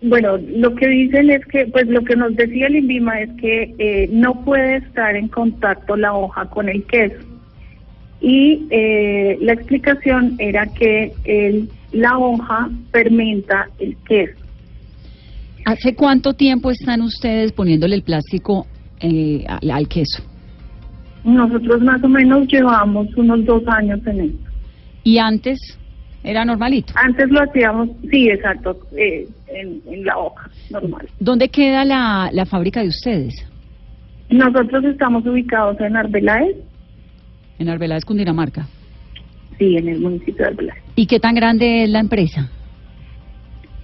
bueno, 0.03 0.37
lo 0.37 0.75
que 0.75 0.87
dicen 0.87 1.29
es 1.29 1.45
que, 1.45 1.65
pues 1.67 1.87
lo 1.87 2.03
que 2.03 2.15
nos 2.15 2.35
decía 2.35 2.67
el 2.67 2.75
INVIMA 2.75 3.21
es 3.21 3.29
que 3.39 3.73
eh, 3.77 4.09
no 4.11 4.43
puede 4.43 4.77
estar 4.77 5.15
en 5.15 5.29
contacto 5.29 5.95
la 5.95 6.13
hoja 6.13 6.45
con 6.49 6.69
el 6.69 6.83
queso. 6.83 7.23
Y 8.21 8.67
eh, 8.69 9.37
la 9.41 9.53
explicación 9.53 10.35
era 10.39 10.65
que 10.67 11.13
el, 11.25 11.69
la 11.91 12.17
hoja 12.17 12.69
fermenta 12.91 13.69
el 13.79 13.95
queso. 14.07 14.39
¿Hace 15.65 15.95
cuánto 15.95 16.33
tiempo 16.33 16.71
están 16.71 17.01
ustedes 17.01 17.53
poniéndole 17.53 17.95
el 17.95 18.03
plástico 18.03 18.67
eh, 18.99 19.45
al, 19.47 19.71
al 19.71 19.87
queso? 19.87 20.23
Nosotros 21.23 21.81
más 21.81 22.03
o 22.03 22.09
menos 22.09 22.47
llevamos 22.47 23.07
unos 23.15 23.45
dos 23.45 23.63
años 23.67 24.05
en 24.05 24.19
esto. 24.19 24.49
¿Y 25.05 25.17
antes 25.17 25.77
era 26.23 26.45
normalito? 26.45 26.93
Antes 26.95 27.29
lo 27.29 27.41
hacíamos, 27.41 27.89
sí, 28.09 28.29
exacto, 28.29 28.77
eh, 28.95 29.27
en, 29.47 29.81
en 29.91 30.05
la 30.05 30.17
hoja, 30.17 30.49
normal. 30.69 31.07
¿Dónde 31.19 31.49
queda 31.49 31.83
la, 31.85 32.29
la 32.31 32.45
fábrica 32.45 32.81
de 32.81 32.87
ustedes? 32.89 33.45
Nosotros 34.29 34.83
estamos 34.85 35.25
ubicados 35.25 35.79
en 35.81 35.95
Arbeláez, 35.95 36.55
En 37.59 37.69
Arbeláez, 37.69 38.03
Cundinamarca. 38.05 38.67
sí, 39.59 39.77
en 39.77 39.87
el 39.89 39.99
municipio 39.99 40.43
de 40.45 40.51
Arbeláez. 40.51 40.83
¿Y 40.95 41.05
qué 41.07 41.19
tan 41.19 41.35
grande 41.35 41.83
es 41.83 41.89
la 41.89 41.99
empresa? 41.99 42.49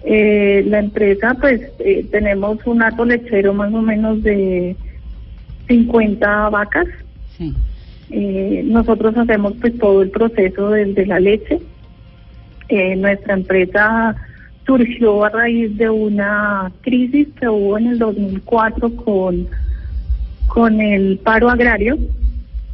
Eh, 0.05 0.63
la 0.65 0.79
empresa, 0.79 1.35
pues, 1.39 1.61
eh, 1.79 2.05
tenemos 2.09 2.57
un 2.65 2.81
hato 2.81 3.03
lechero 3.03 3.53
más 3.53 3.73
o 3.73 3.81
menos 3.81 4.23
de 4.23 4.75
50 5.67 6.49
vacas. 6.49 6.87
Sí. 7.37 7.53
Eh, 8.09 8.63
nosotros 8.65 9.15
hacemos 9.17 9.53
pues 9.61 9.77
todo 9.77 10.01
el 10.01 10.09
proceso 10.09 10.69
desde 10.71 11.05
la 11.05 11.19
leche. 11.19 11.59
Eh, 12.69 12.95
nuestra 12.95 13.33
empresa 13.33 14.15
surgió 14.63 15.25
a 15.25 15.29
raíz 15.29 15.75
de 15.77 15.89
una 15.89 16.71
crisis 16.81 17.27
que 17.39 17.49
hubo 17.49 17.79
en 17.79 17.87
el 17.87 17.97
2004 17.97 18.95
con, 18.97 19.47
con 20.47 20.79
el 20.79 21.17
paro 21.17 21.49
agrario. 21.49 21.97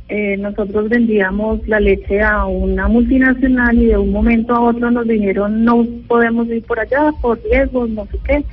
Eh, 0.10 0.36
nosotros 0.38 0.90
vendíamos 0.90 1.66
la 1.70 1.80
leche 1.80 2.22
a 2.22 2.46
una 2.46 2.90
multinacional 2.90 3.78
y 3.78 3.86
de 3.86 3.98
un 3.98 4.12
momento 4.12 4.54
a 4.54 4.60
otro 4.60 4.92
nos 4.92 5.08
dijeron 5.08 5.64
no 5.64 5.84
podemos 6.08 6.48
ir 6.50 6.62
por 6.64 6.80
allá 6.80 7.12
por 7.22 7.42
riesgos, 7.42 7.90
no 7.90 8.06
sé 8.08 8.20
qué, 8.26 8.44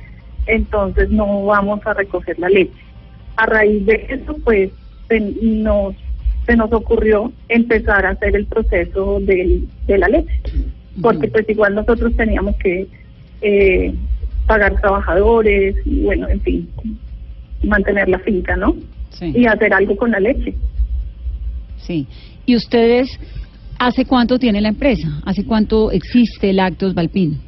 entonces 0.47 1.11
no 1.11 1.45
vamos 1.45 1.85
a 1.85 1.93
recoger 1.93 2.39
la 2.39 2.47
leche. 2.47 2.71
A 3.35 3.45
raíz 3.45 3.85
de 3.85 4.05
eso, 4.07 4.37
pues 4.45 4.71
se 5.09 5.19
nos, 5.19 5.93
se 6.45 6.55
nos 6.55 6.71
ocurrió 6.71 7.33
empezar 7.49 8.05
a 8.05 8.11
hacer 8.11 8.35
el 8.35 8.45
proceso 8.45 9.19
de 9.19 9.67
la 9.89 10.07
leche, 10.07 10.39
porque 11.01 11.27
pues 11.27 11.47
igual 11.49 11.75
nosotros 11.75 12.15
teníamos 12.15 12.55
que 12.57 12.87
eh, 13.41 13.93
pagar 14.45 14.79
trabajadores 14.79 15.75
y 15.85 16.03
bueno, 16.03 16.27
en 16.29 16.41
fin, 16.41 16.69
mantener 17.63 18.09
la 18.09 18.19
finca, 18.19 18.55
¿no? 18.55 18.75
Sí. 19.09 19.31
Y 19.35 19.45
hacer 19.45 19.73
algo 19.73 19.95
con 19.95 20.11
la 20.11 20.19
leche. 20.19 20.53
Sí. 21.77 22.07
¿Y 22.45 22.55
ustedes 22.55 23.19
hace 23.79 24.05
cuánto 24.05 24.37
tiene 24.39 24.61
la 24.61 24.69
empresa? 24.69 25.21
¿Hace 25.25 25.45
cuánto 25.45 25.91
existe 25.91 26.53
Lácteos 26.53 26.93
Valpín? 26.93 27.39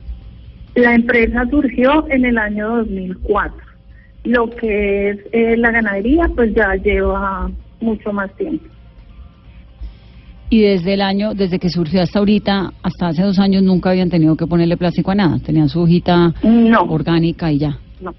La 0.75 0.93
empresa 0.93 1.45
surgió 1.49 2.05
en 2.09 2.25
el 2.25 2.37
año 2.37 2.77
2004. 2.77 3.57
Lo 4.25 4.49
que 4.49 5.09
es 5.09 5.19
eh, 5.31 5.55
la 5.57 5.71
ganadería, 5.71 6.29
pues 6.35 6.53
ya 6.53 6.75
lleva 6.75 7.49
mucho 7.79 8.11
más 8.11 8.33
tiempo. 8.35 8.65
Y 10.49 10.61
desde 10.61 10.93
el 10.93 11.01
año, 11.01 11.33
desde 11.33 11.57
que 11.59 11.69
surgió 11.69 12.01
hasta 12.01 12.19
ahorita, 12.19 12.71
hasta 12.83 13.07
hace 13.07 13.23
dos 13.23 13.39
años, 13.39 13.63
nunca 13.63 13.89
habían 13.89 14.09
tenido 14.09 14.35
que 14.35 14.45
ponerle 14.45 14.77
plástico 14.77 15.11
a 15.11 15.15
nada. 15.15 15.39
Tenían 15.39 15.69
su 15.69 15.79
hojita 15.81 16.33
No, 16.43 16.81
orgánica 16.83 17.51
y 17.51 17.57
ya. 17.57 17.79
no. 18.01 18.13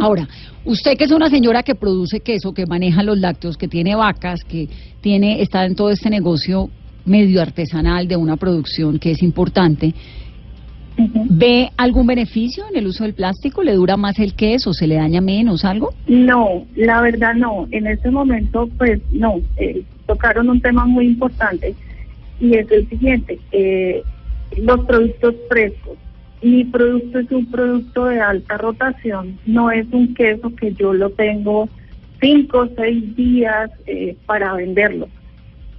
Ahora, 0.00 0.28
usted 0.64 0.96
que 0.98 1.04
es 1.04 1.12
una 1.12 1.30
señora 1.30 1.62
que 1.62 1.74
produce 1.74 2.20
queso, 2.20 2.52
que 2.52 2.66
maneja 2.66 3.02
los 3.02 3.18
lácteos, 3.18 3.56
que 3.56 3.68
tiene 3.68 3.94
vacas, 3.94 4.44
que 4.44 4.68
tiene 5.00 5.40
está 5.40 5.64
en 5.64 5.74
todo 5.74 5.90
este 5.90 6.10
negocio 6.10 6.68
medio 7.04 7.40
artesanal 7.40 8.08
de 8.08 8.16
una 8.16 8.36
producción 8.36 8.98
que 8.98 9.12
es 9.12 9.22
importante. 9.22 9.94
¿ve 11.28 11.70
algún 11.76 12.06
beneficio 12.06 12.64
en 12.70 12.76
el 12.78 12.86
uso 12.86 13.04
del 13.04 13.12
plástico? 13.14 13.62
¿Le 13.62 13.74
dura 13.74 13.96
más 13.98 14.18
el 14.18 14.34
queso? 14.34 14.72
¿Se 14.72 14.86
le 14.86 14.94
daña 14.96 15.20
menos 15.20 15.64
algo? 15.64 15.92
No, 16.08 16.64
la 16.74 17.02
verdad 17.02 17.34
no. 17.34 17.68
En 17.70 17.86
este 17.86 18.10
momento, 18.10 18.68
pues 18.78 19.00
no. 19.12 19.34
Eh, 19.58 19.82
tocaron 20.06 20.48
un 20.48 20.60
tema 20.60 20.86
muy 20.86 21.06
importante 21.06 21.74
y 22.40 22.54
es 22.54 22.70
el 22.70 22.88
siguiente. 22.88 23.38
Eh, 23.52 24.02
los 24.56 24.84
productos 24.86 25.34
frescos. 25.48 25.98
Mi 26.42 26.64
producto 26.64 27.18
es 27.18 27.30
un 27.30 27.50
producto 27.50 28.04
de 28.06 28.20
alta 28.20 28.58
rotación. 28.58 29.38
No 29.46 29.70
es 29.70 29.86
un 29.90 30.14
queso 30.14 30.54
que 30.54 30.72
yo 30.74 30.92
lo 30.92 31.10
tengo 31.10 31.68
cinco 32.20 32.60
o 32.60 32.68
seis 32.76 33.16
días 33.16 33.70
eh, 33.86 34.16
para 34.26 34.52
venderlo. 34.54 35.08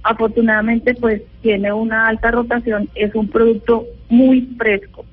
Afortunadamente, 0.02 0.94
pues 0.94 1.22
tiene 1.42 1.72
una 1.72 2.08
alta 2.08 2.30
rotación. 2.30 2.88
Es 2.94 3.14
un 3.14 3.28
producto 3.28 3.86
muy 4.08 4.42
fresco. 4.58 5.04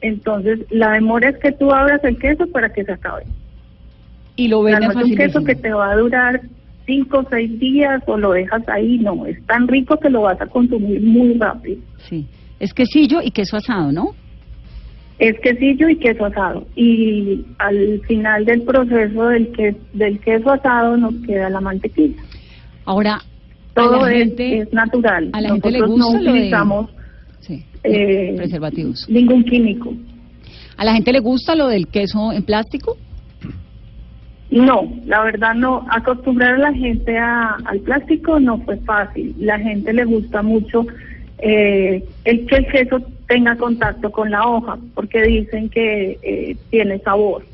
Entonces, 0.00 0.60
la 0.70 0.92
demora 0.92 1.30
es 1.30 1.38
que 1.38 1.52
tú 1.52 1.72
abras 1.72 2.02
el 2.04 2.18
queso 2.18 2.46
para 2.48 2.72
que 2.72 2.84
se 2.84 2.92
acabe. 2.92 3.24
Y 4.36 4.48
lo 4.48 4.60
O 4.60 4.68
sea, 4.68 4.78
vende 4.78 4.94
no 4.94 5.00
es 5.00 5.06
un 5.06 5.16
queso 5.16 5.44
que 5.44 5.54
te 5.54 5.72
va 5.72 5.90
a 5.90 5.96
durar 5.96 6.40
cinco 6.86 7.18
o 7.18 7.26
seis 7.28 7.58
días 7.58 8.02
o 8.06 8.16
lo 8.16 8.32
dejas 8.32 8.62
ahí, 8.68 8.98
no, 8.98 9.26
es 9.26 9.44
tan 9.46 9.66
rico 9.68 9.98
que 9.98 10.08
lo 10.10 10.22
vas 10.22 10.40
a 10.40 10.46
consumir 10.46 11.00
muy 11.02 11.34
rápido. 11.34 11.78
Sí. 12.08 12.26
Es 12.60 12.72
quesillo 12.72 13.20
y 13.22 13.30
queso 13.32 13.56
asado, 13.56 13.92
¿no? 13.92 14.14
Es 15.18 15.34
quesillo 15.40 15.88
y 15.88 15.96
queso 15.96 16.26
asado. 16.26 16.66
Y 16.76 17.44
al 17.58 18.00
final 18.06 18.44
del 18.44 18.62
proceso 18.62 19.28
del, 19.28 19.48
que, 19.52 19.74
del 19.94 20.20
queso 20.20 20.50
asado 20.52 20.96
nos 20.96 21.14
queda 21.26 21.48
la 21.50 21.60
mantequilla. 21.60 22.22
Ahora, 22.84 23.20
Todo 23.74 24.06
es, 24.06 24.14
gente, 24.18 24.58
es 24.60 24.72
natural. 24.72 25.30
a 25.32 25.40
la 25.40 25.48
gente 25.50 25.70
le 25.70 25.80
gusta 25.80 25.96
no 25.98 26.12
lo 26.18 26.22
de- 26.22 26.30
utilizamos 26.38 26.90
sí, 27.40 27.64
eh, 27.82 28.34
preservativos. 28.36 29.06
ningún 29.08 29.42
químico. 29.44 29.92
¿A 30.76 30.84
la 30.84 30.92
gente 30.94 31.12
le 31.12 31.20
gusta 31.20 31.54
lo 31.54 31.68
del 31.68 31.88
queso 31.88 32.32
en 32.32 32.42
plástico? 32.42 32.96
No, 34.50 34.88
la 35.06 35.22
verdad 35.22 35.54
no. 35.54 35.86
Acostumbrar 35.90 36.54
a 36.54 36.58
la 36.58 36.72
gente 36.72 37.18
a- 37.18 37.56
al 37.64 37.80
plástico 37.80 38.38
no 38.38 38.58
fue 38.60 38.76
fácil. 38.78 39.34
La 39.38 39.58
gente 39.58 39.92
le 39.92 40.04
gusta 40.04 40.42
mucho 40.42 40.86
eh, 41.38 42.02
el 42.24 42.46
que 42.46 42.56
el 42.56 42.66
queso 42.68 43.02
tenga 43.28 43.56
contacto 43.56 44.10
con 44.10 44.30
la 44.30 44.46
hoja, 44.46 44.78
porque 44.94 45.22
dicen 45.22 45.68
que 45.68 46.18
eh, 46.22 46.56
tiene 46.70 46.98
sabor. 47.00 47.44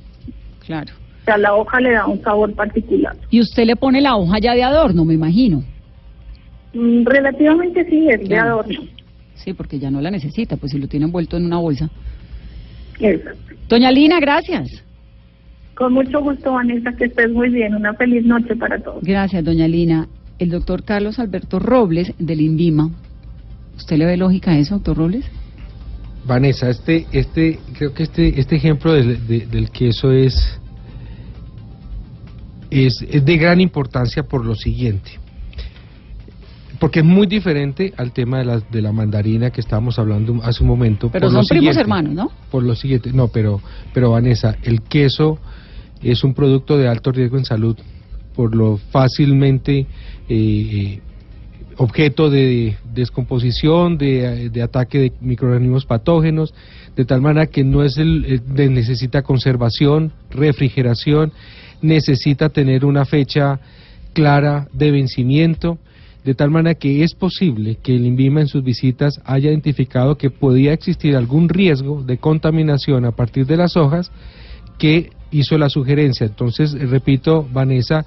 Claro. 0.67 0.93
O 1.23 1.25
sea, 1.25 1.37
la 1.39 1.55
hoja 1.55 1.81
le 1.81 1.93
da 1.93 2.07
un 2.07 2.21
sabor 2.23 2.53
particular. 2.55 3.17
Y 3.31 3.41
usted 3.41 3.65
le 3.65 3.75
pone 3.77 4.01
la 4.01 4.17
hoja 4.17 4.39
ya 4.39 4.55
de 4.55 4.63
adorno, 4.63 5.05
me 5.05 5.15
imagino. 5.15 5.65
Mm, 6.75 7.05
relativamente 7.05 7.85
sí, 7.89 8.09
es 8.09 8.29
de 8.29 8.37
adorno. 8.39 8.81
Sí, 9.35 9.53
porque 9.55 9.79
ya 9.79 9.91
no 9.91 10.01
la 10.01 10.11
necesita, 10.11 10.57
pues 10.57 10.73
si 10.73 10.79
lo 10.79 10.87
tiene 10.89 11.07
envuelto 11.07 11.37
en 11.37 11.47
una 11.47 11.59
bolsa. 11.59 11.89
Exacto. 13.01 13.55
Doña 13.69 13.91
Lina, 13.91 14.21
gracias. 14.21 14.85
Con 15.77 15.95
mucho 15.95 16.21
gusto, 16.23 16.53
Vanessa, 16.53 16.93
que 16.93 17.07
estés 17.07 17.31
muy 17.31 17.49
bien. 17.49 17.75
Una 17.75 17.95
feliz 17.95 18.25
noche 18.25 18.55
para 18.57 18.79
todos. 18.83 19.03
Gracias, 19.03 19.43
doña 19.45 19.67
Lina. 19.69 20.07
El 20.39 20.51
doctor 20.51 20.85
Carlos 20.85 21.19
Alberto 21.19 21.59
Robles, 21.59 22.13
del 22.19 22.41
INVIMA. 22.41 22.91
¿Usted 23.77 23.97
le 23.97 24.05
ve 24.07 24.17
lógica 24.17 24.51
a 24.53 24.59
eso, 24.59 24.75
doctor 24.75 24.97
Robles? 24.99 25.25
Vanessa, 26.27 26.69
este, 26.71 27.07
este, 27.13 27.59
creo 27.77 27.93
que 27.95 28.05
este, 28.05 28.39
este 28.39 28.57
ejemplo 28.57 28.93
del, 28.93 29.27
de- 29.27 29.47
del 29.47 29.71
queso 29.71 30.13
es, 30.13 30.61
es, 32.71 33.05
es 33.11 33.25
de 33.25 33.37
gran 33.37 33.61
importancia 33.61 34.23
por 34.23 34.45
lo 34.45 34.55
siguiente. 34.55 35.13
Porque 36.79 37.01
es 37.01 37.05
muy 37.05 37.27
diferente 37.27 37.93
al 37.97 38.13
tema 38.13 38.39
de 38.39 38.45
la, 38.45 38.61
de 38.61 38.83
la 38.83 38.93
mandarina 38.93 39.51
que 39.51 39.61
estábamos 39.61 39.99
hablando 39.99 40.41
hace 40.43 40.63
un 40.63 40.69
momento. 40.69 41.11
Pero 41.13 41.27
por 41.29 41.33
son 41.33 41.43
lo 41.43 41.49
primos 41.49 41.77
hermanos, 41.77 42.13
¿no? 42.15 42.31
Por 42.51 42.63
lo 42.65 42.75
siguiente, 42.75 43.13
no, 43.13 43.29
pero, 43.29 43.61
pero 43.95 44.11
Vanessa, 44.11 44.57
el 44.65 44.83
queso 44.83 45.39
es 46.03 46.25
un 46.25 46.35
producto 46.35 46.77
de 46.77 46.89
alto 46.89 47.13
riesgo 47.13 47.39
en 47.39 47.45
salud. 47.45 47.77
Por 48.35 48.55
lo 48.55 48.79
fácilmente 48.91 49.87
eh, 50.29 51.01
objeto 51.77 52.31
de 52.31 52.77
descomposición, 52.95 53.99
de, 53.99 54.51
de 54.51 54.63
ataque 54.63 54.99
de 54.99 55.13
microorganismos 55.21 55.87
patógenos, 55.87 56.55
de 56.97 57.05
tal 57.05 57.21
manera 57.21 57.47
que 57.47 57.65
no 57.65 57.83
es 57.83 57.97
el, 57.99 58.25
eh, 58.57 58.69
necesita 58.69 59.23
conservación, 59.23 60.13
refrigeración, 60.31 61.33
necesita 61.81 62.49
tener 62.49 62.85
una 62.85 63.05
fecha 63.05 63.61
clara 64.13 64.69
de 64.73 64.91
vencimiento, 64.91 65.79
de 66.25 66.35
tal 66.35 66.51
manera 66.51 66.75
que 66.75 67.03
es 67.03 67.15
posible 67.15 67.79
que 67.83 67.97
el 67.97 68.07
INVIMA 68.07 68.43
en 68.43 68.47
sus 68.47 68.63
visitas 68.63 69.21
haya 69.25 69.51
identificado 69.51 70.17
que 70.17 70.31
podía 70.31 70.73
existir 70.73 71.17
algún 71.17 71.49
riesgo 71.49 72.03
de 72.03 72.19
contaminación 72.19 73.05
a 73.05 73.13
partir 73.13 73.47
de 73.47 73.57
las 73.57 73.77
hojas 73.77 74.13
que 74.79 75.11
hizo 75.33 75.59
la 75.59 75.69
sugerencia. 75.69 76.27
Entonces, 76.27 76.75
eh, 76.75 76.87
repito, 76.87 77.47
Vanessa, 77.53 78.05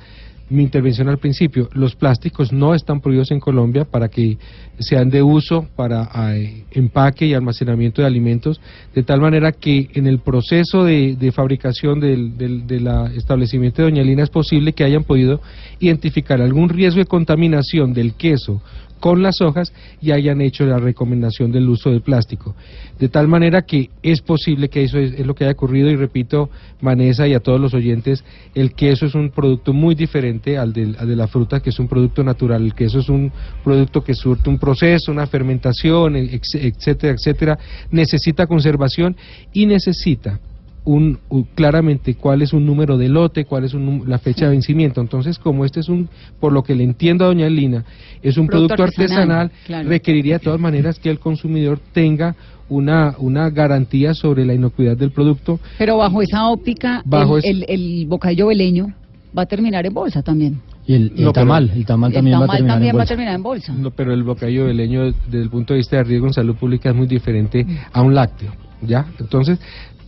mi 0.47 0.61
intervención 0.61 1.09
al 1.09 1.17
principio, 1.17 1.69
los 1.73 1.95
plásticos 1.95 2.53
no 2.53 2.75
están 2.75 3.01
prohibidos 3.01 3.31
en 3.31 3.39
Colombia 3.39 3.83
para 3.83 4.09
que 4.09 4.37
sean 4.77 5.09
de 5.09 5.23
uso 5.23 5.67
para 5.75 6.07
eh, 6.35 6.65
empaque 6.71 7.25
y 7.25 7.33
almacenamiento 7.33 8.01
de 8.01 8.07
alimentos, 8.07 8.61
de 8.93 9.01
tal 9.01 9.21
manera 9.21 9.51
que 9.53 9.89
en 9.93 10.05
el 10.05 10.19
proceso 10.19 10.83
de, 10.83 11.31
fabricación 11.33 11.99
del, 11.99 12.37
del 12.37 12.87
establecimiento 13.15 13.81
de 13.81 13.89
Doña 13.89 14.03
Lina 14.03 14.23
es 14.23 14.29
posible 14.29 14.73
que 14.73 14.83
hayan 14.83 15.03
podido 15.03 15.41
identificar 15.79 16.39
algún 16.39 16.69
riesgo 16.69 16.99
de 16.99 17.07
contaminación 17.07 17.93
del 17.93 18.13
queso 18.13 18.61
con 19.05 19.21
las 19.21 19.39
hojas 19.39 19.71
y 20.01 20.09
hayan 20.09 20.41
hecho 20.41 20.65
la 20.65 20.79
recomendación 20.79 21.51
del 21.51 21.69
uso 21.69 21.91
del 21.91 22.01
plástico. 22.01 22.55
De 22.97 23.07
tal 23.07 23.27
manera 23.27 23.61
que 23.61 23.91
es 24.01 24.19
posible 24.21 24.67
que 24.67 24.83
eso 24.83 24.97
es, 24.97 25.23
lo 25.23 25.35
que 25.35 25.43
haya 25.43 25.53
ocurrido 25.53 25.91
y 25.91 25.95
repito, 25.95 26.49
Vanessa 26.81 27.27
y 27.27 27.35
a 27.35 27.39
todos 27.39 27.61
los 27.61 27.75
oyentes, 27.75 28.23
el 28.55 28.73
queso 28.73 29.05
es 29.05 29.13
un 29.13 29.29
producto 29.29 29.73
muy 29.73 29.93
diferente 29.93 30.57
al, 30.57 30.73
al 30.97 31.07
de 31.07 31.15
la 31.15 31.27
fruta, 31.27 31.59
que 31.59 31.69
es 31.69 31.77
un 31.77 31.87
producto 31.87 32.23
natural. 32.23 32.63
El 32.63 32.73
queso 32.73 32.97
es 32.97 33.07
un 33.07 33.31
producto 33.63 34.03
que 34.03 34.15
surte 34.15 34.49
un 34.49 34.57
proceso, 34.57 35.11
una 35.11 35.27
fermentación, 35.27 36.15
ex- 36.15 36.55
etcétera, 36.55 37.13
etcétera. 37.13 37.59
Necesita 37.91 38.47
conservación 38.47 39.15
y 39.53 39.67
necesita 39.67 40.39
un, 40.85 41.19
claramente 41.55 42.15
cuál 42.15 42.41
es 42.43 42.53
un 42.53 42.65
número 42.65 42.97
de 42.97 43.09
lote, 43.09 43.45
cuál 43.45 43.63
es 43.65 43.73
un 43.73 44.03
la 44.07 44.19
fecha 44.19 44.45
de 44.45 44.51
vencimiento. 44.51 45.01
Entonces, 45.01 45.37
como 45.39 45.65
este 45.65 45.79
es 45.81 45.89
un, 45.89 46.07
por 46.39 46.53
lo 46.53 46.63
que 46.63 46.75
le 46.75 46.83
entiendo 46.83 47.25
a 47.25 47.27
doña 47.27 47.49
Lina, 47.49 47.83
es 48.21 48.37
un 48.37 48.47
Producto 48.47 48.75
producto, 48.75 49.01
artesanal, 49.01 49.31
artesanal, 49.47 49.51
claro. 49.65 49.89
requeriría 49.89 50.35
de 50.35 50.43
todas 50.43 50.59
maneras 50.59 50.99
que 50.99 51.09
el 51.09 51.19
consumidor 51.19 51.79
tenga 51.91 52.35
una, 52.69 53.15
una 53.19 53.49
garantía 53.49 54.13
sobre 54.13 54.45
la 54.45 54.53
inocuidad 54.53 54.95
del 54.97 55.11
producto. 55.11 55.59
Pero 55.77 55.97
bajo 55.97 56.21
esa 56.21 56.47
óptica, 56.47 57.01
Bajo 57.05 57.37
el, 57.37 57.43
es- 57.43 57.49
el, 57.49 57.65
el 57.67 58.05
bocadillo 58.07 58.47
veleño 58.47 58.93
va 59.37 59.41
a 59.43 59.45
terminar 59.47 59.85
en 59.85 59.93
bolsa 59.93 60.21
también. 60.21 60.61
Y 60.87 60.93
el, 60.93 61.01
y 61.15 61.19
el 61.19 61.25
No, 61.25 61.33
pero- 61.33 61.45
tamal, 61.47 61.71
el 61.75 61.85
tamal 61.85 62.11
el 62.11 62.15
también 62.15 62.39
va 62.39 62.45
a 62.45 62.47
terminar 62.47 62.73
también 62.75 62.89
en 62.91 62.95
va 62.95 62.99
a 62.99 63.01
bolsa. 63.01 63.07
terminar 63.09 63.35
en 63.35 63.43
bolsa. 63.43 63.73
No, 63.73 63.89
pero 63.91 64.13
el 64.13 64.23
bocadillo 64.23 64.65
de 64.67 64.73
leño 64.75 65.05
desde 65.05 65.41
el 65.41 65.49
punto 65.49 65.73
de 65.73 65.79
vista 65.79 65.97
de 65.97 66.03
riesgo 66.03 66.27
en 66.27 66.33
salud 66.33 66.55
pública 66.55 66.89
es 66.91 66.95
muy 66.95 67.07
diferente 67.07 67.65
a 67.91 68.01
un 68.03 68.13
lácteo, 68.13 68.51
¿ya? 68.83 69.07
Entonces, 69.19 69.59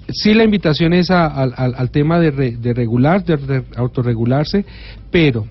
sí 0.09 0.33
la 0.33 0.43
invitación 0.43 0.93
es 0.93 1.11
a- 1.11 1.27
al- 1.27 1.53
al, 1.57 1.75
al 1.75 1.91
tema 1.91 2.19
de, 2.19 2.31
re- 2.31 2.57
de 2.57 2.73
regular, 2.73 3.23
de 3.23 3.35
re- 3.35 3.63
autorregularse, 3.75 4.65
pero 5.11 5.47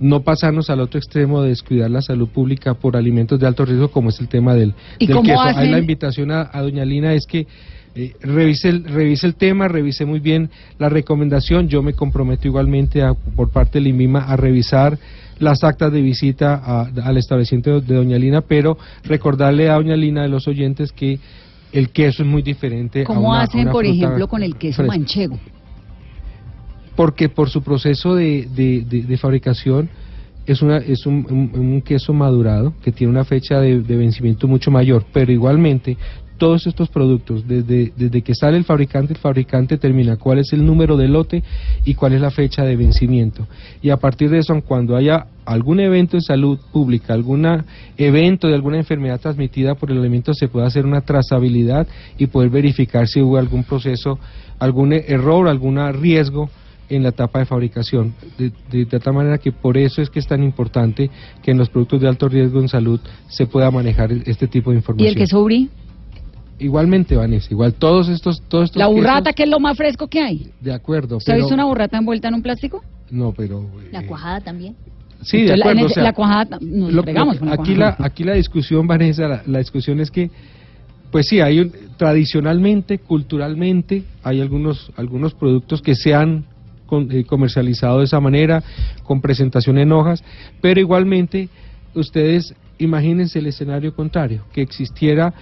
no 0.00 0.20
pasarnos 0.22 0.70
al 0.70 0.80
otro 0.80 0.98
extremo 0.98 1.42
de 1.42 1.50
descuidar 1.50 1.90
la 1.90 2.00
salud 2.02 2.28
pública 2.28 2.74
por 2.74 2.96
alimentos 2.96 3.38
de 3.38 3.46
alto 3.46 3.64
riesgo 3.66 3.88
como 3.90 4.08
es 4.08 4.18
el 4.20 4.28
tema 4.28 4.54
del, 4.54 4.74
¿Y 4.98 5.06
del 5.06 5.20
queso. 5.22 5.40
hacen? 5.40 5.58
Ahí 5.58 5.68
la 5.70 5.78
invitación 5.78 6.30
a, 6.30 6.48
a 6.52 6.62
doña 6.62 6.84
Lina 6.84 7.12
es 7.14 7.26
que 7.26 7.46
eh, 7.94 8.14
revise, 8.22 8.68
el, 8.70 8.84
revise 8.84 9.26
el 9.26 9.34
tema, 9.34 9.68
revise 9.68 10.06
muy 10.06 10.20
bien 10.20 10.48
la 10.78 10.88
recomendación. 10.88 11.68
Yo 11.68 11.82
me 11.82 11.92
comprometo 11.92 12.48
igualmente 12.48 13.02
a- 13.02 13.12
por 13.14 13.50
parte 13.50 13.78
del 13.78 13.88
INVIMA 13.88 14.20
a 14.24 14.36
revisar 14.36 14.98
las 15.38 15.64
actas 15.64 15.92
de 15.92 16.00
visita 16.00 16.54
a- 16.54 16.88
al 17.04 17.16
establecimiento 17.18 17.80
de 17.80 17.94
doña 17.94 18.16
Lina, 18.16 18.40
pero 18.42 18.78
recordarle 19.04 19.68
a 19.68 19.74
doña 19.74 19.96
Lina 19.96 20.22
de 20.22 20.28
los 20.28 20.46
oyentes 20.48 20.92
que 20.92 21.18
el 21.72 21.90
queso 21.90 22.22
es 22.22 22.28
muy 22.28 22.42
diferente. 22.42 23.02
a 23.02 23.04
¿Cómo 23.04 23.28
una- 23.30 23.42
hacen, 23.42 23.60
una 23.62 23.72
por 23.72 23.84
ejemplo, 23.86 24.26
con 24.28 24.42
el 24.42 24.56
queso 24.56 24.76
fresca. 24.82 24.96
manchego? 24.98 25.38
Porque 26.96 27.28
por 27.28 27.48
su 27.48 27.62
proceso 27.62 28.14
de, 28.14 28.46
de- 28.54 28.84
de- 28.88 29.02
de 29.02 29.16
fabricación 29.16 29.88
es, 30.46 30.60
una, 30.62 30.78
es 30.78 31.06
un, 31.06 31.26
un- 31.30 31.58
un 31.58 31.82
queso 31.82 32.12
madurado 32.12 32.74
que 32.82 32.92
tiene 32.92 33.10
una 33.12 33.24
fecha 33.24 33.60
de, 33.60 33.80
de 33.80 33.96
vencimiento 33.96 34.48
mucho 34.48 34.70
mayor, 34.70 35.04
pero 35.12 35.30
igualmente 35.32 35.96
todos 36.40 36.66
estos 36.66 36.88
productos, 36.88 37.46
desde, 37.46 37.92
desde 37.94 38.22
que 38.22 38.34
sale 38.34 38.56
el 38.56 38.64
fabricante, 38.64 39.12
el 39.12 39.18
fabricante 39.18 39.76
termina 39.76 40.16
cuál 40.16 40.38
es 40.38 40.54
el 40.54 40.64
número 40.64 40.96
de 40.96 41.06
lote 41.06 41.42
y 41.84 41.92
cuál 41.92 42.14
es 42.14 42.22
la 42.22 42.30
fecha 42.30 42.64
de 42.64 42.76
vencimiento. 42.76 43.46
Y 43.82 43.90
a 43.90 43.98
partir 43.98 44.30
de 44.30 44.38
eso, 44.38 44.58
cuando 44.66 44.96
haya 44.96 45.26
algún 45.44 45.80
evento 45.80 46.16
de 46.16 46.22
salud 46.22 46.58
pública, 46.72 47.12
algún 47.12 47.46
evento 47.98 48.48
de 48.48 48.54
alguna 48.54 48.78
enfermedad 48.78 49.20
transmitida 49.20 49.74
por 49.74 49.90
el 49.90 49.98
alimento, 49.98 50.32
se 50.32 50.48
puede 50.48 50.66
hacer 50.66 50.86
una 50.86 51.02
trazabilidad 51.02 51.86
y 52.16 52.26
poder 52.28 52.48
verificar 52.48 53.06
si 53.06 53.20
hubo 53.20 53.36
algún 53.36 53.64
proceso, 53.64 54.18
algún 54.58 54.94
error, 54.94 55.46
algún 55.46 55.76
riesgo 55.92 56.48
en 56.88 57.02
la 57.02 57.10
etapa 57.10 57.40
de 57.40 57.44
fabricación. 57.44 58.14
De, 58.38 58.50
de, 58.70 58.86
de 58.86 58.98
tal 58.98 59.12
manera 59.12 59.36
que 59.36 59.52
por 59.52 59.76
eso 59.76 60.00
es 60.00 60.08
que 60.08 60.20
es 60.20 60.26
tan 60.26 60.42
importante 60.42 61.10
que 61.42 61.50
en 61.50 61.58
los 61.58 61.68
productos 61.68 62.00
de 62.00 62.08
alto 62.08 62.30
riesgo 62.30 62.60
en 62.60 62.68
salud 62.68 62.98
se 63.28 63.46
pueda 63.46 63.70
manejar 63.70 64.10
este 64.24 64.46
tipo 64.46 64.70
de 64.70 64.76
¿Y 64.76 64.78
información. 64.78 65.08
el 65.10 65.16
queso 65.16 65.44
brie? 65.44 65.68
Igualmente, 66.60 67.16
Vanessa, 67.16 67.48
igual 67.50 67.74
todos 67.74 68.08
estos... 68.08 68.42
Todos 68.42 68.64
estos 68.66 68.78
La 68.78 68.86
burrata, 68.86 69.22
quesos, 69.24 69.34
que 69.36 69.42
es 69.44 69.48
lo 69.48 69.60
más 69.60 69.76
fresco 69.76 70.06
que 70.08 70.20
hay. 70.20 70.50
De 70.60 70.72
acuerdo, 70.72 71.16
¿Usted 71.16 71.32
ha 71.32 71.34
pero... 71.36 71.44
visto 71.46 71.54
una 71.54 71.64
burrata 71.64 71.96
envuelta 71.98 72.28
en 72.28 72.34
un 72.34 72.42
plástico? 72.42 72.82
No, 73.10 73.32
pero... 73.32 73.66
La 73.90 74.00
eh, 74.02 74.06
cuajada 74.06 74.40
también. 74.40 74.76
Sí, 75.22 75.38
de 75.42 75.52
Entonces, 75.54 75.58
la- 75.58 75.64
acuerdo. 75.64 75.80
en 75.80 75.86
o 75.86 75.88
sea, 75.88 76.02
la 76.02 76.12
cuajada, 76.12 76.58
nos 76.60 76.92
lo- 76.92 77.02
fregamos 77.02 77.34
lo- 77.34 77.40
con 77.40 77.48
la 77.48 77.54
aquí, 77.54 77.74
cuajada. 77.74 77.96
la, 77.98 78.06
aquí 78.06 78.24
la 78.24 78.34
discusión, 78.34 78.86
Vanessa, 78.86 79.26
la, 79.28 79.42
la 79.46 79.58
discusión 79.58 80.00
es 80.00 80.10
que, 80.10 80.30
pues 81.10 81.26
sí, 81.26 81.40
hay 81.40 81.60
un, 81.60 81.72
tradicionalmente, 81.96 82.98
culturalmente, 82.98 84.04
hay 84.22 84.40
algunos, 84.40 84.92
algunos 84.96 85.34
productos 85.34 85.80
que 85.82 85.94
se 85.94 86.14
han 86.14 86.44
con- 86.86 87.10
eh, 87.10 87.24
comercializado 87.24 87.98
de 87.98 88.04
esa 88.04 88.20
manera, 88.20 88.62
con 89.02 89.20
presentación 89.20 89.78
en 89.78 89.92
hojas, 89.92 90.22
pero 90.60 90.78
igualmente, 90.80 91.48
ustedes 91.94 92.54
imagínense 92.78 93.38
el 93.38 93.46
escenario 93.46 93.94
contrario, 93.94 94.44
que 94.52 94.62
existiera 94.62 95.34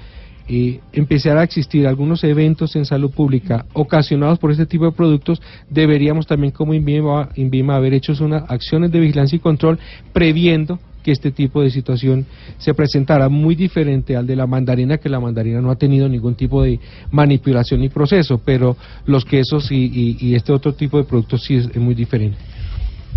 eh, 0.48 0.80
empezara 0.92 1.40
a 1.40 1.44
existir 1.44 1.86
algunos 1.86 2.24
eventos 2.24 2.74
en 2.76 2.84
salud 2.84 3.10
pública 3.10 3.66
ocasionados 3.74 4.38
por 4.38 4.50
este 4.50 4.66
tipo 4.66 4.86
de 4.86 4.92
productos, 4.92 5.40
deberíamos 5.68 6.26
también 6.26 6.52
como 6.52 6.72
INVIMA, 6.74 7.30
INVIMA 7.36 7.76
haber 7.76 7.94
hecho 7.94 8.12
unas 8.24 8.44
acciones 8.50 8.90
de 8.90 9.00
vigilancia 9.00 9.36
y 9.36 9.40
control 9.40 9.78
previendo 10.12 10.78
que 11.02 11.12
este 11.12 11.30
tipo 11.30 11.62
de 11.62 11.70
situación 11.70 12.26
se 12.58 12.74
presentara 12.74 13.28
muy 13.28 13.54
diferente 13.54 14.16
al 14.16 14.26
de 14.26 14.36
la 14.36 14.46
mandarina, 14.46 14.98
que 14.98 15.08
la 15.08 15.20
mandarina 15.20 15.60
no 15.60 15.70
ha 15.70 15.76
tenido 15.76 16.08
ningún 16.08 16.34
tipo 16.34 16.62
de 16.62 16.80
manipulación 17.12 17.80
ni 17.80 17.88
proceso, 17.88 18.40
pero 18.44 18.76
los 19.06 19.24
quesos 19.24 19.70
y, 19.70 19.76
y- 19.76 20.16
y 20.20 20.34
este 20.34 20.52
otro 20.52 20.72
tipo 20.74 20.98
de 20.98 21.04
productos 21.04 21.42
sí 21.44 21.54
es, 21.54 21.66
es 21.66 21.76
muy 21.76 21.94
diferente. 21.94 22.36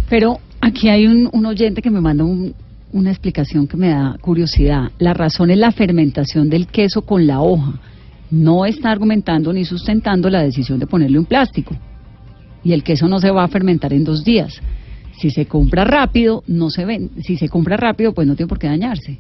Pero 0.10 0.40
aquí 0.60 0.90
hay 0.90 1.08
un, 1.08 1.30
un 1.34 1.46
oyente 1.46 1.82
que 1.82 1.90
me 1.90 2.02
manda 2.02 2.24
un- 2.24 2.54
una 2.94 3.12
explicación 3.12 3.68
que 3.68 3.78
me 3.78 3.90
da 3.90 4.18
curiosidad. 4.22 4.92
La 5.00 5.14
razón 5.14 5.52
es 5.52 5.58
la 5.58 5.72
fermentación 5.72 6.50
del 6.50 6.68
queso 6.68 7.02
con 7.04 7.28
la 7.28 7.42
hoja. 7.42 7.74
No 8.30 8.66
está 8.66 8.92
argumentando 8.92 9.52
ni 9.52 9.66
sustentando 9.66 10.30
la 10.30 10.42
decisión 10.42 10.80
de 10.80 10.88
ponerle 10.88 11.20
un 11.20 11.26
plástico. 11.26 11.76
Y 12.64 12.74
el 12.74 12.84
queso 12.84 13.08
no 13.08 13.20
se 13.20 13.32
va 13.32 13.44
a 13.44 13.48
fermentar 13.48 13.94
en 13.94 14.04
dos 14.04 14.24
días. 14.24 14.62
Si 15.20 15.30
se 15.30 15.46
compra 15.46 15.84
rápido, 15.84 16.44
no 16.48 16.70
se 16.70 16.86
ven. 16.86 17.12
Si 17.22 17.38
se 17.38 17.50
compra 17.50 17.78
rápido, 17.78 18.14
pues 18.14 18.28
no 18.28 18.36
tiene 18.36 18.48
por 18.48 18.60
qué 18.60 18.68
dañarse. 18.68 19.20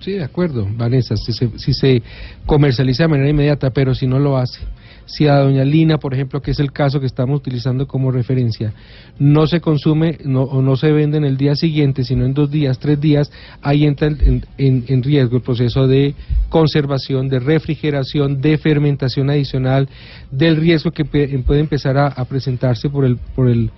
Sí, 0.00 0.12
de 0.12 0.24
acuerdo, 0.24 0.68
Vanessa, 0.76 1.16
si 1.16 1.32
se, 1.32 1.58
si 1.58 1.72
se 1.72 2.02
comercializa 2.44 3.04
de 3.04 3.08
manera 3.08 3.30
inmediata, 3.30 3.70
pero 3.70 3.94
si 3.94 4.06
no 4.06 4.18
lo 4.18 4.36
hace. 4.36 4.60
Si 5.06 5.26
a 5.28 5.36
doña 5.36 5.64
Lina, 5.64 5.98
por 5.98 6.12
ejemplo, 6.14 6.42
que 6.42 6.50
es 6.50 6.58
el 6.58 6.72
caso 6.72 6.98
que 6.98 7.06
estamos 7.06 7.36
utilizando 7.38 7.86
como 7.86 8.10
referencia, 8.10 8.72
no 9.18 9.46
se 9.46 9.60
consume 9.60 10.18
no, 10.24 10.42
o 10.42 10.60
no 10.62 10.76
se 10.76 10.90
vende 10.90 11.16
en 11.16 11.24
el 11.24 11.36
día 11.36 11.54
siguiente, 11.54 12.02
sino 12.02 12.24
en 12.24 12.34
dos 12.34 12.50
días, 12.50 12.78
tres 12.80 13.00
días, 13.00 13.30
ahí 13.62 13.84
entra 13.84 14.08
en, 14.08 14.44
en- 14.58 15.02
riesgo 15.04 15.36
el 15.36 15.42
proceso 15.42 15.86
de 15.86 16.14
conservación, 16.48 17.28
de 17.28 17.38
refrigeración, 17.38 18.40
de 18.40 18.58
fermentación 18.58 19.30
adicional, 19.30 19.88
del 20.32 20.56
riesgo 20.56 20.90
que 20.90 21.04
puede 21.04 21.60
empezar 21.60 21.96
a, 21.96 22.08
a 22.08 22.24
presentarse 22.24 22.90
por 22.90 23.04
el, 23.04 23.16
por 23.16 23.48
el 23.48 23.70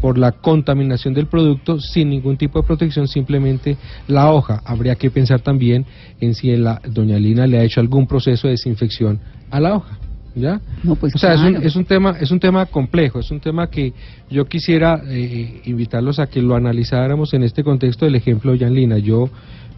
por 0.00 0.18
la 0.18 0.32
contaminación 0.32 1.14
del 1.14 1.26
producto 1.26 1.80
sin 1.80 2.10
ningún 2.10 2.36
tipo 2.36 2.60
de 2.60 2.66
protección, 2.66 3.08
simplemente 3.08 3.78
la 4.08 4.30
hoja. 4.30 4.60
Habría 4.66 4.96
que 4.96 5.10
pensar 5.10 5.40
también 5.40 5.86
en 6.20 6.34
si 6.34 6.54
la 6.56 6.82
doña 6.86 7.18
Lina 7.18 7.46
le 7.46 7.58
ha 7.58 7.62
hecho 7.64 7.80
algún 7.80 8.06
proceso 8.06 8.46
de 8.46 8.52
desinfección 8.52 9.20
a 9.50 9.58
la 9.60 9.74
hoja. 9.76 9.98
¿Ya? 10.36 10.60
No, 10.84 10.96
pues 10.96 11.14
o 11.14 11.18
sea, 11.18 11.32
es, 11.32 11.40
un, 11.40 11.56
es 11.56 11.76
un 11.76 11.86
tema 11.86 12.14
es 12.20 12.30
un 12.30 12.38
tema 12.38 12.66
complejo, 12.66 13.20
es 13.20 13.30
un 13.30 13.40
tema 13.40 13.68
que 13.70 13.94
yo 14.30 14.44
quisiera 14.44 15.00
eh, 15.08 15.62
invitarlos 15.64 16.18
a 16.18 16.26
que 16.26 16.42
lo 16.42 16.54
analizáramos 16.54 17.32
en 17.32 17.42
este 17.42 17.64
contexto 17.64 18.04
del 18.04 18.16
ejemplo 18.16 18.54
de 18.54 18.68
Lina. 18.70 18.98
Yo 18.98 19.30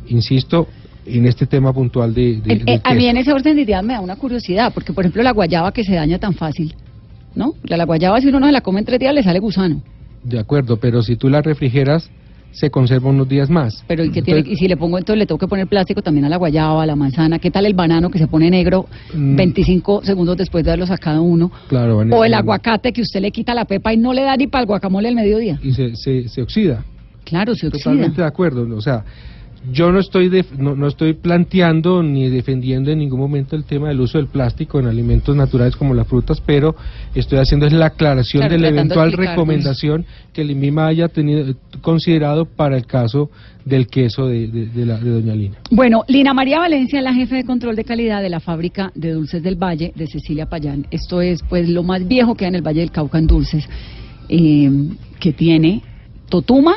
insisto 0.08 0.66
en 1.06 1.26
este 1.26 1.46
tema 1.46 1.72
puntual 1.72 2.12
de, 2.12 2.40
de- 2.40 2.54
Eh, 2.54 2.62
eh, 2.66 2.80
a 2.82 2.92
mí 2.94 3.06
en 3.06 3.16
ese 3.18 3.32
orden 3.32 3.54
de 3.54 3.62
ideas 3.62 3.84
me 3.84 3.92
da 3.92 4.00
una 4.00 4.16
curiosidad, 4.16 4.72
porque 4.74 4.92
por 4.92 5.04
ejemplo 5.04 5.22
la 5.22 5.30
guayaba 5.32 5.70
que 5.72 5.84
se 5.84 5.94
daña 5.94 6.18
tan 6.18 6.34
fácil, 6.34 6.74
¿no? 7.36 7.54
La, 7.62 7.76
la 7.76 7.84
guayaba 7.84 8.20
si 8.20 8.26
uno 8.26 8.40
no 8.40 8.46
se 8.46 8.52
la 8.52 8.60
come 8.60 8.80
en 8.80 8.84
tres 8.84 8.98
días 8.98 9.14
le 9.14 9.22
sale 9.22 9.38
gusano. 9.38 9.80
De 10.24 10.40
acuerdo, 10.40 10.78
pero 10.78 11.02
si 11.02 11.14
tú 11.14 11.28
la 11.28 11.40
refrigeras 11.40 12.10
se 12.50 12.70
conserva 12.70 13.10
unos 13.10 13.28
días 13.28 13.50
más. 13.50 13.84
Pero 13.86 14.02
¿y, 14.04 14.10
qué 14.10 14.22
tiene, 14.22 14.40
Entonces- 14.40 14.58
y 14.60 14.62
si 14.64 14.68
le 14.68 14.76
pongo 14.76 14.98
entonces 14.98 15.18
le 15.18 15.26
tengo 15.26 15.38
que 15.38 15.46
poner 15.46 15.66
plástico 15.66 16.02
también 16.02 16.24
a 16.24 16.28
la 16.28 16.36
guayaba, 16.38 16.82
a 16.82 16.86
la 16.86 16.96
manzana, 16.96 17.38
¿qué 17.38 17.50
tal 17.50 17.66
el 17.66 17.74
banano 17.74 18.10
que 18.10 18.18
se 18.18 18.26
pone 18.26 18.50
negro 18.50 18.86
Mm. 19.14 19.36
25 19.36 20.04
segundos 20.04 20.36
después 20.36 20.64
de 20.64 20.70
haberlo 20.70 20.86
sacado 20.86 21.22
uno? 21.22 21.50
Claro, 21.68 21.98
O 21.98 22.24
el 22.24 22.34
aguacate 22.34 22.92
que 22.92 23.02
usted 23.02 23.20
le 23.20 23.30
quita 23.30 23.54
la 23.54 23.64
pepa 23.64 23.92
y 23.92 23.96
no 23.96 24.12
le 24.12 24.22
da 24.22 24.36
ni 24.36 24.46
para 24.46 24.62
el 24.62 24.66
guacamole 24.66 25.08
al 25.08 25.14
mediodía. 25.14 25.58
y 25.62 25.72
se, 25.72 25.94
se, 25.96 26.28
se 26.28 26.42
oxida. 26.42 26.84
Claro, 27.24 27.54
se 27.54 27.66
oxida. 27.68 27.82
Totalmente 27.84 28.22
de 28.22 28.26
acuerdo. 28.26 28.66
O 28.76 28.80
sea, 28.80 29.04
yo 29.72 29.90
no 29.92 29.98
estoy 29.98 30.28
def- 30.28 30.52
no, 30.56 30.74
no 30.76 30.86
estoy 30.86 31.14
planteando 31.14 32.02
ni 32.02 32.28
defendiendo 32.30 32.90
en 32.90 32.98
ningún 32.98 33.18
momento 33.20 33.56
el 33.56 33.64
tema 33.64 33.88
del 33.88 34.00
uso 34.00 34.18
del 34.18 34.28
plástico 34.28 34.78
en 34.78 34.86
alimentos 34.86 35.34
naturales 35.34 35.76
como 35.76 35.94
las 35.94 36.06
frutas, 36.06 36.40
pero 36.44 36.76
estoy 37.14 37.38
haciendo 37.38 37.66
es 37.66 37.72
la 37.72 37.86
aclaración 37.86 38.42
Claro, 38.42 38.54
de 38.54 38.60
la 38.60 38.68
eventual 38.68 39.12
recomendación 39.12 40.04
que 40.32 40.42
el 40.42 40.52
INVIMA 40.52 40.86
haya 40.86 41.08
tenido 41.08 41.54
considerado 41.82 42.44
para 42.44 42.76
el 42.76 42.86
caso 42.86 43.30
del 43.64 43.88
queso 43.88 44.26
de, 44.26 44.46
de- 44.46 44.66
de 44.66 44.86
la, 44.86 44.98
de 44.98 45.10
Doña 45.10 45.34
Lina. 45.34 45.56
Bueno, 45.70 46.04
Lina 46.08 46.32
María 46.32 46.58
Valencia, 46.60 47.02
la 47.02 47.12
jefe 47.12 47.34
de 47.36 47.44
control 47.44 47.76
de 47.76 47.84
calidad 47.84 48.22
de 48.22 48.30
la 48.30 48.40
fábrica 48.40 48.92
de 48.94 49.12
dulces 49.12 49.42
del 49.42 49.56
Valle 49.56 49.92
de 49.94 50.06
Cecilia 50.06 50.46
Payán. 50.46 50.86
Esto 50.90 51.20
es 51.20 51.42
pues 51.48 51.68
lo 51.68 51.82
más 51.82 52.06
viejo 52.06 52.34
que 52.34 52.44
hay 52.44 52.50
en 52.50 52.54
el 52.54 52.62
Valle 52.66 52.80
del 52.80 52.90
Cauca 52.92 53.18
en 53.18 53.26
dulces, 53.26 53.68
eh, 54.28 54.70
que 55.20 55.32
tiene 55.32 55.82
totuma 56.28 56.76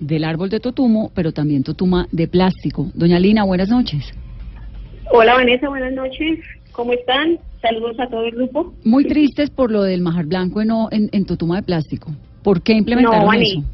del 0.00 0.24
árbol 0.24 0.50
de 0.50 0.60
totumo, 0.60 1.10
pero 1.14 1.32
también 1.32 1.62
totuma 1.62 2.06
de 2.12 2.28
plástico. 2.28 2.90
Doña 2.94 3.18
Lina, 3.18 3.44
buenas 3.44 3.68
noches. 3.68 4.12
Hola 5.10 5.34
Vanessa, 5.34 5.68
buenas 5.68 5.92
noches. 5.92 6.40
¿Cómo 6.72 6.92
están? 6.92 7.38
Saludos 7.62 7.98
a 8.00 8.08
todo 8.08 8.24
el 8.24 8.32
grupo. 8.32 8.74
Muy 8.84 9.04
tristes 9.06 9.50
por 9.50 9.70
lo 9.70 9.82
del 9.82 10.02
majar 10.02 10.26
blanco 10.26 10.60
en, 10.60 10.70
en, 10.90 11.08
en 11.12 11.24
totuma 11.24 11.56
de 11.56 11.62
plástico. 11.62 12.10
¿Por 12.42 12.62
qué 12.62 12.74
implementaron 12.74 13.24
No, 13.26 13.32
eso? 13.32 13.64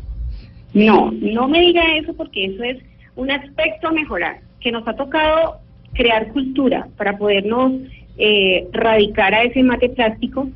No, 0.75 1.11
no 1.11 1.49
me 1.49 1.61
diga 1.61 1.83
eso 1.97 2.15
porque 2.15 2.47
eso 2.47 2.63
es 2.63 2.79
un 3.17 3.31
aspecto 3.31 3.89
a 3.89 3.93
mejorar, 3.93 4.41
que 4.61 4.73
nos 4.73 4.87
ha 4.89 4.95
tocado 4.95 5.59
crear 5.93 6.33
cultura 6.33 6.89
para 6.97 7.19
podernos 7.19 7.73
eh, 8.17 8.67
radicar 8.73 9.35
a 9.35 9.43
ese 9.43 9.63
mate 9.63 9.91
plástico 9.91 10.49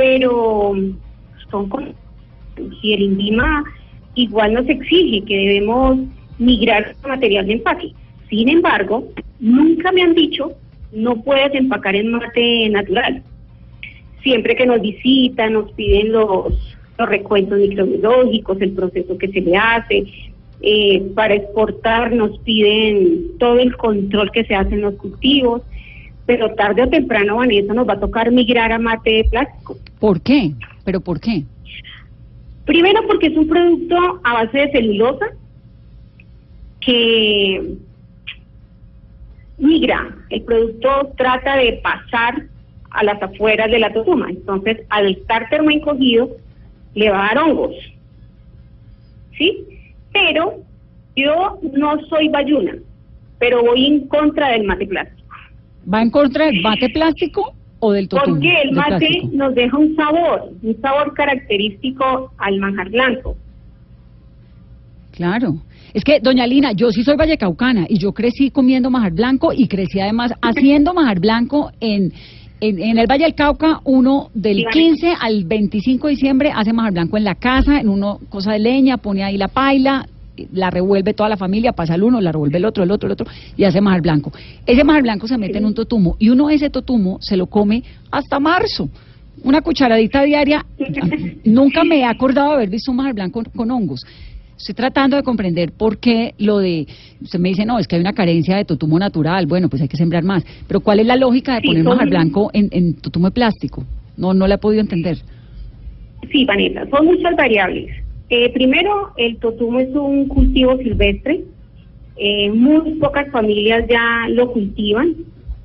pero 0.00 0.72
son 1.50 1.68
con 1.68 1.94
y 2.82 2.94
el 2.94 3.02
INVIMA 3.02 3.64
igual 4.14 4.54
nos 4.54 4.68
exige 4.68 5.24
que 5.24 5.36
debemos 5.36 5.98
migrar 6.38 6.94
material 7.06 7.46
de 7.46 7.52
empaque. 7.54 7.92
Sin 8.28 8.48
embargo, 8.48 9.08
nunca 9.40 9.92
me 9.92 10.02
han 10.02 10.14
dicho 10.14 10.56
no 10.92 11.22
puedes 11.22 11.54
empacar 11.54 11.94
en 11.94 12.10
mate 12.10 12.68
natural. 12.68 13.22
Siempre 14.22 14.56
que 14.56 14.66
nos 14.66 14.80
visitan, 14.80 15.54
nos 15.54 15.72
piden 15.72 16.12
los, 16.12 16.52
los 16.98 17.08
recuentos 17.08 17.58
microbiológicos, 17.58 18.60
el 18.60 18.72
proceso 18.72 19.16
que 19.16 19.28
se 19.28 19.40
le 19.40 19.56
hace. 19.56 20.04
Eh, 20.62 21.02
para 21.14 21.34
exportar 21.34 22.12
nos 22.12 22.38
piden 22.40 23.38
todo 23.38 23.58
el 23.58 23.74
control 23.76 24.30
que 24.30 24.44
se 24.44 24.54
hace 24.54 24.74
en 24.74 24.82
los 24.82 24.94
cultivos, 24.96 25.62
pero 26.26 26.50
tarde 26.54 26.82
o 26.82 26.88
temprano, 26.88 27.36
Vanessa, 27.36 27.72
nos 27.72 27.88
va 27.88 27.94
a 27.94 28.00
tocar 28.00 28.30
migrar 28.30 28.70
a 28.70 28.78
mate 28.78 29.10
de 29.10 29.24
plástico. 29.24 29.78
¿Por 29.98 30.20
qué? 30.20 30.52
¿Pero 30.84 31.00
por 31.00 31.18
qué? 31.18 31.44
Primero 32.64 33.00
porque 33.06 33.28
es 33.28 33.36
un 33.36 33.48
producto 33.48 34.20
a 34.22 34.34
base 34.34 34.58
de 34.58 34.70
celulosa 34.72 35.26
que 36.80 37.76
migra. 39.58 40.16
El 40.30 40.42
producto 40.42 41.12
trata 41.16 41.56
de 41.56 41.74
pasar 41.82 42.46
a 42.90 43.04
las 43.04 43.22
afueras 43.22 43.70
de 43.70 43.78
la 43.78 43.92
totuma. 43.92 44.30
Entonces, 44.30 44.78
al 44.88 45.10
estar 45.10 45.48
termoencogido, 45.48 46.30
le 46.94 47.10
va 47.10 47.24
a 47.24 47.34
dar 47.34 47.44
hongos. 47.44 47.74
¿Sí? 49.36 49.64
Pero 50.12 50.62
yo 51.16 51.58
no 51.72 52.00
soy 52.06 52.28
bayuna, 52.28 52.74
pero 53.38 53.62
voy 53.62 53.86
en 53.86 54.08
contra 54.08 54.50
del 54.50 54.64
mate 54.64 54.86
plástico. 54.86 55.28
¿Va 55.92 56.02
en 56.02 56.10
contra 56.10 56.46
del 56.46 56.60
mate 56.60 56.90
plástico 56.90 57.54
o 57.80 57.92
del 57.92 58.08
totumo? 58.08 58.36
Porque 58.36 58.62
el 58.62 58.72
mate 58.72 58.88
plástico? 58.98 59.28
nos 59.32 59.54
deja 59.54 59.76
un 59.76 59.96
sabor, 59.96 60.52
un 60.62 60.80
sabor 60.80 61.14
característico 61.14 62.32
al 62.38 62.58
manjar 62.58 62.90
blanco. 62.90 63.36
Claro. 65.12 65.54
Es 65.92 66.04
que, 66.04 66.20
doña 66.20 66.46
Lina, 66.46 66.72
yo 66.72 66.92
sí 66.92 67.02
soy 67.02 67.16
vallecaucana 67.16 67.86
y 67.88 67.98
yo 67.98 68.12
crecí 68.12 68.50
comiendo 68.50 68.90
majar 68.90 69.12
blanco 69.12 69.52
y 69.52 69.66
crecí 69.66 69.98
además 70.00 70.32
haciendo 70.42 70.94
majar 70.94 71.20
blanco 71.20 71.72
en, 71.80 72.12
en, 72.60 72.78
en 72.80 72.98
el 72.98 73.06
Valle 73.06 73.24
del 73.24 73.34
Cauca. 73.34 73.80
Uno 73.84 74.28
del 74.34 74.58
Sí, 74.58 74.64
Vanessa. 74.64 75.06
15 75.06 75.12
al 75.20 75.44
25 75.44 76.06
de 76.06 76.10
diciembre 76.12 76.52
hace 76.54 76.72
majar 76.72 76.92
blanco 76.92 77.16
en 77.16 77.24
la 77.24 77.34
casa, 77.34 77.80
en 77.80 77.88
uno 77.88 78.20
cosa 78.28 78.52
de 78.52 78.60
leña, 78.60 78.98
pone 78.98 79.24
ahí 79.24 79.36
la 79.36 79.48
paila, 79.48 80.06
la 80.52 80.70
revuelve 80.70 81.14
toda 81.14 81.28
la 81.28 81.36
familia, 81.36 81.72
pasa 81.72 81.94
el 81.94 82.02
uno, 82.02 82.20
la 82.20 82.32
revuelve 82.32 82.58
el 82.58 82.64
otro, 82.64 82.82
el 82.84 82.90
otro, 82.90 83.06
el 83.08 83.12
otro 83.12 83.26
y 83.56 83.64
hace 83.64 83.80
majar 83.80 84.02
blanco. 84.02 84.32
Ese 84.66 84.84
majar 84.84 85.02
blanco 85.02 85.26
se 85.26 85.36
mete 85.38 85.58
en 85.58 85.64
un 85.64 85.74
totumo 85.74 86.16
y 86.18 86.28
uno 86.28 86.50
ese 86.50 86.70
totumo 86.70 87.18
se 87.20 87.36
lo 87.36 87.46
come 87.46 87.82
hasta 88.10 88.38
marzo. 88.40 88.88
Una 89.42 89.60
cucharadita 89.62 90.22
diaria. 90.22 90.64
Nunca 91.44 91.84
me 91.84 92.00
he 92.00 92.04
acordado 92.04 92.50
de 92.50 92.54
haber 92.56 92.68
visto 92.70 92.90
un 92.90 92.98
majar 92.98 93.14
blanco 93.14 93.42
con 93.56 93.70
hongos. 93.70 94.04
Estoy 94.58 94.74
tratando 94.74 95.16
de 95.16 95.22
comprender 95.22 95.72
por 95.72 95.96
qué 95.98 96.34
lo 96.36 96.58
de, 96.58 96.86
usted 97.22 97.38
me 97.38 97.48
dice, 97.48 97.64
no, 97.64 97.78
es 97.78 97.88
que 97.88 97.96
hay 97.96 98.02
una 98.02 98.12
carencia 98.12 98.58
de 98.58 98.66
totumo 98.66 98.98
natural, 98.98 99.46
bueno, 99.46 99.70
pues 99.70 99.80
hay 99.80 99.88
que 99.88 99.96
sembrar 99.96 100.22
más. 100.22 100.44
Pero 100.68 100.80
¿cuál 100.80 101.00
es 101.00 101.06
la 101.06 101.16
lógica 101.16 101.54
de 101.54 101.60
Sí, 101.62 101.66
poner 101.68 101.82
son- 101.84 101.92
majar 101.94 102.10
blanco 102.10 102.50
en, 102.52 102.68
en 102.70 102.94
totumo 102.94 103.28
de 103.28 103.32
plástico? 103.32 103.84
No, 104.18 104.34
no 104.34 104.46
la 104.46 104.56
he 104.56 104.58
podido 104.58 104.82
entender. 104.82 105.16
Sí, 106.30 106.44
Vanessa, 106.44 106.86
son 106.90 107.06
muchas 107.06 107.34
variables. 107.36 107.90
Eh, 108.30 108.48
primero, 108.52 109.10
el 109.16 109.38
totumo 109.38 109.80
es 109.80 109.88
un 109.94 110.28
cultivo 110.28 110.76
silvestre. 110.76 111.40
Eh, 112.16 112.50
muy 112.50 112.94
pocas 112.94 113.28
familias 113.30 113.86
ya 113.88 114.26
lo 114.28 114.52
cultivan 114.52 115.16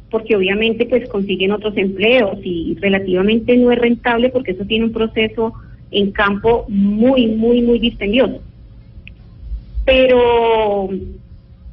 porque 0.09 0.35
obviamente 0.35 0.85
pues 0.85 1.07
consiguen 1.09 1.51
otros 1.51 1.75
empleos 1.75 2.37
y 2.41 2.75
relativamente 2.79 3.57
no 3.57 3.71
es 3.71 3.79
rentable 3.79 4.29
porque 4.29 4.51
eso 4.51 4.63
tiene 4.63 4.85
un 4.85 4.93
proceso 4.93 5.53
en 5.91 6.11
campo 6.11 6.65
muy, 6.69 7.27
muy, 7.27 7.61
muy 7.61 7.79
dispendioso. 7.79 8.41
Pero 9.83 10.89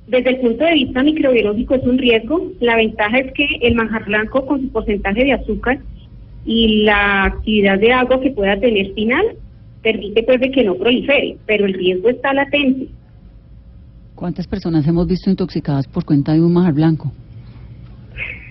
desde 0.09 0.31
el 0.31 0.41
punto 0.41 0.65
de 0.65 0.75
vista 0.75 1.03
microbiológico 1.03 1.75
es 1.75 1.85
un 1.85 1.99
riesgo. 1.99 2.53
La 2.61 2.77
ventaja 2.77 3.19
es 3.19 3.33
que 3.33 3.47
el 3.63 3.77
manjar 3.77 4.05
blanco 4.05 4.45
con 4.45 4.61
su 4.61 4.69
porcentaje 4.71 5.25
de 5.25 5.33
azúcar 5.33 5.79
y 6.45 6.83
la 6.83 7.25
actividad 7.25 7.79
de 7.79 7.93
agua 7.93 8.21
que 8.21 8.31
pueda 8.31 8.59
tener 8.59 8.93
final 8.93 9.37
permite 9.83 10.23
pues 10.23 10.41
de 10.41 10.51
que 10.51 10.65
no 10.65 10.75
prolifere, 10.75 11.37
pero 11.47 11.67
el 11.67 11.75
riesgo 11.75 12.09
está 12.09 12.33
latente. 12.33 12.89
¿Cuántas 14.15 14.47
personas 14.47 14.87
hemos 14.87 15.07
visto 15.07 15.31
intoxicadas 15.31 15.87
por 15.89 16.05
cuenta 16.05 16.33
de 16.33 16.41
un 16.41 16.53
majar 16.53 16.75
blanco? 16.75 17.13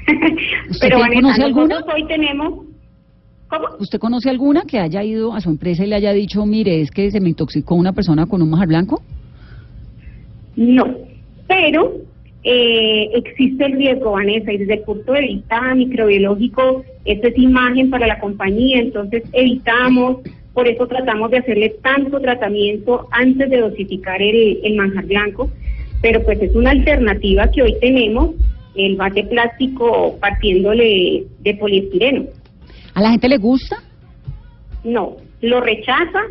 ¿Usted 0.69 0.87
pero 0.87 0.99
Vanessa, 0.99 1.21
conoce 1.21 1.43
alguna? 1.43 1.79
hoy 1.93 2.07
tenemos 2.07 2.65
¿Cómo? 3.47 3.67
¿Usted 3.79 3.99
conoce 3.99 4.29
alguna 4.29 4.61
que 4.61 4.79
haya 4.79 5.03
ido 5.03 5.33
a 5.33 5.41
su 5.41 5.49
empresa 5.49 5.83
y 5.83 5.87
le 5.87 5.95
haya 5.95 6.13
dicho, 6.13 6.45
mire, 6.45 6.81
es 6.81 6.89
que 6.89 7.11
se 7.11 7.19
me 7.19 7.29
intoxicó 7.29 7.75
una 7.75 7.91
persona 7.91 8.25
con 8.25 8.41
un 8.41 8.49
majar 8.49 8.67
blanco? 8.67 9.01
No, 10.55 10.85
pero 11.47 11.97
eh, 12.43 13.09
existe 13.13 13.65
el 13.65 13.73
riesgo, 13.73 14.11
Vanessa, 14.11 14.51
y 14.51 14.57
desde 14.57 14.75
el 14.75 14.81
punto 14.81 15.13
de 15.13 15.21
vista 15.21 15.75
microbiológico, 15.75 16.83
esto 17.05 17.27
es 17.27 17.37
imagen 17.37 17.89
para 17.89 18.07
la 18.07 18.19
compañía, 18.19 18.79
entonces 18.79 19.23
evitamos, 19.33 20.17
por 20.53 20.67
eso 20.67 20.87
tratamos 20.87 21.31
de 21.31 21.37
hacerle 21.37 21.75
tanto 21.81 22.19
tratamiento 22.19 23.07
antes 23.11 23.49
de 23.49 23.57
dosificar 23.57 24.21
el, 24.21 24.59
el 24.63 24.75
manjar 24.75 25.05
blanco, 25.05 25.49
pero 26.01 26.23
pues 26.23 26.41
es 26.41 26.53
una 26.55 26.71
alternativa 26.71 27.49
que 27.51 27.63
hoy 27.63 27.75
tenemos, 27.79 28.31
el 28.75 28.95
bate 28.95 29.23
plástico 29.25 30.17
partiéndole 30.19 31.25
de 31.39 31.53
poliestireno. 31.55 32.25
¿A 32.93 33.01
la 33.01 33.11
gente 33.11 33.29
le 33.29 33.37
gusta? 33.37 33.77
No, 34.83 35.17
lo 35.41 35.61
rechaza, 35.61 36.21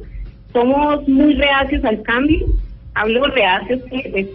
somos 0.53 1.07
muy 1.09 1.35
reacios 1.35 1.85
al 1.85 2.03
cambio, 2.03 2.47
hablo 2.95 3.25
reacios 3.27 3.81
porque 3.89 4.09
pues, 4.11 4.27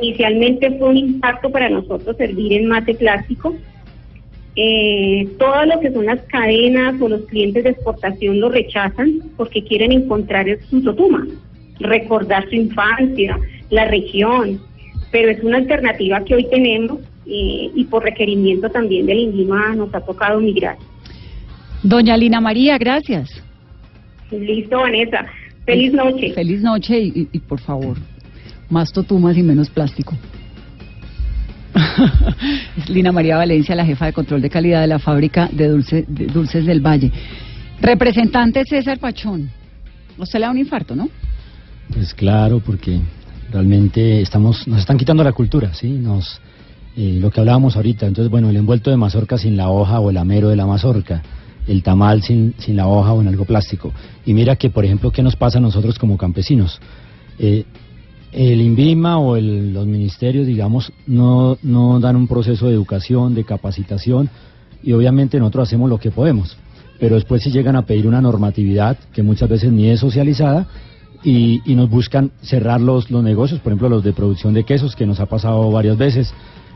inicialmente 0.00 0.70
fue 0.78 0.88
un 0.90 0.96
impacto 0.96 1.50
para 1.50 1.68
nosotros 1.68 2.16
servir 2.16 2.52
en 2.52 2.68
mate 2.68 2.94
plástico. 2.94 3.54
Eh, 4.56 5.28
todo 5.38 5.64
lo 5.66 5.80
que 5.80 5.90
son 5.90 6.06
las 6.06 6.20
cadenas 6.22 7.00
o 7.00 7.08
los 7.08 7.22
clientes 7.26 7.64
de 7.64 7.70
exportación 7.70 8.38
lo 8.40 8.48
rechazan 8.50 9.14
porque 9.36 9.64
quieren 9.64 9.90
encontrar 9.92 10.46
su 10.70 10.80
totuma, 10.82 11.26
recordar 11.80 12.48
su 12.48 12.54
infancia, 12.54 13.36
la 13.70 13.86
región, 13.86 14.60
pero 15.10 15.30
es 15.30 15.42
una 15.42 15.56
alternativa 15.58 16.24
que 16.24 16.36
hoy 16.36 16.46
tenemos 16.50 17.00
eh, 17.26 17.70
y 17.74 17.84
por 17.84 18.04
requerimiento 18.04 18.68
también 18.70 19.06
del 19.06 19.18
INVIMA 19.18 19.74
nos 19.74 19.92
ha 19.94 20.00
tocado 20.00 20.38
migrar. 20.40 20.76
Doña 21.82 22.16
Lina 22.16 22.40
María, 22.40 22.78
gracias. 22.78 23.28
Listo, 24.30 24.78
Vanessa. 24.78 25.26
Feliz 25.66 25.92
noche. 25.92 26.32
Feliz 26.32 26.62
noche 26.62 26.98
y, 27.00 27.08
y- 27.08 27.28
y, 27.32 27.38
por 27.40 27.58
favor, 27.60 27.96
más 28.70 28.92
totumas 28.92 29.36
y 29.36 29.42
menos 29.42 29.68
plástico. 29.70 30.14
es 32.78 32.88
Lina 32.88 33.12
María 33.12 33.36
Valencia, 33.36 33.74
la 33.74 33.84
jefa 33.84 34.06
de 34.06 34.12
control 34.12 34.40
de 34.42 34.50
calidad 34.50 34.80
de 34.80 34.86
la 34.86 34.98
fábrica 34.98 35.48
de, 35.52 35.70
dulce- 35.70 36.04
de 36.06 36.26
dulces 36.26 36.64
del 36.66 36.80
Valle. 36.80 37.10
Representante 37.80 38.64
César 38.64 38.98
Pachón. 38.98 39.50
Usted 40.16 40.38
le 40.38 40.44
da 40.46 40.50
un 40.52 40.58
infarto, 40.58 40.94
¿no? 40.94 41.08
Pues 41.92 42.14
claro, 42.14 42.60
porque 42.60 43.00
realmente 43.50 44.20
estamos, 44.20 44.66
nos 44.68 44.80
están 44.80 44.96
quitando 44.96 45.24
la 45.24 45.32
cultura, 45.32 45.74
¿sí? 45.74 45.90
Nos, 45.90 46.40
eh, 46.96 47.18
lo 47.20 47.30
que 47.30 47.40
hablábamos 47.40 47.76
ahorita, 47.76 48.06
entonces 48.06 48.30
bueno, 48.30 48.48
el 48.50 48.56
envuelto 48.56 48.90
de 48.90 48.96
mazorca 48.96 49.36
sin 49.36 49.56
la 49.56 49.68
hoja 49.68 49.98
o 50.00 50.10
el 50.10 50.16
amero 50.16 50.48
de 50.48 50.56
la 50.56 50.66
mazorca, 50.66 51.22
el 51.66 51.82
tamal 51.82 52.22
sin, 52.22 52.54
sin 52.58 52.76
la 52.76 52.86
hoja 52.86 53.12
o 53.12 53.20
en 53.20 53.28
algo 53.28 53.44
plástico. 53.44 53.92
Y 54.24 54.32
mira 54.34 54.56
que, 54.56 54.70
por 54.70 54.84
ejemplo, 54.84 55.10
¿qué 55.10 55.22
nos 55.22 55.34
pasa 55.36 55.58
a 55.58 55.60
nosotros 55.60 55.98
como 55.98 56.16
campesinos? 56.16 56.80
Eh, 57.38 57.64
el 58.34 58.60
INVIMA 58.60 59.18
o 59.18 59.36
el- 59.36 59.72
los 59.72 59.86
ministerios, 59.86 60.46
digamos, 60.46 60.92
no, 61.06 61.56
no 61.62 62.00
dan 62.00 62.16
un 62.16 62.26
proceso 62.26 62.66
de 62.66 62.74
educación, 62.74 63.34
de 63.34 63.44
capacitación, 63.44 64.28
y 64.82 64.92
obviamente 64.92 65.38
nosotros 65.38 65.68
hacemos 65.68 65.88
lo 65.88 65.98
que 65.98 66.10
podemos. 66.10 66.56
Pero 67.00 67.14
después 67.14 67.42
si 67.42 67.50
llegan 67.50 67.76
a 67.76 67.86
pedir 67.86 68.06
una 68.06 68.20
normatividad 68.20 68.96
que 69.12 69.22
muchas 69.22 69.48
veces 69.48 69.72
ni 69.72 69.88
es 69.88 70.00
socializada, 70.00 70.66
y, 71.22 71.62
y 71.64 71.74
nos 71.74 71.88
buscan 71.88 72.32
cerrar 72.42 72.80
los, 72.82 73.10
los 73.10 73.22
negocios, 73.24 73.60
por 73.60 73.72
ejemplo 73.72 73.88
los 73.88 74.04
de 74.04 74.12
producción 74.12 74.52
de 74.52 74.64
quesos, 74.64 74.94
que 74.94 75.06
nos 75.06 75.20
ha 75.20 75.26
pasado 75.26 75.70
varias 75.70 75.96
veces, 75.96 76.34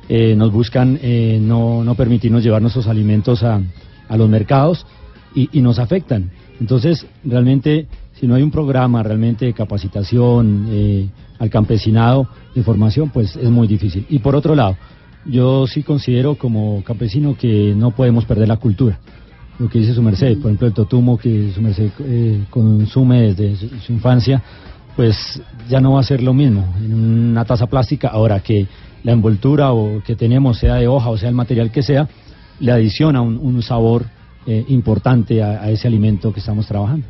eh, 0.08 0.34
nos 0.36 0.50
buscan 0.52 0.98
eh, 1.02 1.38
no, 1.40 1.84
no 1.84 1.94
permitirnos 1.94 2.42
llevar 2.42 2.62
nuestros 2.62 2.86
alimentos 2.86 3.42
a, 3.42 3.60
a 4.08 4.16
los 4.16 4.28
mercados 4.28 4.86
y, 5.34 5.50
y 5.52 5.60
nos 5.60 5.78
afectan. 5.78 6.30
Entonces, 6.60 7.06
realmente, 7.24 7.86
si 8.18 8.26
no 8.26 8.34
hay 8.36 8.42
un 8.42 8.50
programa 8.50 9.02
realmente 9.02 9.44
de 9.44 9.52
capacitación 9.52 10.66
eh, 10.70 11.08
al 11.38 11.50
campesinado, 11.50 12.28
de 12.54 12.62
formación, 12.62 13.10
pues 13.10 13.36
es 13.36 13.50
muy 13.50 13.66
difícil. 13.66 14.06
Y 14.08 14.18
por 14.18 14.34
otro 14.34 14.54
lado, 14.54 14.76
yo 15.24 15.66
sí 15.66 15.82
considero 15.82 16.36
como 16.36 16.82
campesino 16.84 17.36
que 17.36 17.74
no 17.76 17.92
podemos 17.92 18.24
perder 18.24 18.48
la 18.48 18.56
cultura 18.56 18.98
lo 19.58 19.68
que 19.68 19.80
dice 19.80 19.94
su 19.94 20.02
merced, 20.02 20.38
por 20.38 20.46
ejemplo 20.46 20.68
el 20.68 20.72
totumo 20.72 21.18
que 21.18 21.50
su 21.52 21.60
merced 21.60 21.90
eh, 22.00 22.44
consume 22.50 23.32
desde 23.32 23.56
su, 23.80 23.92
infancia, 23.92 24.42
pues 24.94 25.42
ya 25.68 25.80
no 25.80 25.92
va 25.92 26.00
a 26.00 26.04
ser 26.04 26.22
lo 26.22 26.32
mismo 26.32 26.74
en 26.78 26.94
una 26.94 27.44
taza 27.44 27.66
plástica, 27.66 28.08
ahora 28.08 28.40
que 28.40 28.66
la 29.02 29.12
envoltura 29.12 29.72
o 29.72 30.02
que 30.02 30.14
tenemos 30.14 30.58
sea 30.58 30.76
de 30.76 30.86
hoja 30.86 31.10
o 31.10 31.16
sea 31.16 31.28
el 31.28 31.34
material 31.34 31.70
que 31.70 31.82
sea, 31.82 32.08
le 32.60 32.72
adiciona 32.72 33.20
un, 33.20 33.36
un 33.36 33.62
sabor 33.62 34.04
eh, 34.46 34.64
importante 34.68 35.42
a 35.42 35.68
ese 35.70 35.88
alimento 35.88 36.32
que 36.32 36.40
estamos 36.40 36.66
trabajando. 36.66 37.06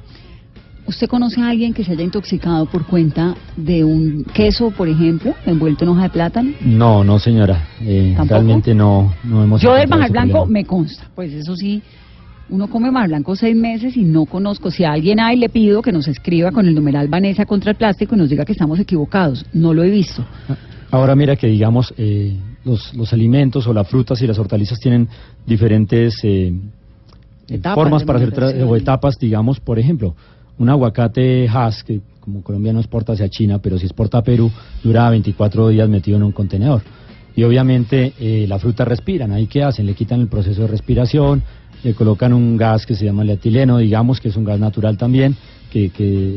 ¿Usted 0.88 1.06
conoce 1.06 1.42
a 1.42 1.50
alguien 1.50 1.74
que 1.74 1.84
se 1.84 1.92
haya 1.92 2.02
intoxicado 2.02 2.64
por 2.64 2.86
cuenta 2.86 3.34
de 3.58 3.84
un 3.84 4.24
queso, 4.24 4.70
por 4.70 4.88
ejemplo, 4.88 5.34
envuelto 5.44 5.84
en 5.84 5.90
hoja 5.90 6.04
de 6.04 6.08
plátano? 6.08 6.50
No, 6.62 7.04
no 7.04 7.18
señora, 7.18 7.68
eh, 7.82 8.16
realmente 8.26 8.74
no, 8.74 9.12
no 9.22 9.44
hemos 9.44 9.60
Yo 9.60 9.74
del 9.74 9.86
majar 9.86 10.10
blanco 10.10 10.32
problema. 10.32 10.50
me 10.50 10.64
consta, 10.64 11.04
pues 11.14 11.30
eso 11.34 11.54
sí, 11.56 11.82
uno 12.48 12.68
come 12.68 12.90
majar 12.90 13.08
blanco 13.08 13.36
seis 13.36 13.54
meses 13.54 13.98
y 13.98 14.02
no 14.02 14.24
conozco. 14.24 14.70
Si 14.70 14.82
a 14.84 14.92
alguien 14.92 15.20
hay, 15.20 15.36
le 15.36 15.50
pido 15.50 15.82
que 15.82 15.92
nos 15.92 16.08
escriba 16.08 16.52
con 16.52 16.66
el 16.66 16.74
numeral 16.74 17.06
Vanessa 17.08 17.44
contra 17.44 17.72
el 17.72 17.76
plástico 17.76 18.14
y 18.14 18.18
nos 18.18 18.30
diga 18.30 18.46
que 18.46 18.52
estamos 18.52 18.80
equivocados. 18.80 19.44
No 19.52 19.74
lo 19.74 19.82
he 19.82 19.90
visto. 19.90 20.24
Ahora 20.90 21.14
mira 21.14 21.36
que 21.36 21.48
digamos 21.48 21.92
eh, 21.98 22.34
los, 22.64 22.94
los 22.94 23.12
alimentos 23.12 23.66
o 23.66 23.74
las 23.74 23.86
frutas 23.86 24.22
y 24.22 24.26
las 24.26 24.38
hortalizas 24.38 24.80
tienen 24.80 25.06
diferentes 25.44 26.18
eh, 26.22 26.50
Etapas 27.46 27.74
formas 27.74 28.04
para 28.04 28.20
hacer 28.20 28.62
o 28.62 28.74
etapas, 28.74 29.18
digamos, 29.18 29.60
por 29.60 29.78
ejemplo, 29.78 30.14
un 30.58 30.68
aguacate 30.68 31.48
Hass 31.48 31.84
que 31.84 32.00
como 32.20 32.42
Colombia 32.42 32.72
no 32.72 32.80
exporta 32.80 33.12
hacia 33.14 33.28
China, 33.30 33.58
pero 33.58 33.78
si 33.78 33.86
exporta 33.86 34.18
a 34.18 34.22
Perú, 34.22 34.50
dura 34.84 35.08
24 35.08 35.68
días 35.68 35.88
metido 35.88 36.18
en 36.18 36.24
un 36.24 36.32
contenedor. 36.32 36.82
Y 37.34 37.42
obviamente 37.44 38.12
eh, 38.18 38.44
la 38.46 38.58
fruta 38.58 38.84
respiran, 38.84 39.32
ahí 39.32 39.46
qué 39.46 39.62
hacen, 39.62 39.86
le 39.86 39.94
quitan 39.94 40.20
el 40.20 40.28
proceso 40.28 40.62
de 40.62 40.66
respiración, 40.68 41.42
le 41.84 41.94
colocan 41.94 42.32
un 42.34 42.56
gas 42.56 42.84
que 42.84 42.94
se 42.94 43.04
llama 43.04 43.22
el 43.22 43.30
etileno, 43.30 43.78
digamos 43.78 44.20
que 44.20 44.28
es 44.28 44.36
un 44.36 44.44
gas 44.44 44.58
natural 44.58 44.98
también, 44.98 45.36
que, 45.70 45.86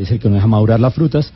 es 0.01 0.11
el 0.11 0.19
que 0.19 0.30
no 0.30 0.36
deja 0.36 0.47
madurar 0.47 0.80
las 0.80 0.93
frutas, 0.93 1.34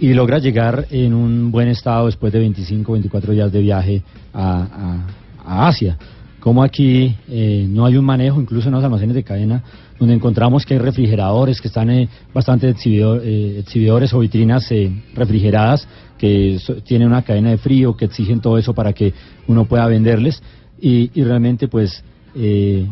y 0.00 0.14
logra 0.14 0.38
llegar 0.38 0.86
en 0.90 1.12
un 1.12 1.50
buen 1.50 1.68
estado 1.68 2.06
después 2.06 2.32
de 2.32 2.38
25, 2.38 2.92
24 2.92 3.32
días 3.32 3.52
de 3.52 3.60
viaje 3.60 4.02
a- 4.32 5.04
a 5.44 5.66
Asia. 5.68 5.98
Como 6.40 6.62
aquí 6.62 7.14
eh, 7.28 7.66
no 7.68 7.84
hay 7.86 7.96
un 7.96 8.04
manejo, 8.04 8.40
incluso 8.40 8.68
en 8.68 8.74
los 8.74 8.82
almacenes 8.84 9.14
de 9.14 9.22
cadena, 9.22 9.62
donde 9.98 10.14
encontramos 10.14 10.64
que 10.64 10.74
hay 10.74 10.80
refrigeradores 10.80 11.60
que 11.60 11.68
están 11.68 11.90
eh, 11.90 12.08
bastante 12.32 12.68
exhibidor- 12.74 13.20
eh, 13.22 13.58
exhibidores 13.58 14.12
o 14.14 14.20
vitrinas 14.20 14.70
eh, 14.72 14.90
refrigeradas 15.14 15.86
que 16.16 16.58
so- 16.58 16.76
tienen 16.76 17.08
una 17.08 17.22
cadena 17.22 17.50
de 17.50 17.58
frío, 17.58 17.94
que 17.96 18.06
exigen 18.06 18.40
todo 18.40 18.56
eso 18.56 18.72
para 18.74 18.92
que 18.94 19.12
uno 19.48 19.66
pueda 19.66 19.86
venderles 19.86 20.42
y, 20.80 21.10
y 21.14 21.22
realmente 21.24 21.68
pues 21.68 22.02
eh, 22.34 22.86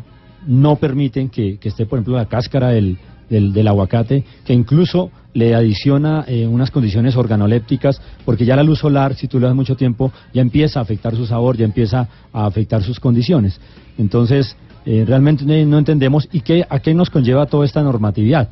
no 0.47 0.77
permiten 0.77 1.31
que, 1.31 1.59
esté, 1.63 1.87
por 1.87 1.99
ejemplo, 1.99 2.17
la 2.17 2.27
cáscara 2.27 2.69
del, 2.69 2.99
del 3.31 3.67
aguacate, 3.69 4.25
que 4.45 4.53
incluso 4.53 5.11
le 5.35 5.55
adiciona 5.55 6.25
eh, 6.27 6.47
unas 6.47 6.71
condiciones 6.71 7.17
organolépticas, 7.17 8.01
porque 8.25 8.45
ya 8.45 8.57
la 8.57 8.63
luz 8.63 8.79
solar, 8.81 9.15
si 9.15 9.29
tú 9.29 9.39
le 9.39 9.47
das 9.47 9.55
mucho 9.55 9.77
tiempo, 9.77 10.11
ya 10.33 10.43
empieza 10.43 10.79
a 10.81 10.83
afectar 10.83 11.15
su 11.15 11.27
sabor, 11.27 11.57
ya 11.57 11.65
empieza 11.65 12.09
a 12.33 12.47
afectar 12.47 12.83
sus 12.83 12.99
condiciones. 12.99 13.61
Entonces, 13.99 14.57
eh, 14.87 15.05
realmente 15.07 15.45
no- 15.67 15.79
entendemos 15.79 16.29
y 16.33 16.41
qué, 16.41 16.65
a 16.69 16.79
qué 16.81 16.95
nos 16.95 17.11
conlleva 17.11 17.47
toda 17.47 17.65
esta 17.67 17.83
normatividad. 17.83 18.49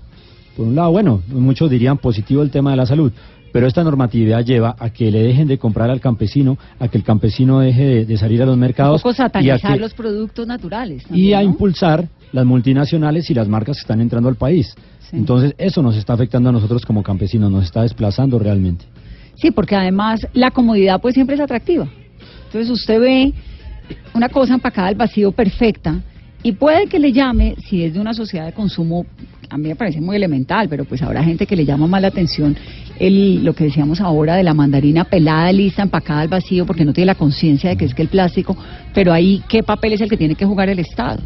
Por 0.56 0.66
un 0.66 0.74
lado, 0.74 0.90
bueno, 0.92 1.22
muchos 1.28 1.70
dirían 1.70 1.98
positivo 1.98 2.42
el 2.42 2.50
tema 2.50 2.70
de 2.70 2.76
la 2.76 2.86
salud, 2.86 3.12
pero 3.52 3.66
esta 3.66 3.82
normatividad 3.84 4.44
lleva 4.44 4.76
a 4.78 4.90
que 4.90 5.10
le 5.10 5.22
dejen 5.22 5.48
de 5.48 5.56
comprar 5.58 5.90
al 5.90 6.00
campesino, 6.00 6.58
a 6.78 6.88
que 6.88 6.98
el 6.98 7.04
campesino 7.04 7.60
deje 7.60 7.84
de, 7.84 8.04
de 8.06 8.16
salir 8.18 8.42
a 8.42 8.46
los 8.46 8.54
Un 8.54 8.60
mercados 8.60 9.02
y 9.40 9.50
a, 9.50 9.58
que- 9.58 9.76
los 9.80 9.94
productos 9.94 10.46
naturales. 10.46 11.04
y 11.10 11.32
a 11.32 11.38
¿no? 11.38 11.44
impulsar 11.48 12.06
las 12.36 12.46
multinacionales 12.46 13.28
y 13.30 13.34
las 13.34 13.48
marcas 13.48 13.78
que 13.78 13.80
están 13.80 14.00
entrando 14.00 14.28
al 14.28 14.36
país. 14.36 14.74
Sí. 15.10 15.16
Entonces, 15.16 15.54
eso 15.58 15.82
nos 15.82 15.96
está 15.96 16.12
afectando 16.12 16.50
a 16.50 16.52
nosotros 16.52 16.84
como 16.86 17.02
campesinos, 17.02 17.50
nos 17.50 17.64
está 17.64 17.82
desplazando 17.82 18.38
realmente. 18.38 18.84
Sí, 19.34 19.50
porque 19.50 19.74
además 19.74 20.26
la 20.32 20.50
comodidad 20.50 21.00
pues 21.00 21.14
siempre 21.14 21.34
es 21.34 21.40
atractiva. 21.40 21.88
Entonces 22.46 22.70
usted 22.70 23.00
ve 23.00 23.32
una 24.14 24.28
cosa 24.28 24.54
empacada 24.54 24.88
al 24.88 24.94
vacío 24.94 25.32
perfecta 25.32 26.00
y 26.42 26.52
puede 26.52 26.86
que 26.86 26.98
le 26.98 27.12
llame, 27.12 27.56
si 27.68 27.84
es 27.84 27.94
de 27.94 28.00
una 28.00 28.14
sociedad 28.14 28.46
de 28.46 28.52
consumo, 28.52 29.04
a 29.50 29.58
mí 29.58 29.68
me 29.68 29.76
parece 29.76 30.00
muy 30.00 30.16
elemental, 30.16 30.68
pero 30.68 30.84
pues 30.84 31.02
habrá 31.02 31.22
gente 31.22 31.46
que 31.46 31.56
le 31.56 31.64
llama 31.64 31.86
más 31.86 32.02
la 32.02 32.08
atención 32.08 32.56
el, 32.98 33.44
lo 33.44 33.54
que 33.54 33.64
decíamos 33.64 34.00
ahora 34.00 34.36
de 34.36 34.42
la 34.42 34.54
mandarina 34.54 35.04
pelada, 35.04 35.52
lista, 35.52 35.82
empacada 35.82 36.20
al 36.20 36.28
vacío, 36.28 36.66
porque 36.66 36.84
no 36.84 36.92
tiene 36.92 37.06
la 37.06 37.14
conciencia 37.14 37.70
de 37.70 37.76
que 37.76 37.84
es 37.84 37.94
que 37.94 38.02
el 38.02 38.08
plástico, 38.08 38.56
pero 38.94 39.12
ahí, 39.12 39.42
¿qué 39.48 39.62
papel 39.62 39.92
es 39.92 40.00
el 40.00 40.08
que 40.08 40.16
tiene 40.16 40.34
que 40.34 40.46
jugar 40.46 40.68
el 40.68 40.78
Estado? 40.78 41.20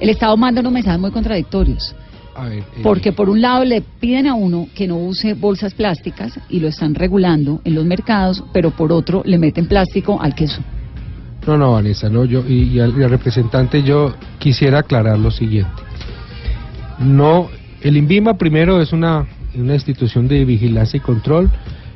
El 0.00 0.10
Estado 0.10 0.36
manda 0.36 0.60
unos 0.60 0.72
mensajes 0.72 1.00
muy 1.00 1.10
contradictorios. 1.10 1.94
A 2.34 2.44
ver, 2.44 2.58
eh, 2.58 2.64
Porque 2.82 3.12
por 3.12 3.28
un 3.28 3.40
lado 3.40 3.64
le 3.64 3.80
piden 3.80 4.28
a 4.28 4.34
uno 4.34 4.68
que 4.74 4.86
no 4.86 4.96
use 4.96 5.34
bolsas 5.34 5.74
plásticas 5.74 6.38
y 6.48 6.60
lo 6.60 6.68
están 6.68 6.94
regulando 6.94 7.60
en 7.64 7.74
los 7.74 7.84
mercados, 7.84 8.44
pero 8.52 8.70
por 8.70 8.92
otro 8.92 9.22
le 9.24 9.38
meten 9.38 9.66
plástico 9.66 10.20
al 10.20 10.34
queso. 10.34 10.62
No, 11.46 11.56
no, 11.56 11.72
Vanessa, 11.72 12.08
no, 12.08 12.24
yo 12.24 12.44
y, 12.46 12.64
y 12.64 12.80
al, 12.80 12.96
y 12.98 13.02
al 13.02 13.10
representante 13.10 13.82
yo 13.82 14.14
quisiera 14.38 14.80
aclarar 14.80 15.18
lo 15.18 15.30
siguiente. 15.30 15.82
No, 16.98 17.48
el 17.80 17.96
INVIMA 17.96 18.34
primero 18.34 18.80
es 18.80 18.92
una, 18.92 19.26
una 19.54 19.74
institución 19.74 20.28
de 20.28 20.44
vigilancia 20.44 20.98
y 20.98 21.00
control. 21.00 21.50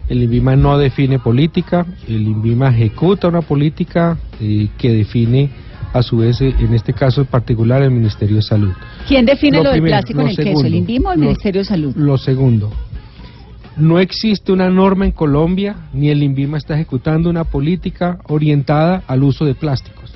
El 0.09 0.23
INVIMA 0.23 0.57
no 0.57 0.79
define 0.79 1.19
política, 1.19 1.87
el 2.09 2.23
INVIMA 2.23 2.71
ejecuta 2.71 3.29
una 3.29 3.43
política 3.43 4.19
eh, 4.41 4.69
que 4.79 4.93
define 4.93 5.51
a 5.93 6.03
su 6.03 6.19
vez, 6.19 6.41
eh, 6.41 6.55
en 6.59 6.75
este 6.75 6.93
caso 6.93 7.21
en 7.23 7.27
particular, 7.27 7.83
el 7.83 7.91
Ministerio 7.91 8.37
de 8.37 8.43
Salud. 8.43 8.73
¿Quién 9.07 9.27
define 9.27 9.59
lo, 9.59 9.65
del 9.65 9.73
primero, 9.73 9.93
plástico 9.97 10.21
lo 10.21 10.25
en 10.25 10.31
el 10.31 10.37
queso? 10.37 10.67
¿El 10.67 10.75
INVIMA 10.75 11.11
o 11.11 11.13
el 11.13 11.21
lo- 11.21 11.27
Ministerio 11.27 11.61
de 11.61 11.65
Salud? 11.67 11.95
Lo 11.97 12.17
segundo, 12.19 12.73
no 13.77 13.99
existe 13.99 14.53
una 14.53 14.69
norma 14.71 15.05
en 15.05 15.13
Colombia, 15.13 15.77
ni 15.93 16.09
el 16.11 16.23
INVIMA 16.23 16.59
está 16.59 16.75
ejecutando 16.75 17.31
una 17.31 17.45
política 17.45 18.19
orientada 18.29 19.03
al 19.07 19.23
uso 19.23 19.45
de 19.45 19.55
plásticos. 19.55 20.13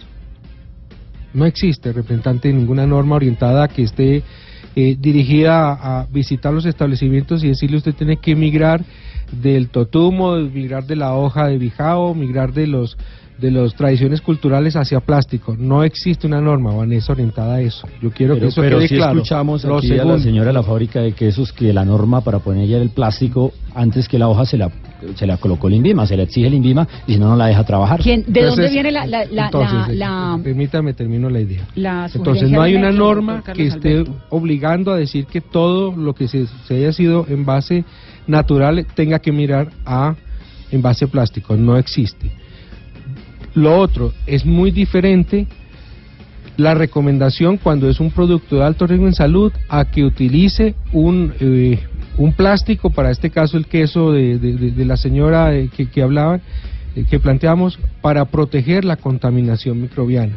No 1.35 1.45
existe, 1.45 1.93
representante, 1.93 2.53
ninguna 2.53 2.87
norma 2.87 3.17
orientada 3.17 3.65
a 3.65 3.69
que 3.69 3.83
esté 3.83 4.23
eh, 4.75 4.97
dirigida 4.99 5.73
a, 5.73 6.01
a 6.01 6.07
visitar 6.07 6.53
los 6.53 6.65
establecimientos 6.67 7.45
y 7.45 7.49
decirle 7.49 7.77
usted 7.79 7.95
tiene 7.95 8.17
que 8.19 8.35
migrar 8.35 8.83
del 9.33 9.69
totumo, 9.69 10.37
migrar 10.37 10.87
de 10.87 10.97
la 10.97 11.15
hoja 11.15 11.47
de 11.47 11.59
bijao, 11.59 12.15
migrar 12.15 12.53
de 12.53 12.67
los 12.67 12.97
de 13.39 13.51
las 13.51 13.75
tradiciones 13.75 14.21
culturales 14.23 14.77
hacia 14.77 15.01
plástico. 15.01 15.55
No 15.59 15.85
existe 15.85 16.27
una 16.27 16.41
norma, 16.41 16.75
Vanessa, 16.75 17.13
orientada 17.13 17.57
a 17.57 17.61
eso. 17.61 17.87
Yo 18.01 18.11
quiero 18.11 18.39
que 18.39 18.47
eso 18.47 18.61
pero 18.63 18.79
quede 18.79 18.89
sí 18.89 18.97
claro. 18.97 19.19
escuchamos 19.19 19.63
Lo 19.65 19.77
aquí 19.79 19.99
a 19.99 20.05
la 20.05 20.19
señora 20.19 20.47
de 20.49 20.53
la 20.55 20.63
fábrica 20.63 21.01
de 21.01 21.13
quesos 21.13 21.53
que 21.53 21.73
la 21.73 21.85
norma 21.85 22.23
para 22.23 22.39
poner 22.39 22.67
ya 22.67 22.79
el 22.79 22.89
plástico 22.91 23.53
antes 23.75 24.09
que 24.09 24.19
la 24.19 24.29
hoja 24.29 24.47
se 24.47 24.57
la, 24.57 24.71
se 25.17 25.27
la 25.27 25.37
colocó 25.37 25.69
el 25.69 25.75
INVIMA, 25.75 26.07
se 26.07 26.17
le 26.17 26.23
exige 26.23 26.47
el 26.47 26.55
INVIMA 26.55 26.89
y 27.07 27.13
si 27.13 27.19
no, 27.19 27.29
no 27.29 27.37
la 27.37 27.47
deja 27.49 27.63
trabajar. 27.65 28.01
¿Quién, 28.01 28.23
¿De 28.27 28.41
Entonces, 28.41 28.57
dónde 28.57 28.71
viene 28.73 28.91
la, 28.91 29.07
la, 29.07 29.27
la, 29.27 29.45
entonces, 29.47 29.79
la- 29.89 29.93
eh, 29.93 29.97
la- 29.97 30.41
permítame 30.43 30.95
termino 30.95 31.29
la 31.29 31.41
idea. 31.41 31.67
la 31.75 32.09
Entonces 32.15 32.51
no 32.51 32.63
hay 32.63 32.75
una 32.75 32.91
norma 32.91 33.43
que 33.55 33.67
esté 33.67 33.93
Alberto? 33.99 34.15
obligando 34.31 34.93
a 34.93 34.97
decir 34.97 35.27
que 35.27 35.43
todo 35.43 35.95
lo 35.95 36.15
que 36.15 36.27
se, 36.27 36.47
se 36.67 36.77
haya 36.77 36.93
sido 36.93 37.27
en 37.29 37.45
base 37.45 37.85
natural 38.27 38.87
tenga 38.95 39.19
que 39.19 39.31
mirar 39.33 39.69
a 39.85 40.15
envase 40.71 41.07
plástico. 41.07 41.55
No 41.57 41.77
existe. 41.77 42.31
Lo 43.57 43.79
otro 43.81 44.13
es 44.27 44.45
muy 44.45 44.71
diferente 44.71 45.47
la 46.59 46.75
recomendación 46.75 47.57
cuando 47.57 47.89
es 47.89 48.01
un 48.01 48.11
producto 48.11 48.57
de 48.57 48.65
alto 48.65 48.87
riesgo 48.87 49.07
en 49.07 49.15
salud 49.15 49.51
a 49.71 49.87
que 49.87 50.05
utilice 50.05 50.75
un, 50.93 51.33
eh, 51.41 51.81
un 52.19 52.35
plástico, 52.35 52.91
para 52.91 53.11
este 53.11 53.31
caso 53.31 53.57
el 53.57 53.67
queso 53.67 54.13
de, 54.13 54.39
de- 54.39 54.85
la 54.85 54.99
señora 54.99 55.55
eh, 55.55 55.71
que, 55.75 55.89
que 55.89 56.03
eh, 56.03 57.05
que 57.09 57.19
planteamos, 57.19 57.79
para 58.03 58.27
proteger 58.27 58.85
la 58.85 58.97
contaminación 58.97 59.81
microbiana. 59.81 60.35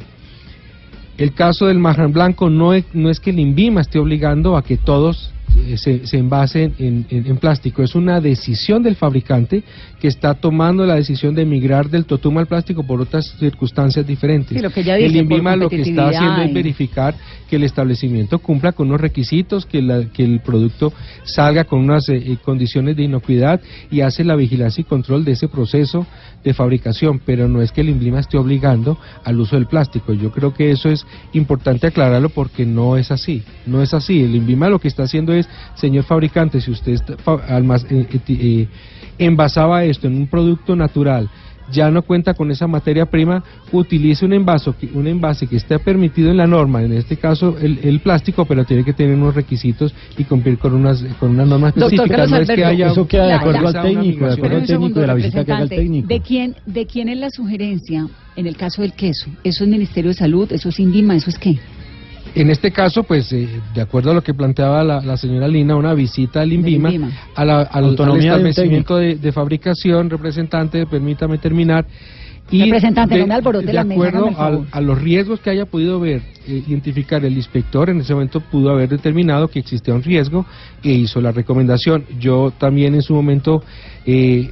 El 1.17 1.33
caso 1.33 1.67
del 1.67 1.77
marrón 1.79 2.13
blanco 2.13 2.49
no 2.49 2.73
es, 2.73 2.85
no 2.93 3.09
es 3.09 3.19
que 3.19 3.31
el 3.31 3.39
INVIMA 3.39 3.81
esté 3.81 3.99
obligando 3.99 4.55
a 4.55 4.63
que 4.63 4.77
todos 4.77 5.33
se, 5.77 6.05
se 6.07 6.17
envasen 6.17 6.73
en, 6.79 7.05
en- 7.09 7.27
en 7.27 7.37
plástico, 7.37 7.83
es 7.83 7.95
una 7.95 8.19
decisión 8.21 8.83
del 8.83 8.95
fabricante 8.95 9.63
que 9.99 10.07
está 10.07 10.33
tomando 10.33 10.85
la 10.85 10.95
decisión 10.95 11.35
de 11.35 11.45
migrar 11.45 11.89
del 11.89 12.05
totum 12.05 12.37
al 12.37 12.47
plástico 12.47 12.83
por 12.83 13.01
otras 13.01 13.25
circunstancias 13.39 14.05
diferentes. 14.07 14.55
Sí, 14.57 14.63
lo 14.63 14.69
que 14.71 14.81
el 14.81 14.85
dice, 15.11 15.23
por 15.23 15.31
INVIMA 15.33 15.55
lo 15.55 15.69
que 15.69 15.81
está 15.81 16.07
haciendo 16.09 16.41
es 16.41 16.53
verificar 16.53 17.15
que 17.49 17.55
el 17.55 17.63
establecimiento 17.63 18.39
cumpla 18.39 18.71
con 18.71 18.87
unos 18.87 19.01
requisitos, 19.01 19.65
que, 19.65 19.81
la- 19.81 20.05
que 20.05 20.23
el 20.23 20.39
producto 20.39 20.93
salga 21.23 21.63
con 21.65 21.79
unas 21.79 22.07
eh, 22.09 22.15
eh, 22.17 22.37
condiciones 22.43 22.95
de 22.95 23.03
inocuidad 23.03 23.59
y 23.91 24.01
hace 24.01 24.23
la 24.23 24.35
vigilancia 24.35 24.81
y 24.81 24.85
control 24.85 25.25
de 25.25 25.31
ese 25.33 25.47
proceso 25.47 26.05
de 26.43 26.53
fabricación, 26.53 27.19
pero 27.25 27.49
no 27.49 27.61
es 27.61 27.71
que 27.73 27.81
el 27.81 27.89
INVIMA 27.89 28.19
esté 28.21 28.37
obligando 28.37 28.97
al 29.25 29.39
uso 29.39 29.55
del 29.57 29.65
plástico. 29.65 30.13
Yo 30.13 30.31
creo 30.31 30.53
que 30.53 30.71
eso 30.71 30.89
es 30.89 31.05
importante 31.33 31.87
aclararlo 31.87 32.29
porque 32.29 32.65
no 32.65 32.95
es 32.95 33.11
así, 33.11 33.43
no 33.65 33.81
es 33.81 33.93
así. 33.93 34.21
El 34.23 34.35
INVIMA 34.35 34.69
lo 34.69 34.79
que 34.79 34.87
está 34.87 35.03
haciendo 35.03 35.33
es, 35.33 35.48
señor 35.75 36.03
fabricante, 36.03 36.59
si 36.61 36.71
usted 36.71 36.93
está 36.93 37.17
fa- 37.17 37.45
almac- 37.47 37.85
eh, 37.91 38.07
eh, 38.11 38.19
eh, 38.27 38.67
envasaba 39.17 39.83
esto 39.83 40.07
en 40.07 40.15
un 40.15 40.27
producto 40.27 40.75
natural, 40.75 41.29
ya 41.71 41.91
no 41.91 42.01
cuenta 42.01 42.33
con 42.33 42.49
esa 42.49 42.65
materia 42.65 43.05
prima, 43.05 43.43
utilice 43.71 44.25
un 44.25 44.33
envase, 44.33 44.71
que- 44.79 44.89
un 44.91 45.05
envase 45.05 45.45
que 45.45 45.55
esté 45.57 45.77
permitido 45.77 46.31
en 46.31 46.37
la 46.37 46.47
norma, 46.47 46.81
en 46.81 46.93
este 46.93 47.15
caso 47.17 47.57
el, 47.61 47.77
el 47.83 47.99
plástico, 47.99 48.45
pero 48.45 48.65
tiene 48.65 48.83
que 48.83 48.91
tener 48.93 49.15
unos 49.15 49.35
requisitos 49.35 49.93
y 50.17 50.23
cumplir 50.23 50.57
con 50.57 50.73
unas 50.73 51.03
con 51.19 51.29
unas 51.29 51.47
normas 51.47 51.77
específicas. 51.77 52.29
No 52.31 52.37
es 52.37 52.49
que 52.49 52.65
haya 52.65 52.87
Eso 52.91 53.07
queda 53.07 53.27
de 53.27 53.33
acuerdo 53.33 53.67
al 53.67 53.81
técnico, 53.83 54.25
de 54.25 54.33
acuerdo 54.33 54.57
al 54.57 54.65
técnico 54.65 54.67
segundo, 54.67 55.01
de 55.01 55.07
la 55.07 55.13
visita 55.13 55.45
que 55.45 55.51
haga 55.51 55.63
el 55.63 55.69
técnico. 55.69 56.07
¿De 56.07 56.21
quién, 56.21 56.55
¿De 56.65 56.85
quién 56.87 57.07
es 57.09 57.17
la 57.19 57.29
sugerencia 57.29 58.07
en 58.35 58.47
el 58.47 58.57
caso 58.57 58.81
del 58.81 58.93
queso? 58.93 59.29
¿Eso 59.43 59.63
es 59.63 59.69
Ministerio 59.69 60.09
de 60.09 60.15
Salud? 60.15 60.51
¿Eso 60.51 60.69
es 60.69 60.79
INVIMA? 60.79 61.17
¿Eso 61.17 61.29
es 61.29 61.37
qué? 61.37 61.59
En 62.35 62.49
este 62.49 62.71
caso, 62.71 63.03
pues, 63.03 63.31
eh, 63.33 63.47
de 63.73 63.81
acuerdo 63.81 64.11
a 64.11 64.13
lo 64.13 64.21
que 64.21 64.33
planteaba 64.33 64.83
la, 64.83 65.01
la 65.01 65.17
señora 65.17 65.47
Lina, 65.47 65.75
una 65.75 65.93
visita 65.93 66.41
al 66.41 66.53
INVIMA, 66.53 66.89
INVIMA. 66.93 67.11
a 67.35 67.45
la- 67.45 67.61
al, 67.61 67.67
al 67.71 67.83
Autonomía 67.85 68.35
de 68.35 68.41
un 68.41 68.47
establecimiento 68.47 68.97
de, 68.97 69.15
de 69.15 69.31
fabricación, 69.31 70.09
representante, 70.09 70.85
permítame 70.85 71.37
terminar. 71.37 71.85
Representante, 72.51 73.13
de, 73.13 73.21
no 73.21 73.27
me 73.27 73.33
alborote 73.35 73.67
de 73.67 73.73
la 73.73 73.83
mesa, 73.83 73.93
acuerdo 74.07 74.27
el 74.29 74.35
favor. 74.35 74.59
al- 74.59 74.67
a 74.71 74.81
los 74.81 74.99
riesgos 74.99 75.39
que 75.39 75.51
haya 75.51 75.65
podido 75.67 75.99
ver, 75.99 76.21
eh, 76.47 76.63
identificar 76.67 77.23
el 77.23 77.33
inspector, 77.35 77.89
en 77.91 77.99
ese 78.01 78.13
momento 78.13 78.39
pudo 78.39 78.71
haber 78.71 78.89
determinado 78.89 79.47
que 79.49 79.59
existía 79.59 79.93
un 79.93 80.01
riesgo 80.01 80.45
e 80.83 80.91
hizo 80.93 81.21
la 81.21 81.31
recomendación. 81.31 82.05
Yo 82.19 82.51
también 82.57 82.95
en 82.95 83.03
su 83.03 83.13
momento 83.13 83.63
eh, 84.05 84.49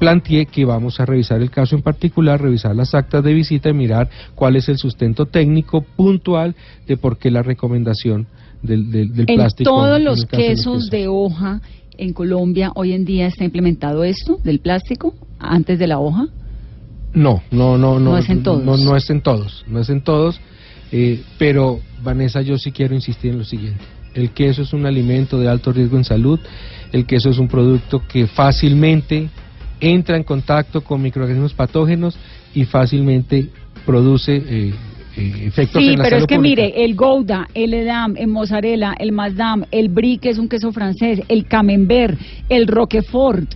planteé 0.00 0.46
que 0.46 0.64
vamos 0.64 0.98
a 0.98 1.06
revisar 1.06 1.40
el 1.40 1.50
caso 1.50 1.76
en 1.76 1.82
particular, 1.82 2.40
revisar 2.42 2.74
las 2.74 2.94
actas 2.94 3.22
de 3.22 3.32
visita 3.34 3.68
y 3.68 3.74
mirar 3.74 4.10
cuál 4.34 4.56
es 4.56 4.68
el 4.68 4.78
sustento 4.78 5.26
técnico 5.26 5.82
puntual 5.82 6.56
de 6.88 6.96
por 6.96 7.18
qué 7.18 7.30
la 7.30 7.42
recomendación 7.42 8.26
del, 8.62 8.90
del, 8.90 9.14
del 9.14 9.26
En 9.28 9.36
plástico. 9.36 9.70
todos 9.70 9.98
en 9.98 10.04
los 10.04 10.26
quesos 10.26 10.90
de 10.90 11.06
hoja 11.06 11.60
en 11.96 12.12
Colombia 12.14 12.72
hoy 12.74 12.94
en 12.94 13.04
día 13.04 13.26
está 13.28 13.44
implementado 13.44 14.02
esto 14.02 14.38
del 14.42 14.58
plástico 14.58 15.14
antes 15.38 15.78
de 15.78 15.86
la 15.86 15.98
hoja. 16.00 16.26
No, 17.12 17.42
no, 17.50 17.76
no, 17.76 17.98
no. 17.98 18.10
No 18.12 18.18
es 18.18 18.28
en 18.30 18.42
todos. 18.42 18.64
No, 18.64 18.76
no 18.76 18.96
es 18.96 19.10
en 19.10 19.20
todos, 19.20 19.64
no 19.68 19.80
es 19.80 19.90
en 19.90 20.00
todos. 20.00 20.40
eh, 20.92 21.22
pero, 21.38 21.80
Vanessa, 22.02 22.40
yo 22.40 22.56
sí 22.58 22.72
quiero 22.72 22.94
insistir 22.94 23.32
en 23.32 23.38
lo 23.38 23.44
siguiente. 23.44 23.80
El 24.14 24.30
queso 24.30 24.62
es 24.62 24.72
un 24.72 24.86
alimento 24.86 25.38
de 25.38 25.48
alto 25.48 25.72
riesgo 25.72 25.96
en 25.96 26.04
salud. 26.04 26.40
El 26.90 27.06
queso 27.06 27.30
es 27.30 27.38
un 27.38 27.46
producto 27.48 28.02
que 28.08 28.26
fácilmente 28.26 29.28
entra 29.80 30.16
en 30.16 30.24
contacto 30.24 30.82
con 30.82 31.02
microorganismos 31.02 31.54
patógenos 31.54 32.16
y 32.54 32.64
fácilmente 32.64 33.48
produce 33.86 34.36
eh, 34.36 34.74
eh, 35.16 35.46
efectos 35.46 35.82
Sí, 35.82 35.90
en 35.90 35.98
la 35.98 36.04
pero 36.04 36.16
es 36.18 36.26
que 36.26 36.36
pública. 36.36 36.62
mire, 36.62 36.84
el 36.84 36.94
Gouda, 36.94 37.48
el 37.54 37.74
Edam, 37.74 38.14
el 38.16 38.28
mozzarella, 38.28 38.94
el 38.98 39.12
Masdam, 39.12 39.64
el 39.70 39.88
Brie, 39.88 40.18
que 40.18 40.30
es 40.30 40.38
un 40.38 40.48
queso 40.48 40.70
francés, 40.72 41.20
el 41.28 41.46
Camembert, 41.46 42.18
el 42.48 42.66
Roquefort, 42.66 43.50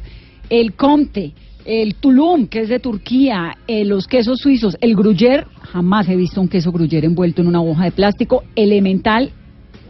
el 0.50 0.74
Comte, 0.74 1.32
el 1.64 1.94
Tulum, 1.94 2.46
que 2.46 2.60
es 2.60 2.68
de 2.68 2.78
Turquía, 2.78 3.56
eh, 3.66 3.84
los 3.84 4.06
quesos 4.06 4.38
suizos, 4.38 4.76
el 4.80 4.94
Gruyère, 4.96 5.46
jamás 5.72 6.08
he 6.08 6.16
visto 6.16 6.40
un 6.40 6.48
queso 6.48 6.72
Gruyère 6.72 7.04
envuelto 7.06 7.40
en 7.42 7.48
una 7.48 7.62
hoja 7.62 7.84
de 7.84 7.92
plástico, 7.92 8.44
elemental, 8.54 9.30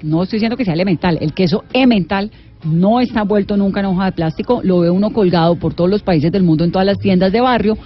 no 0.05 0.23
estoy 0.23 0.37
diciendo 0.37 0.57
que 0.57 0.65
sea 0.65 0.75
elemental, 0.75 1.19
el 1.21 1.33
queso 1.33 1.65
emmental 1.73 2.31
no 2.65 3.01
está 3.01 3.23
envuelto 3.23 3.57
nunca 3.57 3.81
en 3.81 3.87
hoja 3.87 4.07
de 4.07 4.13
plástico, 4.13 4.61
lo 4.63 4.81
ve 4.81 4.91
uno 4.91 5.11
colgado 5.11 5.57
por 5.57 5.75
todos 5.75 5.91
los 5.91 6.03
países 6.03 6.31
del 6.31 6.43
mundo 6.43 6.65
en 6.65 6.71
todas 6.71 6.87
las 6.87 6.99
tiendas 6.99 7.33
de 7.33 7.41
barrio, 7.41 7.77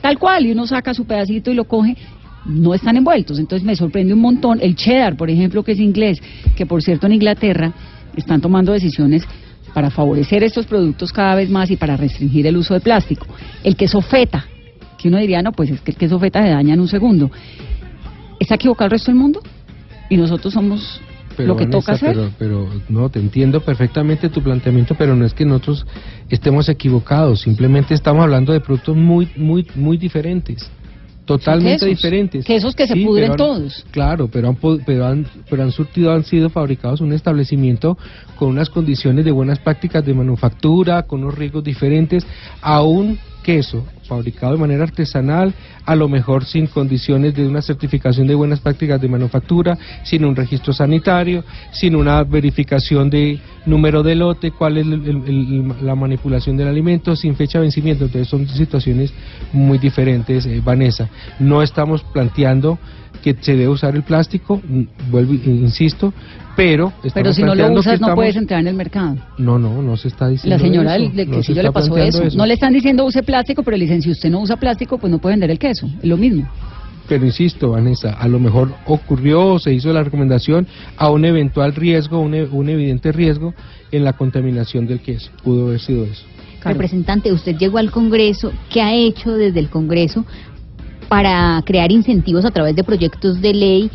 tal 0.00 0.18
cual, 0.18 0.46
y 0.46 0.52
uno 0.52 0.66
saca 0.66 0.94
su 0.94 1.04
pedacito 1.04 1.50
y 1.50 1.54
lo 1.54 1.64
coge, 1.64 1.96
no 2.46 2.74
están 2.74 2.96
envueltos. 2.96 3.38
Entonces 3.38 3.66
me 3.66 3.76
sorprende 3.76 4.14
un 4.14 4.20
montón. 4.20 4.58
El 4.62 4.76
cheddar, 4.76 5.16
por 5.16 5.30
ejemplo, 5.30 5.62
que 5.62 5.72
es 5.72 5.80
inglés, 5.80 6.20
que 6.54 6.64
por 6.64 6.82
cierto 6.82 7.06
en 7.06 7.14
Inglaterra 7.14 7.72
están 8.16 8.40
tomando 8.40 8.72
decisiones 8.72 9.24
para 9.74 9.90
favorecer 9.90 10.42
estos 10.42 10.64
productos 10.66 11.12
cada 11.12 11.34
vez 11.34 11.50
más 11.50 11.70
y 11.70 11.76
para 11.76 11.96
restringir 11.96 12.46
el 12.46 12.56
uso 12.56 12.72
de 12.74 12.80
plástico. 12.80 13.26
El 13.62 13.76
queso 13.76 14.00
feta, 14.00 14.46
que 14.96 15.08
uno 15.08 15.18
diría, 15.18 15.42
no, 15.42 15.52
pues 15.52 15.70
es 15.70 15.80
que 15.82 15.90
el 15.90 15.96
queso 15.98 16.18
feta 16.18 16.42
se 16.42 16.50
daña 16.50 16.74
en 16.74 16.80
un 16.80 16.88
segundo. 16.88 17.30
¿Está 18.40 18.54
equivocado 18.54 18.86
el 18.86 18.92
resto 18.92 19.10
del 19.10 19.20
mundo? 19.20 19.42
Y 20.08 20.16
nosotros 20.16 20.54
somos 20.54 21.00
Pero, 21.36 21.48
lo 21.48 21.56
que 21.56 21.64
Vanessa, 21.64 21.78
toca 21.80 21.92
hacer. 21.92 22.14
Pero, 22.14 22.30
pero 22.38 22.68
no, 22.88 23.08
te 23.10 23.18
entiendo 23.20 23.60
perfectamente 23.60 24.28
tu 24.30 24.42
planteamiento, 24.42 24.94
pero 24.94 25.14
no 25.14 25.24
es 25.26 25.34
que 25.34 25.44
nosotros 25.44 25.86
estemos 26.30 26.68
equivocados, 26.68 27.40
simplemente 27.42 27.94
estamos 27.94 28.22
hablando 28.22 28.52
de 28.52 28.60
productos 28.60 28.96
muy, 28.96 29.28
muy, 29.36 29.66
muy 29.74 29.96
diferentes. 29.98 30.70
Totalmente 31.24 31.86
quesos. 31.86 31.88
diferentes. 31.88 32.44
Quesos 32.44 32.76
que 32.76 32.86
se 32.86 32.94
Sí, 32.94 33.04
pudren 33.04 33.32
han- 33.32 33.36
todos. 33.36 33.84
Claro, 33.90 34.28
pero 34.28 34.48
han, 34.50 34.56
pero 34.86 35.06
han, 35.06 35.26
pero 35.50 35.64
han 35.64 35.72
surtido, 35.72 36.12
han 36.12 36.22
sido 36.22 36.50
fabricados 36.50 37.00
en 37.00 37.08
un 37.08 37.12
establecimiento 37.14 37.98
con 38.38 38.50
unas 38.50 38.70
condiciones 38.70 39.24
de 39.24 39.32
buenas 39.32 39.58
prácticas 39.58 40.06
de 40.06 40.14
manufactura, 40.14 41.02
con 41.02 41.24
unos 41.24 41.34
riesgos 41.36 41.64
diferentes, 41.64 42.24
a 42.62 42.82
un 42.82 43.18
queso 43.42 43.84
fabricado 44.06 44.52
de 44.52 44.58
manera 44.58 44.84
artesanal, 44.84 45.54
a 45.84 45.94
lo 45.94 46.08
mejor 46.08 46.44
sin 46.44 46.66
condiciones 46.66 47.34
de 47.34 47.46
una 47.46 47.62
certificación 47.62 48.26
de 48.26 48.34
buenas 48.34 48.60
prácticas 48.60 49.00
de 49.00 49.08
manufactura, 49.08 49.76
sin 50.04 50.24
un 50.24 50.34
registro 50.34 50.72
sanitario, 50.72 51.44
sin 51.72 51.96
una 51.96 52.22
verificación 52.22 53.10
de 53.10 53.38
número 53.66 54.02
de 54.02 54.14
lote, 54.14 54.50
cuál 54.52 54.78
es 54.78 54.86
el- 54.86 55.72
la 55.82 55.94
manipulación 55.94 56.56
del 56.56 56.68
alimento, 56.68 57.16
sin 57.16 57.34
fecha 57.34 57.58
de 57.58 57.62
vencimiento. 57.62 58.04
Entonces 58.04 58.28
son 58.28 58.48
situaciones 58.48 59.12
muy 59.52 59.78
diferentes, 59.78 60.46
eh, 60.46 60.60
Vanessa. 60.64 61.08
No 61.38 61.62
estamos 61.62 62.02
planteando 62.02 62.78
que 63.22 63.36
se 63.40 63.52
debe 63.52 63.68
usar 63.68 63.94
el 63.94 64.02
plástico, 64.02 64.60
mm, 64.66 65.10
vuelvo, 65.10 65.34
insisto, 65.34 66.12
pero 66.56 66.92
Pero 67.14 67.32
si 67.32 67.42
no 67.42 67.54
lo 67.54 67.72
usas, 67.72 67.98
que 67.98 68.06
no 68.06 68.14
puedes 68.14 68.36
entrar 68.36 68.60
en 68.60 68.68
el 68.68 68.74
mercado. 68.74 69.16
No, 69.38 69.58
no, 69.58 69.82
no 69.82 69.96
se 69.96 70.08
está 70.08 70.28
diciendo 70.28 70.56
La 70.56 70.62
señora 70.62 70.96
eso, 70.96 71.04
no 71.04 71.10
se 71.10 71.26
quesillo 71.26 71.60
está 71.60 71.62
le 71.62 71.72
pasó 71.72 71.98
eso. 71.98 72.36
No 72.36 72.46
le 72.46 72.54
están 72.54 72.72
diciendo 72.72 73.04
use 73.04 73.22
plástico, 73.22 73.62
pero 73.62 73.76
le 73.76 73.84
dicen 73.84 74.02
si 74.02 74.10
usted 74.10 74.30
no 74.30 74.40
usa 74.40 74.56
plástico, 74.56 74.98
pues 74.98 75.10
no 75.10 75.18
puede 75.18 75.34
vender 75.34 75.50
el 75.50 75.58
queso. 75.58 75.86
Es 76.02 76.08
lo 76.08 76.16
mismo. 76.16 76.48
Pero 77.08 77.24
insisto, 77.24 77.70
Vanessa, 77.70 78.14
a 78.14 78.26
lo 78.26 78.40
mejor 78.40 78.72
ocurrió 78.86 79.54
o 79.54 79.58
se 79.58 79.72
hizo 79.72 79.92
la 79.92 80.02
recomendación 80.02 80.66
a 80.96 81.10
un 81.10 81.24
eventual 81.24 81.74
riesgo, 81.74 82.20
un, 82.20 82.34
e- 82.34 82.44
un 82.44 82.68
evidente 82.68 83.12
riesgo 83.12 83.54
en 83.92 84.02
la 84.02 84.14
contaminación 84.14 84.86
del 84.86 85.00
queso. 85.00 85.30
Pudo 85.44 85.68
haber 85.68 85.80
sido 85.80 86.04
eso. 86.04 86.24
Representante, 86.64 87.32
usted 87.32 87.56
llegó 87.56 87.78
al 87.78 87.92
Congreso. 87.92 88.52
¿Qué 88.70 88.82
ha 88.82 88.92
hecho 88.92 89.32
desde 89.32 89.60
el 89.60 89.68
Congreso 89.68 90.24
para 91.08 91.62
crear 91.64 91.90
incentivos 91.92 92.44
a 92.44 92.50
través 92.50 92.74
de 92.76 92.84
proyectos 92.84 93.40
de 93.40 93.54
ley 93.54 93.90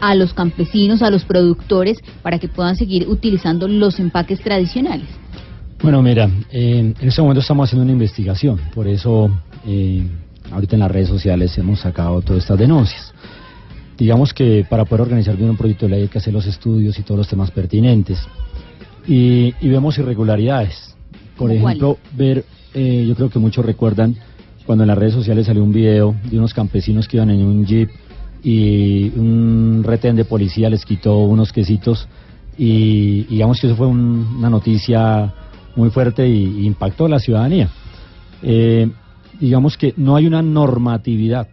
a 0.00 0.14
los 0.14 0.34
campesinos, 0.34 1.02
a 1.02 1.10
los 1.10 1.24
productores, 1.24 1.98
para 2.22 2.38
que 2.38 2.48
puedan 2.48 2.76
seguir 2.76 3.08
utilizando 3.08 3.68
los 3.68 3.98
empaques 3.98 4.40
tradicionales? 4.40 5.08
Bueno, 5.82 6.02
mira, 6.02 6.30
eh, 6.50 6.94
en 6.98 7.08
este 7.08 7.20
momento 7.22 7.40
estamos 7.40 7.68
haciendo 7.68 7.84
una 7.84 7.92
investigación, 7.92 8.60
por 8.74 8.88
eso 8.88 9.30
eh, 9.66 10.06
ahorita 10.50 10.76
en 10.76 10.80
las 10.80 10.90
redes 10.90 11.08
sociales 11.08 11.56
hemos 11.58 11.80
sacado 11.80 12.20
todas 12.22 12.42
estas 12.42 12.58
denuncias. 12.58 13.12
Digamos 13.96 14.34
que 14.34 14.66
para 14.68 14.84
poder 14.84 15.02
organizar 15.02 15.36
bien 15.36 15.50
un 15.50 15.56
proyecto 15.56 15.86
de 15.86 15.90
ley 15.90 16.02
hay 16.02 16.08
que 16.08 16.18
hacer 16.18 16.32
los 16.32 16.46
estudios 16.46 16.98
y 16.98 17.02
todos 17.02 17.18
los 17.18 17.28
temas 17.28 17.50
pertinentes. 17.50 18.18
Y, 19.06 19.54
y 19.60 19.68
vemos 19.68 19.98
irregularidades. 19.98 20.96
Por 21.36 21.50
¿Cómo 21.50 21.68
ejemplo, 21.68 21.98
ver, 22.12 22.44
eh, 22.72 23.04
yo 23.06 23.14
creo 23.14 23.28
que 23.28 23.38
muchos 23.38 23.64
recuerdan 23.64 24.16
cuando 24.66 24.84
en 24.84 24.88
las 24.88 24.98
redes 24.98 25.14
sociales 25.14 25.46
salió 25.46 25.62
un 25.62 25.72
video 25.72 26.14
de 26.30 26.38
unos 26.38 26.54
campesinos 26.54 27.06
que 27.08 27.16
iban 27.18 27.30
en 27.30 27.42
un 27.44 27.64
jeep 27.66 27.90
y 28.42 29.10
un 29.16 29.82
retén 29.84 30.16
de 30.16 30.24
policía 30.24 30.68
les 30.70 30.84
quitó 30.84 31.18
unos 31.18 31.52
quesitos 31.52 32.08
y 32.56 33.22
digamos 33.24 33.60
que 33.60 33.66
eso 33.66 33.76
fue 33.76 33.86
un- 33.86 34.36
una 34.38 34.50
noticia 34.50 35.32
muy 35.76 35.90
fuerte 35.90 36.28
y 36.28 36.66
impactó 36.66 37.06
a 37.06 37.08
la 37.08 37.18
ciudadanía. 37.18 37.68
Eh, 38.42 38.88
digamos 39.40 39.76
que 39.76 39.92
no 39.96 40.14
hay 40.16 40.26
una 40.26 40.42
normatividad 40.42 41.48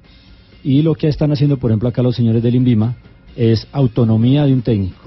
y 0.64 0.82
lo 0.84 0.94
que 0.96 1.08
están 1.08 1.32
haciendo, 1.32 1.58
por 1.58 1.72
ejemplo, 1.72 1.90
acá 1.90 2.04
los 2.04 2.16
señores 2.16 2.44
del 2.44 2.56
INVIMA 2.56 2.96
es 3.36 3.68
autonomía 3.72 4.46
de 4.46 4.54
un 4.54 4.62
técnico. 4.62 5.01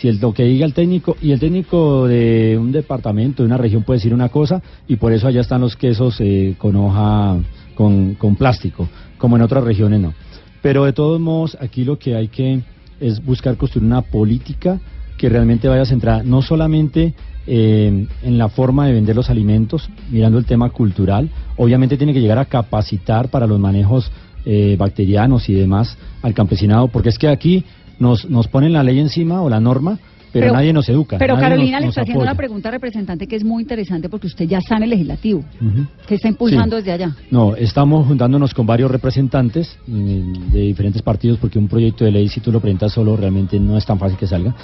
Si 0.00 0.08
el, 0.08 0.18
lo 0.18 0.32
que 0.32 0.44
diga 0.44 0.64
el 0.64 0.72
técnico, 0.72 1.16
y 1.20 1.32
el 1.32 1.40
técnico 1.40 2.06
de 2.06 2.56
un 2.58 2.72
departamento, 2.72 3.42
de 3.42 3.46
una 3.48 3.58
región 3.58 3.82
puede 3.82 3.98
decir 3.98 4.14
una 4.14 4.30
cosa, 4.30 4.62
y 4.88 4.96
por 4.96 5.12
eso 5.12 5.28
allá 5.28 5.42
están 5.42 5.60
los 5.60 5.76
quesos 5.76 6.16
eh, 6.20 6.54
con 6.56 6.74
hoja, 6.76 7.36
con, 7.74 8.14
con 8.14 8.34
plástico, 8.34 8.88
como 9.18 9.36
en 9.36 9.42
otras 9.42 9.62
regiones 9.62 10.00
no. 10.00 10.14
Pero 10.62 10.86
de 10.86 10.94
todos 10.94 11.20
modos, 11.20 11.56
aquí 11.60 11.84
lo 11.84 11.98
que 11.98 12.16
hay 12.16 12.28
que 12.28 12.62
es 12.98 13.22
buscar 13.22 13.58
construir 13.58 13.86
una 13.86 14.00
política 14.00 14.80
que 15.18 15.28
realmente 15.28 15.68
vaya 15.68 15.84
centrada 15.84 16.22
no 16.22 16.40
solamente 16.40 17.12
eh, 17.46 18.06
en 18.22 18.38
la 18.38 18.48
forma 18.48 18.86
de 18.86 18.94
vender 18.94 19.14
los 19.14 19.28
alimentos, 19.28 19.90
mirando 20.10 20.38
el 20.38 20.46
tema 20.46 20.70
cultural, 20.70 21.28
obviamente 21.58 21.98
tiene 21.98 22.14
que 22.14 22.22
llegar 22.22 22.38
a 22.38 22.46
capacitar 22.46 23.28
para 23.28 23.46
los 23.46 23.60
manejos 23.60 24.10
eh, 24.46 24.76
bacterianos 24.78 25.46
y 25.50 25.52
demás 25.52 25.98
al 26.22 26.32
campesinado, 26.32 26.88
porque 26.88 27.10
es 27.10 27.18
que 27.18 27.28
aquí 27.28 27.64
nos, 28.00 28.28
nos 28.28 28.48
ponen 28.48 28.72
la 28.72 28.82
ley 28.82 28.98
encima 28.98 29.40
o 29.42 29.48
la 29.48 29.60
norma, 29.60 29.98
pero, 30.32 30.52
nadie 30.52 30.72
nos 30.72 30.88
educa. 30.88 31.18
Pero 31.18 31.34
Carolina 31.36 31.78
nos- 31.78 31.82
le 31.82 31.88
está 31.88 32.02
haciendo 32.02 32.20
apoya. 32.20 32.30
una 32.32 32.36
pregunta 32.36 32.70
representante 32.70 33.26
que 33.26 33.34
es 33.34 33.42
muy 33.44 33.62
interesante 33.62 34.08
porque 34.08 34.28
usted 34.28 34.46
ya 34.46 34.58
está 34.58 34.76
en 34.76 34.84
el 34.84 34.90
legislativo. 34.90 35.40
Ujú. 35.60 35.86
¿Qué 36.06 36.14
está 36.14 36.28
impulsando 36.28 36.76
Sí. 36.76 36.82
desde 36.84 36.92
allá? 36.92 37.16
No, 37.32 37.56
estamos 37.56 38.06
juntándonos 38.06 38.54
con 38.54 38.64
varios 38.64 38.90
representantes 38.92 39.76
mm, 39.88 40.50
de 40.52 40.60
diferentes 40.60 41.02
partidos 41.02 41.38
porque 41.40 41.58
un 41.58 41.66
proyecto 41.68 42.04
de 42.04 42.12
ley, 42.12 42.28
si 42.28 42.38
tú 42.40 42.52
lo 42.52 42.60
presentas 42.60 42.92
solo, 42.92 43.16
realmente 43.16 43.58
no 43.58 43.76
es 43.76 43.84
tan 43.84 43.98
fácil 43.98 44.16
que 44.16 44.26
salga. 44.28 44.54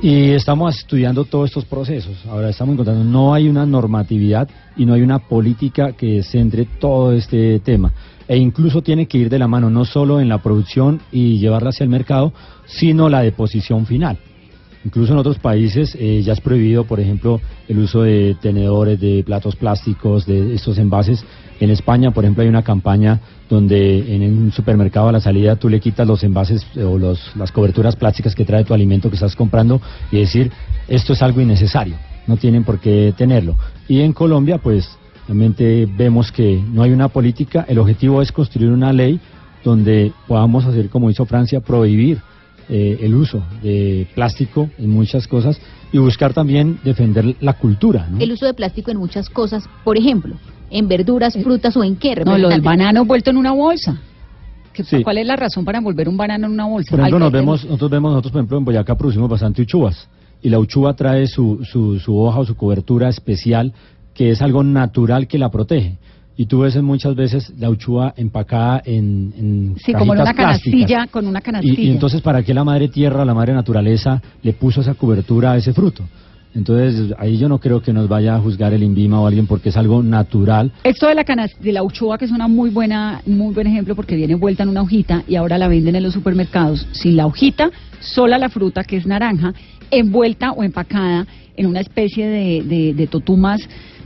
Y 0.00 0.30
estamos 0.30 0.78
estudiando 0.78 1.24
todos 1.24 1.50
estos 1.50 1.64
procesos. 1.64 2.24
Ahora 2.26 2.50
estamos 2.50 2.74
encontrando, 2.74 3.02
no 3.02 3.34
hay 3.34 3.48
una 3.48 3.66
normatividad 3.66 4.48
y 4.76 4.86
no 4.86 4.94
hay 4.94 5.02
una 5.02 5.18
política 5.18 5.92
que 5.92 6.22
centre 6.22 6.68
todo 6.78 7.12
este 7.12 7.58
tema. 7.58 7.92
E 8.28 8.36
incluso 8.36 8.80
tiene 8.80 9.08
que 9.08 9.18
ir 9.18 9.28
de 9.28 9.40
la 9.40 9.48
mano, 9.48 9.70
no 9.70 9.84
solo 9.84 10.20
en 10.20 10.28
la 10.28 10.38
producción 10.38 11.00
y 11.10 11.38
llevarla 11.38 11.70
hacia 11.70 11.82
el 11.82 11.90
mercado, 11.90 12.32
sino 12.66 13.08
la 13.08 13.22
deposición 13.22 13.86
final. 13.86 14.18
Incluso 14.84 15.12
en 15.12 15.18
otros 15.18 15.38
países 15.38 15.96
eh, 15.98 16.22
ya 16.22 16.32
es 16.32 16.40
prohibido, 16.40 16.84
por 16.84 17.00
ejemplo, 17.00 17.40
el 17.68 17.78
uso 17.78 18.02
de 18.02 18.36
tenedores, 18.40 19.00
de 19.00 19.22
platos 19.24 19.56
plásticos, 19.56 20.24
de 20.24 20.54
estos 20.54 20.78
envases. 20.78 21.24
En 21.60 21.70
España, 21.70 22.12
por 22.12 22.24
ejemplo, 22.24 22.42
hay 22.42 22.48
una 22.48 22.62
campaña 22.62 23.20
donde 23.50 24.14
en 24.14 24.22
un 24.22 24.52
supermercado 24.52 25.08
a 25.08 25.12
la 25.12 25.20
salida 25.20 25.56
tú 25.56 25.68
le 25.68 25.80
quitas 25.80 26.06
los 26.06 26.22
envases 26.22 26.64
eh, 26.76 26.84
o 26.84 26.96
los, 26.96 27.34
las 27.36 27.50
coberturas 27.50 27.96
plásticas 27.96 28.34
que 28.34 28.44
trae 28.44 28.64
tu 28.64 28.72
alimento 28.72 29.08
que 29.08 29.16
estás 29.16 29.34
comprando 29.34 29.80
y 30.12 30.18
decir, 30.18 30.52
esto 30.86 31.12
es 31.12 31.22
algo 31.22 31.40
innecesario, 31.40 31.96
no 32.26 32.36
tienen 32.36 32.62
por 32.62 32.78
qué 32.78 33.12
tenerlo. 33.16 33.56
Y 33.88 34.00
en 34.02 34.12
Colombia, 34.12 34.58
pues, 34.58 34.88
realmente 35.26 35.86
vemos 35.86 36.30
que 36.30 36.62
no 36.72 36.82
hay 36.82 36.92
una 36.92 37.08
política, 37.08 37.66
el 37.68 37.78
objetivo 37.78 38.22
es 38.22 38.30
construir 38.30 38.70
una 38.70 38.92
ley 38.92 39.18
donde 39.64 40.12
podamos 40.28 40.64
hacer, 40.64 40.88
como 40.88 41.10
hizo 41.10 41.26
Francia, 41.26 41.60
prohibir 41.60 42.20
eh, 42.68 42.98
el 43.02 43.14
uso 43.14 43.42
de 43.62 44.06
plástico 44.14 44.68
en 44.78 44.90
muchas 44.90 45.26
cosas 45.26 45.60
y 45.92 45.98
buscar 45.98 46.34
también 46.34 46.78
defender 46.84 47.36
la 47.40 47.54
cultura. 47.54 48.06
¿no? 48.10 48.18
El 48.20 48.32
uso 48.32 48.46
de 48.46 48.54
plástico 48.54 48.90
en 48.90 48.98
muchas 48.98 49.30
cosas, 49.30 49.64
por 49.84 49.96
ejemplo, 49.96 50.34
en 50.70 50.86
verduras, 50.88 51.34
frutas 51.42 51.76
o 51.76 51.84
en 51.84 51.96
qué. 51.96 52.14
No, 52.24 52.36
lo 52.36 52.48
del 52.48 52.60
banano 52.60 53.04
vuelto 53.04 53.30
en 53.30 53.36
una 53.38 53.52
bolsa. 53.52 53.98
¿Qué- 54.72 54.84
Sí. 54.84 55.02
¿Cuál 55.02 55.18
es 55.18 55.26
la 55.26 55.34
razón 55.34 55.64
para 55.64 55.78
envolver 55.78 56.08
un 56.08 56.16
banano 56.16 56.46
en 56.46 56.52
una 56.52 56.66
bolsa? 56.66 56.90
Por 56.90 57.00
ejemplo, 57.00 57.18
nos 57.18 57.32
vemos, 57.32 57.64
nosotros 57.64 57.90
vemos, 57.90 58.12
nosotros 58.12 58.32
por 58.32 58.38
ejemplo 58.40 58.58
en 58.58 58.64
Boyacá 58.64 58.96
producimos 58.96 59.28
bastante 59.28 59.62
uchuvas 59.62 60.08
y 60.40 60.50
la 60.50 60.58
uchuva 60.60 60.94
trae 60.94 61.26
su, 61.26 61.64
su, 61.64 61.98
su 61.98 62.16
hoja 62.16 62.38
o 62.40 62.44
su 62.44 62.54
cobertura 62.54 63.08
especial 63.08 63.72
que 64.14 64.30
es 64.30 64.42
algo 64.42 64.62
natural 64.62 65.26
que 65.26 65.38
la 65.38 65.48
protege. 65.50 65.96
Y 66.40 66.46
tú 66.46 66.60
ves 66.60 66.80
muchas 66.80 67.16
veces 67.16 67.52
la 67.58 67.68
uchuva 67.68 68.14
empacada 68.16 68.80
en, 68.84 69.34
en 69.36 69.74
Sí, 69.84 69.92
como 69.92 70.14
en 70.14 70.20
una 70.20 70.32
canastilla, 70.32 70.86
plásticas. 70.86 71.10
con 71.10 71.26
una 71.26 71.40
canastilla. 71.40 71.82
y 71.82 71.90
entonces, 71.90 72.20
¿para 72.22 72.44
qué 72.44 72.54
la 72.54 72.62
madre 72.62 72.86
tierra, 72.86 73.24
la 73.24 73.34
madre 73.34 73.52
naturaleza, 73.54 74.22
le 74.44 74.52
puso 74.52 74.80
esa 74.80 74.94
cobertura 74.94 75.50
a 75.52 75.56
ese 75.56 75.72
fruto? 75.72 76.04
Entonces, 76.54 77.12
ahí 77.18 77.36
yo 77.38 77.48
no 77.48 77.58
creo 77.58 77.82
que 77.82 77.92
nos 77.92 78.08
vaya 78.08 78.36
a 78.36 78.40
juzgar 78.40 78.72
el 78.72 78.84
INVIMA 78.84 79.20
o 79.20 79.26
alguien 79.26 79.48
porque 79.48 79.70
es 79.70 79.76
algo 79.76 80.00
natural. 80.00 80.70
Esto 80.84 81.08
de 81.08 81.16
la 81.16 81.24
de 81.60 81.72
la 81.72 81.82
uchoa, 81.82 82.16
que 82.18 82.24
es 82.26 82.30
una 82.30 82.46
muy 82.46 82.70
buena, 82.70 83.20
muy 83.26 83.52
buen 83.52 83.66
ejemplo 83.66 83.96
porque 83.96 84.14
viene 84.14 84.34
envuelta 84.34 84.62
en 84.62 84.68
una 84.68 84.82
hojita 84.82 85.24
y 85.26 85.34
ahora 85.34 85.58
la 85.58 85.66
venden 85.66 85.96
en 85.96 86.04
los 86.04 86.14
supermercados 86.14 86.86
sin 86.92 87.16
la 87.16 87.26
hojita, 87.26 87.70
sola 88.00 88.38
la 88.38 88.48
fruta 88.48 88.84
que 88.84 88.96
es 88.96 89.06
naranja, 89.06 89.52
envuelta 89.90 90.52
o 90.52 90.62
empacada 90.62 91.26
en 91.56 91.66
una 91.66 91.80
especie 91.80 92.28
de, 92.28 92.62
de, 92.62 92.94
de 92.94 93.06
totumas, 93.08 93.60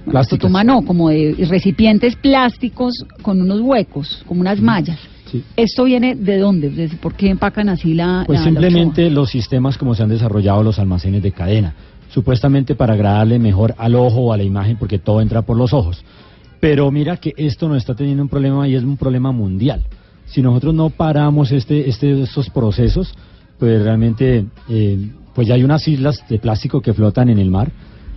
bueno, 0.04 0.24
totuma 0.24 0.64
no, 0.64 0.82
como 0.82 1.08
de 1.10 1.34
recipientes 1.48 2.16
plásticos 2.16 3.04
con 3.22 3.40
unos 3.40 3.60
huecos, 3.60 4.22
como 4.26 4.40
unas 4.40 4.60
mallas. 4.60 4.98
Sí. 5.30 5.42
¿Esto 5.56 5.84
viene 5.84 6.14
de 6.14 6.38
dónde? 6.38 6.90
¿Por 7.00 7.14
qué 7.14 7.30
empacan 7.30 7.68
así 7.68 7.94
la 7.94 8.24
Pues 8.26 8.40
la- 8.40 8.46
la 8.46 8.50
simplemente 8.50 9.08
los 9.10 9.30
sistemas 9.30 9.78
como 9.78 9.94
se 9.94 10.02
han 10.02 10.08
desarrollado 10.10 10.62
los 10.62 10.78
almacenes 10.78 11.22
de 11.22 11.32
cadena, 11.32 11.74
supuestamente 12.10 12.74
para 12.74 12.94
agradarle 12.94 13.38
mejor 13.38 13.74
al 13.78 13.94
ojo 13.94 14.20
o 14.20 14.32
a 14.32 14.36
la 14.36 14.42
imagen 14.42 14.76
porque 14.76 14.98
todo 14.98 15.20
entra 15.22 15.42
por 15.42 15.56
los 15.56 15.72
ojos. 15.72 16.04
Pero 16.60 16.90
mira 16.90 17.16
que 17.16 17.32
esto 17.36 17.68
no 17.68 17.76
está 17.76 17.94
teniendo 17.94 18.22
un 18.22 18.28
problema 18.28 18.68
y 18.68 18.74
es 18.74 18.82
un 18.84 18.96
problema 18.96 19.32
mundial. 19.32 19.82
Si 20.26 20.42
nosotros 20.42 20.74
no 20.74 20.90
paramos 20.90 21.50
este, 21.52 21.88
este, 21.88 22.22
estos 22.22 22.50
procesos, 22.50 23.14
pues 23.58 23.82
realmente 23.82 24.46
eh, 24.68 25.10
pues 25.34 25.48
ya 25.48 25.54
hay 25.54 25.64
unas 25.64 25.86
islas 25.88 26.22
de 26.28 26.38
plástico 26.38 26.80
que 26.80 26.92
flotan 26.92 27.30
en 27.30 27.38
el 27.38 27.50
mar 27.50 27.70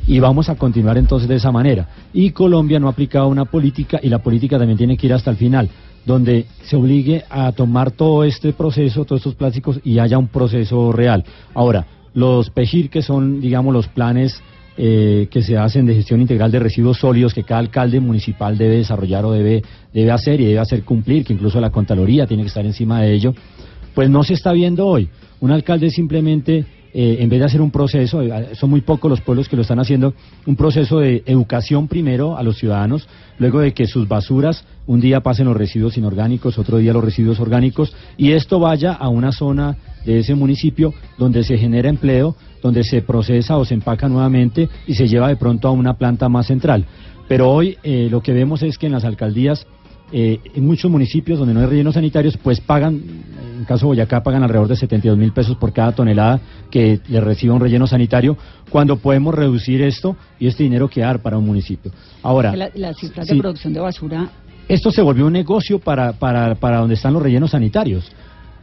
y 0.08 0.20
vamos 0.20 0.50
a 0.50 0.56
continuar 0.56 0.98
entonces 0.98 1.28
de 1.28 1.36
esa 1.36 1.52
manera. 1.52 1.88
Y 2.14 2.32
Colombia 2.32 2.80
no 2.80 2.88
ha 2.88 2.92
aplicado 2.92 3.28
una 3.28 3.46
política 3.46 4.00
y 4.02 4.10
la 4.10 4.20
política 4.20 4.58
también 4.58 4.78
tiene 4.78 4.98
que 4.98 5.08
ir 5.08 5.14
hasta 5.14 5.32
el 5.32 5.38
final, 5.38 5.70
donde 6.06 6.46
se 6.64 6.76
obligue 6.76 7.24
a 7.30 7.52
tomar 7.52 7.92
todo 7.92 8.24
este 8.24 8.54
proceso, 8.54 9.06
todos 9.06 9.22
estos 9.22 9.36
plásticos 9.36 9.80
y 9.84 10.00
haya 10.00 10.18
un 10.18 10.28
proceso 10.28 10.92
real. 10.92 11.24
Ahora, 11.54 11.86
los 12.14 12.50
PEGIR, 12.50 12.90
que 12.90 13.02
son, 13.02 13.42
digamos, 13.42 13.74
los 13.74 13.88
planes 13.88 14.42
eh, 14.78 15.28
que 15.32 15.42
se 15.42 15.58
hacen 15.58 15.86
de 15.86 15.96
gestión 15.96 16.20
integral 16.20 16.52
de 16.52 16.60
residuos 16.60 16.98
sólidos 16.98 17.34
que 17.34 17.44
cada 17.44 17.62
alcalde 17.62 18.00
municipal 18.02 18.58
debe 18.58 18.78
desarrollar 18.78 19.24
o 19.24 19.32
debe, 19.32 19.64
debe 19.94 20.12
hacer 20.12 20.42
y 20.42 20.46
debe 20.46 20.60
hacer 20.60 20.84
cumplir, 20.84 21.24
que 21.24 21.34
incluso 21.34 21.62
la 21.62 21.70
Contraloría 21.70 22.28
tiene 22.28 22.44
que 22.44 22.50
estar 22.50 22.66
encima 22.66 23.02
de 23.02 23.14
ello, 23.14 23.34
pues 23.94 24.10
no 24.10 24.24
se 24.24 24.34
está 24.34 24.52
viendo 24.52 24.86
hoy. 24.86 25.08
Un 25.40 25.52
alcalde 25.52 25.90
simplemente, 25.90 26.66
eh, 26.98 27.18
en 27.20 27.28
vez 27.28 27.40
de 27.40 27.46
hacer 27.46 27.62
un 27.62 27.72
proceso, 27.72 28.22
eh, 28.22 28.52
son 28.54 28.70
muy 28.70 28.80
pocos 28.80 29.10
los 29.10 29.20
pueblos 29.20 29.50
que 29.50 29.58
lo 29.58 29.64
están 29.64 29.80
haciendo, 29.80 30.14
un 30.46 30.56
proceso 30.56 31.00
de 31.00 31.24
educación 31.26 31.90
primero 31.90 32.38
a 32.38 32.44
los 32.44 32.58
ciudadanos, 32.58 33.06
luego 33.38 33.60
de 33.60 33.74
que 33.74 33.86
sus 33.86 34.08
basuras 34.08 34.64
un 34.88 35.02
día 35.02 35.20
pasen 35.20 35.46
los 35.48 35.58
residuos 35.58 35.98
inorgánicos, 35.98 36.58
otro 36.58 36.78
día 36.78 36.94
los 36.94 37.04
residuos 37.04 37.42
orgánicos, 37.42 37.94
y 38.16 38.32
esto 38.32 38.62
vaya 38.62 38.94
a 38.94 39.10
una 39.10 39.34
zona 39.34 39.76
de 40.06 40.20
ese 40.20 40.36
municipio 40.36 40.94
donde 41.18 41.44
se 41.44 41.58
genera 41.58 41.90
empleo, 41.90 42.38
donde 42.62 42.86
se 42.86 43.02
procesa 43.02 43.58
o 43.58 43.66
se 43.66 43.74
empaca 43.74 44.08
nuevamente 44.08 44.70
y 44.88 44.94
se 44.96 45.10
lleva 45.10 45.28
de 45.28 45.36
pronto 45.36 45.68
a 45.68 45.72
una 45.72 45.98
planta 45.98 46.30
más 46.30 46.48
central. 46.48 46.86
Pero 47.28 47.52
hoy 47.52 47.78
eh, 47.84 48.08
lo 48.10 48.22
que 48.22 48.32
vemos 48.32 48.64
es 48.64 48.78
que 48.78 48.86
en 48.86 48.94
las 48.94 49.04
alcaldías 49.04 49.68
eh, 50.12 50.40
en 50.54 50.66
muchos 50.66 50.90
municipios 50.92 51.40
donde 51.40 51.54
no 51.54 51.62
hay 51.62 51.66
rellenos 51.66 51.96
sanitarios, 51.96 52.38
pues 52.38 52.62
pagan, 52.62 53.02
en 53.58 53.66
caso 53.66 53.86
de 53.86 53.88
Boyacá, 53.88 54.22
pagan 54.24 54.44
alrededor 54.44 54.68
de 54.68 54.76
72 54.76 55.18
mil 55.18 55.32
pesos 55.34 55.58
por 55.58 55.74
cada 55.74 55.92
tonelada 55.94 56.40
que 56.70 57.00
le 57.08 57.20
reciba 57.22 57.54
un 57.56 57.60
relleno 57.62 57.88
sanitario, 57.88 58.38
cuando 58.70 58.98
podemos 58.98 59.34
reducir 59.34 59.82
esto 59.82 60.16
y 60.40 60.48
este 60.48 60.64
dinero 60.64 60.88
quedar 60.88 61.20
para 61.20 61.38
un 61.38 61.46
municipio. 61.46 61.92
Ahora, 62.22 62.52
Que 62.52 62.58
la- 62.58 62.70
las 62.76 62.98
cifras 62.98 63.28
sí. 63.28 63.36
de 63.36 63.42
producción 63.42 63.74
de 63.74 63.80
basura 63.80 64.30
esto 64.68 64.90
se 64.92 65.02
volvió 65.04 65.28
un 65.28 65.34
negocio 65.34 65.78
para, 65.78 66.14
para, 66.14 66.56
para 66.56 66.78
donde 66.80 66.96
están 66.96 67.14
los 67.14 67.22
rellenos 67.22 67.52
sanitarios. 67.52 68.12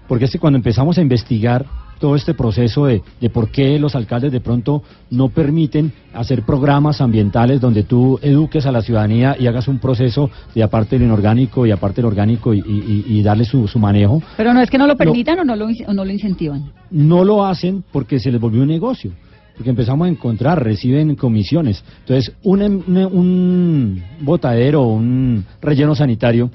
Porque 0.09 0.24
es 0.24 0.32
que 0.32 0.38
cuando 0.40 0.57
empezamos 0.57 0.99
a 0.99 1.01
investigar 1.01 1.64
todo 2.03 2.16
este 2.16 2.34
proceso 2.34 2.86
de, 2.86 3.00
de 3.20 3.30
por 3.30 3.48
qué 3.50 3.78
los 3.78 3.94
alcaldes 3.94 4.32
de 4.32 4.40
pronto 4.40 4.82
no 5.11 5.28
permiten 5.28 5.92
hacer 6.12 6.42
programas 6.42 7.00
ambientales 7.00 7.61
donde 7.61 7.84
tú 7.84 8.18
eduques 8.22 8.66
a 8.66 8.72
la 8.72 8.82
ciudadanía 8.82 9.36
y 9.38 9.46
hagas 9.46 9.68
un 9.68 9.78
proceso 9.78 10.28
de 10.53 10.64
aparte 10.64 10.98
del 10.98 11.07
inorgánico 11.07 11.64
y 11.64 11.70
aparte 11.70 12.00
del 12.03 12.07
orgánico 12.07 12.53
y, 12.53 12.59
y- 12.59 13.05
y- 13.07 13.22
darle 13.22 13.44
su, 13.44 13.68
su 13.68 13.78
manejo, 13.78 14.20
Pero 14.36 14.53
no 14.53 14.61
es 14.61 14.68
que 14.68 14.78
no 14.78 14.88
lo 14.88 14.96
permitan 14.96 15.38
o, 15.38 15.44
no 15.44 15.55
lo, 15.55 15.66
o 15.86 15.92
no 15.94 16.05
lo 16.05 16.11
incentivan. 16.11 16.72
no 16.90 17.24
lo 17.24 17.46
hacen 17.46 17.84
porque 17.92 18.18
se 18.18 18.32
les 18.32 18.40
volvió 18.40 18.62
un 18.62 18.68
negocio. 18.68 19.12
Porque 19.55 19.70
empezamos 19.70 20.07
a 20.07 20.11
encontrar, 20.11 20.64
reciben 20.64 21.14
comisiones. 21.14 21.84
Entonces, 22.00 22.34
un, 22.42 22.62
em- 22.62 22.82
un, 22.88 23.07
un 23.22 24.03
botadero, 24.22 24.82
un 24.88 25.44
relleno 25.61 25.94
sanitario, 25.94 26.50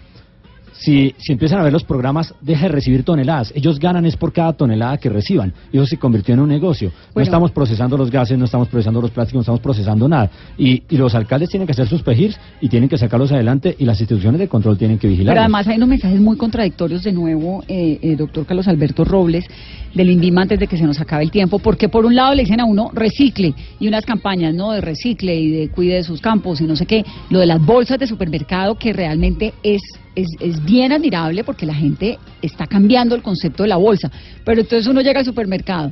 si, 0.80 1.14
si 1.18 1.34
empiezan 1.34 1.60
a 1.60 1.64
ver 1.64 1.74
los 1.74 1.84
programas, 1.84 2.34
deja 2.42 2.64
de 2.64 2.70
recibir 2.70 3.04
toneladas. 3.04 3.52
Ellos 3.56 3.80
ganan 3.80 4.06
es 4.06 4.16
por 4.16 4.32
cada 4.32 4.54
tonelada 4.54 4.98
que 4.98 5.10
reciban. 5.10 5.54
Eso 5.72 5.86
se 5.86 5.98
convirtió 5.98 6.34
en 6.34 6.42
un 6.42 6.50
negocio. 6.50 6.92
No 7.16 7.22
estamos 7.22 7.52
procesando 7.52 7.98
los 7.98 8.12
gases, 8.12 8.38
no 8.38 8.46
estamos 8.46 8.68
procesando 8.68 9.02
los 9.02 9.12
plásticos, 9.12 9.40
no 9.40 9.42
estamos 9.42 9.60
procesando 9.60 10.08
nada. 10.08 10.30
Y, 10.58 10.84
y 10.90 10.98
los 10.98 11.16
alcaldes 11.16 11.50
tienen 11.50 11.66
que 11.66 11.72
hacer 11.72 11.88
sus 11.88 12.04
pejirs 12.04 12.40
y 12.62 12.70
tienen 12.70 12.90
que 12.90 12.98
sacarlos 12.98 13.32
adelante 13.32 13.76
y 13.78 13.86
las 13.86 14.00
instituciones 14.00 14.40
de 14.40 14.48
control 14.48 14.78
tienen 14.78 14.98
que 14.98 15.08
vigilar. 15.08 15.34
Pero 15.34 15.42
además 15.42 15.68
hay 15.68 15.78
unos 15.78 15.90
mensajes 15.90 16.20
muy 16.20 16.38
contradictorios 16.38 17.04
de 17.04 17.12
nuevo, 17.12 17.64
eh, 17.68 18.00
eh, 18.02 18.16
doctor 18.16 18.46
Carlos 18.46 18.68
Alberto 18.68 19.04
Robles, 19.04 19.46
del 19.94 20.10
INVIMA 20.12 20.44
antes 20.44 20.60
de 20.60 20.68
que 20.68 20.78
se 20.78 20.84
nos 20.84 21.00
acabe 21.00 21.24
el 21.24 21.32
tiempo, 21.32 21.60
porque 21.60 21.90
por 21.90 22.06
un 22.06 22.16
lado 22.16 22.36
le 22.36 22.44
dicen 22.44 22.60
a 22.60 22.66
uno 22.66 22.92
recicle 22.94 23.54
y 23.80 23.88
unas 23.88 24.06
campañas 24.06 24.54
no 24.54 24.72
de 24.72 24.82
recicle 24.82 25.36
y 25.36 25.50
de 25.50 25.70
cuide 25.70 25.96
de 25.96 26.04
sus 26.04 26.22
campos 26.22 26.62
y 26.62 26.66
no 26.66 26.76
sé 26.76 26.86
qué, 26.86 27.04
lo 27.30 27.40
de 27.40 27.46
las 27.48 27.64
bolsas 27.64 28.00
de 28.00 28.08
supermercado 28.08 28.76
que 28.76 28.94
realmente 28.94 29.54
es, 29.64 29.82
es, 30.22 30.28
es 30.40 30.64
bien 30.66 30.92
admirable 30.92 31.44
porque 31.44 31.66
la 31.66 31.74
gente 31.74 32.18
está 32.42 32.66
cambiando 32.68 33.16
el 33.16 33.22
concepto 33.22 33.64
de 33.64 33.70
la 33.70 33.78
bolsa, 33.78 34.12
pero 34.44 34.62
entonces 34.62 34.88
uno 34.88 35.02
llega 35.02 35.20
al 35.20 35.26
supermercado 35.26 35.92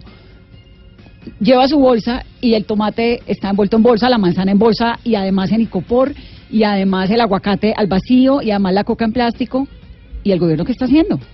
lleva 1.39 1.67
su 1.67 1.80
bolsa 1.80 2.23
y 2.39 2.53
el 2.53 2.65
tomate 2.65 3.21
está 3.26 3.49
envuelto 3.49 3.78
en 3.78 3.82
bolsa, 3.84 4.09
la 4.09 4.19
manzana 4.19 4.51
en 4.51 4.59
bolsa 4.59 4.99
y 5.03 5.15
además 5.15 5.51
en 5.51 5.61
icopor 5.61 6.13
y 6.51 6.61
además 6.63 7.09
el 7.09 7.19
aguacate 7.19 7.73
al 7.76 7.88
vacío 7.88 8.43
y 8.43 8.51
además 8.51 8.73
la 8.76 8.84
coca 8.84 9.05
en 9.05 9.11
plástico. 9.11 9.67
¿Y 10.23 10.32
el 10.32 10.38
gobierno 10.39 10.65
qué 10.65 10.71
está 10.73 10.86
haciendo? 10.86 11.19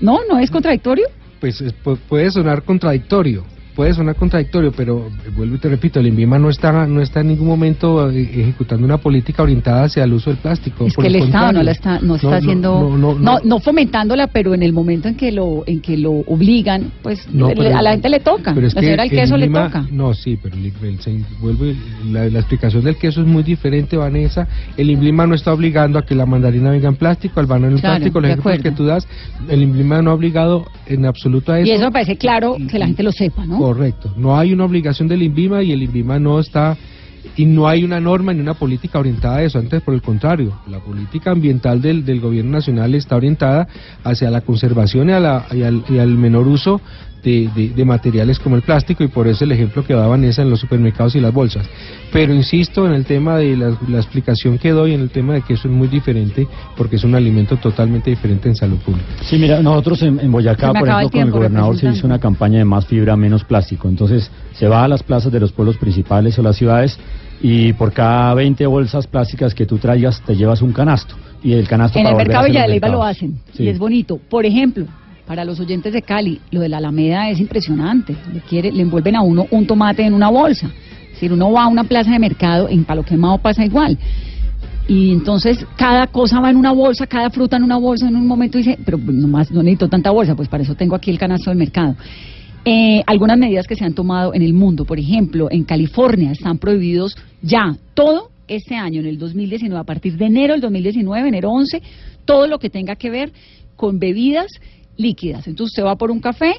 ¿No? 0.00 0.20
¿No 0.28 0.38
es 0.38 0.50
contradictorio? 0.50 1.06
Pues 1.40 1.60
es- 1.60 1.74
pu- 1.84 1.98
puede 2.08 2.30
sonar 2.30 2.62
contradictorio, 2.62 3.44
puede 3.74 3.92
sonar 3.94 4.14
contradictorio, 4.16 4.72
pero 4.72 5.08
eh, 5.26 5.30
vuelvo 5.36 5.56
y 5.56 5.58
te 5.58 5.68
repito, 5.68 6.00
el 6.00 6.06
INVIMA 6.06 6.38
no 6.38 6.48
está, 6.50 6.86
no 6.86 7.00
está 7.00 7.20
en 7.20 7.28
ningún 7.28 7.48
momento 7.48 8.10
eh, 8.10 8.22
ejecutando 8.22 8.84
una 8.84 8.98
política 8.98 9.42
orientada 9.42 9.84
hacia 9.84 10.04
el 10.04 10.12
uso 10.12 10.30
del 10.30 10.38
plástico. 10.38 10.86
Es 10.86 10.94
por 10.94 11.02
que 11.04 11.08
el 11.08 11.16
Estado 11.16 11.52
no 11.52 11.62
la 11.62 11.70
está, 11.72 11.98
no 12.00 12.14
está 12.16 12.36
haciendo, 12.36 12.96
no, 12.96 13.40
no, 13.40 13.58
fomentándola, 13.60 14.28
pero 14.28 14.54
en 14.54 14.62
el 14.62 14.72
momento 14.72 15.08
en 15.08 15.14
que 15.16 15.32
lo, 15.32 15.64
en 15.66 15.80
que 15.80 15.96
lo 15.96 16.12
obligan, 16.12 16.92
pues 17.02 17.26
No, 17.32 17.48
le- 17.48 17.56
pero- 17.56 17.76
a 17.76 17.82
la 17.82 17.90
gente 17.92 18.08
le 18.08 18.20
toca. 18.20 18.54
pero 18.54 18.66
es 18.66 18.74
la 18.74 18.80
que 18.80 18.94
el 18.94 19.10
queso 19.10 19.36
le 19.36 19.48
toca. 19.48 19.86
No, 19.90 20.14
sí, 20.14 20.38
pero 20.42 20.54
el, 20.56 20.66
el- 20.66 21.24
vuelve, 21.40 21.74
la, 22.10 22.26
la 22.28 22.38
explicación 22.38 22.84
del 22.84 22.96
queso 22.96 23.20
es 23.22 23.26
muy 23.26 23.42
diferente, 23.42 23.96
Vanessa. 23.96 24.46
El 24.76 24.90
INVIMA 24.90 25.26
no 25.26 25.34
está 25.34 25.52
obligando 25.52 25.98
a 25.98 26.02
que 26.04 26.14
la 26.14 26.26
mandarina 26.26 26.70
venga 26.70 26.88
en 26.88 26.96
plástico, 26.96 27.40
al 27.40 27.46
banano 27.46 27.74
en 27.74 27.80
Claro, 27.80 27.96
plástico, 27.96 28.20
los 28.20 28.30
ejemplos 28.30 28.58
que 28.62 28.70
tú 28.70 28.84
das. 28.84 29.06
El 29.48 29.62
INVIMA 29.62 30.02
no 30.02 30.10
ha 30.10 30.14
obligado 30.14 30.64
en 30.86 31.06
absoluto 31.06 31.52
a 31.52 31.60
eso. 31.60 31.68
Y 31.68 31.72
eso 31.72 31.84
me 31.86 31.92
parece 31.92 32.16
claro 32.16 32.56
que 32.70 32.78
la 32.78 32.86
gente 32.86 33.02
lo 33.02 33.12
sepa, 33.12 33.44
¿no? 33.46 33.58
Correcto. 33.64 34.12
No 34.16 34.36
hay 34.36 34.52
una 34.52 34.64
obligación 34.66 35.08
del 35.08 35.22
INVIMA 35.22 35.62
y 35.62 35.72
el 35.72 35.82
INVIMA 35.82 36.18
no 36.18 36.38
está 36.38 36.76
y 37.36 37.46
no 37.46 37.66
hay 37.66 37.82
una 37.82 37.98
norma 37.98 38.34
ni 38.34 38.40
una 38.40 38.52
política 38.54 38.98
orientada 38.98 39.36
a 39.38 39.42
eso. 39.42 39.58
Antes, 39.58 39.80
por 39.82 39.94
el 39.94 40.02
contrario, 40.02 40.52
la 40.68 40.80
política 40.80 41.30
ambiental 41.30 41.80
del, 41.80 42.04
del 42.04 42.20
gobierno 42.20 42.50
nacional 42.52 42.94
está 42.94 43.16
orientada 43.16 43.66
hacia 44.04 44.30
la 44.30 44.42
conservación 44.42 45.08
y, 45.08 45.12
a 45.12 45.20
la- 45.20 45.46
y 45.50 45.62
al, 45.62 45.82
y 45.88 45.98
al 45.98 46.10
menor 46.18 46.46
uso 46.46 46.80
de, 47.24 47.50
de, 47.54 47.70
de, 47.70 47.84
materiales 47.84 48.38
como 48.38 48.54
el 48.56 48.62
plástico 48.62 49.02
y 49.02 49.08
por 49.08 49.26
eso 49.26 49.44
el 49.44 49.52
ejemplo 49.52 49.84
que 49.84 49.94
daba 49.94 50.08
Vanessa 50.08 50.42
en 50.42 50.50
los 50.50 50.60
supermercados 50.60 51.16
y 51.16 51.20
las 51.20 51.32
bolsas. 51.32 51.66
Pero 52.12 52.34
insisto 52.34 52.86
en 52.86 52.92
el 52.92 53.06
tema 53.06 53.38
de 53.38 53.56
la, 53.56 53.76
la, 53.88 53.98
explicación 53.98 54.58
que 54.58 54.70
doy, 54.70 54.92
en 54.92 55.00
el 55.00 55.10
tema 55.10 55.34
de 55.34 55.42
que 55.42 55.54
eso 55.54 55.68
es 55.68 55.74
muy 55.74 55.88
diferente 55.88 56.46
porque 56.76 56.96
es 56.96 57.04
un 57.04 57.14
alimento 57.14 57.56
totalmente 57.56 58.10
diferente 58.10 58.48
en 58.48 58.54
salud 58.54 58.78
pública. 58.78 59.06
Sí, 59.22 59.38
mira, 59.38 59.60
nosotros 59.60 60.02
en, 60.02 60.20
en 60.20 60.30
Boyacá, 60.30 60.72
por 60.72 60.88
ejemplo, 60.88 61.00
el 61.00 61.10
con 61.10 61.20
el 61.20 61.30
gobernador 61.30 61.78
se 61.78 61.88
hizo 61.88 62.06
una 62.06 62.18
campaña 62.18 62.58
de 62.58 62.64
más 62.64 62.86
fibra, 62.86 63.16
menos 63.16 63.44
plástico. 63.44 63.88
Entonces 63.88 64.30
se 64.52 64.68
va 64.68 64.84
a 64.84 64.88
las 64.88 65.02
plazas 65.02 65.32
de 65.32 65.40
los 65.40 65.52
pueblos 65.52 65.78
principales 65.78 66.38
o 66.38 66.42
las 66.42 66.56
ciudades 66.56 66.98
y 67.42 67.72
por 67.72 67.92
cada 67.92 68.34
20 68.34 68.66
bolsas 68.66 69.06
plásticas 69.06 69.54
que 69.54 69.66
tú 69.66 69.78
traigas 69.78 70.22
te 70.22 70.36
llevas 70.36 70.62
un 70.62 70.72
canasto. 70.72 71.14
Y 71.42 71.52
el 71.52 71.68
canasto 71.68 71.98
en 71.98 72.04
para 72.04 72.16
el 72.16 72.26
mercado 72.26 72.44
de 72.44 72.52
los 72.52 72.68
Leiva 72.68 72.88
lo 72.88 73.02
hacen 73.02 73.38
Sí. 73.52 73.64
y 73.64 73.68
es 73.68 73.78
bonito. 73.78 74.18
Por 74.30 74.46
ejemplo, 74.46 74.86
para 75.26 75.44
los 75.44 75.58
oyentes 75.60 75.92
de 75.92 76.02
Cali, 76.02 76.40
lo 76.50 76.60
de 76.60 76.68
la 76.68 76.78
Alameda 76.78 77.30
es 77.30 77.40
impresionante. 77.40 78.16
Le, 78.32 78.40
quiere, 78.40 78.70
le 78.70 78.82
envuelven 78.82 79.16
a 79.16 79.22
uno 79.22 79.46
un 79.50 79.66
tomate 79.66 80.04
en 80.04 80.14
una 80.14 80.28
bolsa. 80.28 80.70
Decir, 81.10 81.32
uno 81.32 81.52
va 81.52 81.64
a 81.64 81.68
una 81.68 81.84
plaza 81.84 82.10
de 82.10 82.18
mercado, 82.18 82.68
en 82.68 82.84
Palo 82.84 83.04
Quemado 83.04 83.38
pasa 83.38 83.64
igual. 83.64 83.98
Y 84.86 85.12
entonces 85.12 85.64
cada 85.76 86.06
cosa 86.08 86.40
va 86.40 86.50
en 86.50 86.56
una 86.56 86.72
bolsa, 86.72 87.06
cada 87.06 87.30
fruta 87.30 87.56
en 87.56 87.62
una 87.62 87.78
bolsa, 87.78 88.06
en 88.06 88.16
un 88.16 88.26
momento 88.26 88.58
dice, 88.58 88.78
pero 88.84 88.98
nomás 88.98 89.50
no 89.50 89.62
necesito 89.62 89.88
tanta 89.88 90.10
bolsa, 90.10 90.34
pues 90.34 90.48
para 90.48 90.62
eso 90.62 90.74
tengo 90.74 90.94
aquí 90.94 91.10
el 91.10 91.18
canasto 91.18 91.50
del 91.50 91.58
mercado. 91.58 91.96
Eh, 92.66 93.02
algunas 93.06 93.38
medidas 93.38 93.66
que 93.66 93.76
se 93.76 93.84
han 93.84 93.94
tomado 93.94 94.34
en 94.34 94.42
el 94.42 94.52
mundo, 94.52 94.84
por 94.84 94.98
ejemplo, 94.98 95.48
en 95.50 95.64
California 95.64 96.32
están 96.32 96.58
prohibidos 96.58 97.16
ya 97.40 97.76
todo 97.94 98.30
este 98.48 98.74
año, 98.74 99.00
en 99.00 99.06
el 99.06 99.18
2019, 99.18 99.80
a 99.80 99.84
partir 99.84 100.16
de 100.16 100.26
enero 100.26 100.52
del 100.52 100.60
2019, 100.60 101.28
enero 101.28 101.50
11, 101.50 101.82
todo 102.24 102.46
lo 102.46 102.58
que 102.58 102.68
tenga 102.68 102.96
que 102.96 103.10
ver 103.10 103.32
con 103.76 103.98
bebidas 103.98 104.48
líquidas. 104.96 105.46
Entonces 105.46 105.72
usted 105.72 105.84
va 105.84 105.96
por 105.96 106.10
un 106.10 106.20
café 106.20 106.54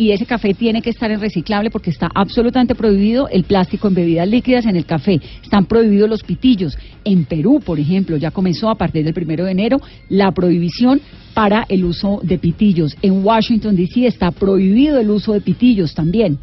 y 0.00 0.12
ese 0.12 0.24
café 0.24 0.54
tiene 0.54 0.80
que 0.80 0.88
estar 0.88 1.10
en 1.10 1.20
reciclable 1.20 1.70
porque 1.70 1.90
está 1.90 2.08
absolutamente 2.14 2.74
prohibido 2.74 3.28
el 3.28 3.44
plástico 3.44 3.86
en 3.88 3.94
bebidas 3.94 4.26
líquidas 4.26 4.64
en 4.64 4.76
el 4.76 4.86
café. 4.86 5.20
Están 5.42 5.66
prohibidos 5.66 6.08
los 6.08 6.22
pitillos. 6.22 6.78
En 7.04 7.26
Perú, 7.26 7.60
por 7.62 7.78
ejemplo, 7.78 8.16
ya 8.16 8.30
comenzó 8.30 8.70
a 8.70 8.76
partir 8.76 9.04
del 9.04 9.12
primero 9.12 9.44
de 9.44 9.50
enero 9.50 9.78
la 10.08 10.32
prohibición 10.32 11.02
para 11.34 11.66
el 11.68 11.84
uso 11.84 12.20
de 12.22 12.38
pitillos. 12.38 12.96
En 13.02 13.22
Washington, 13.22 13.76
D.C. 13.76 14.06
está 14.06 14.30
prohibido 14.30 14.98
el 14.98 15.10
uso 15.10 15.34
de 15.34 15.42
pitillos 15.42 15.94
también. 15.94 16.38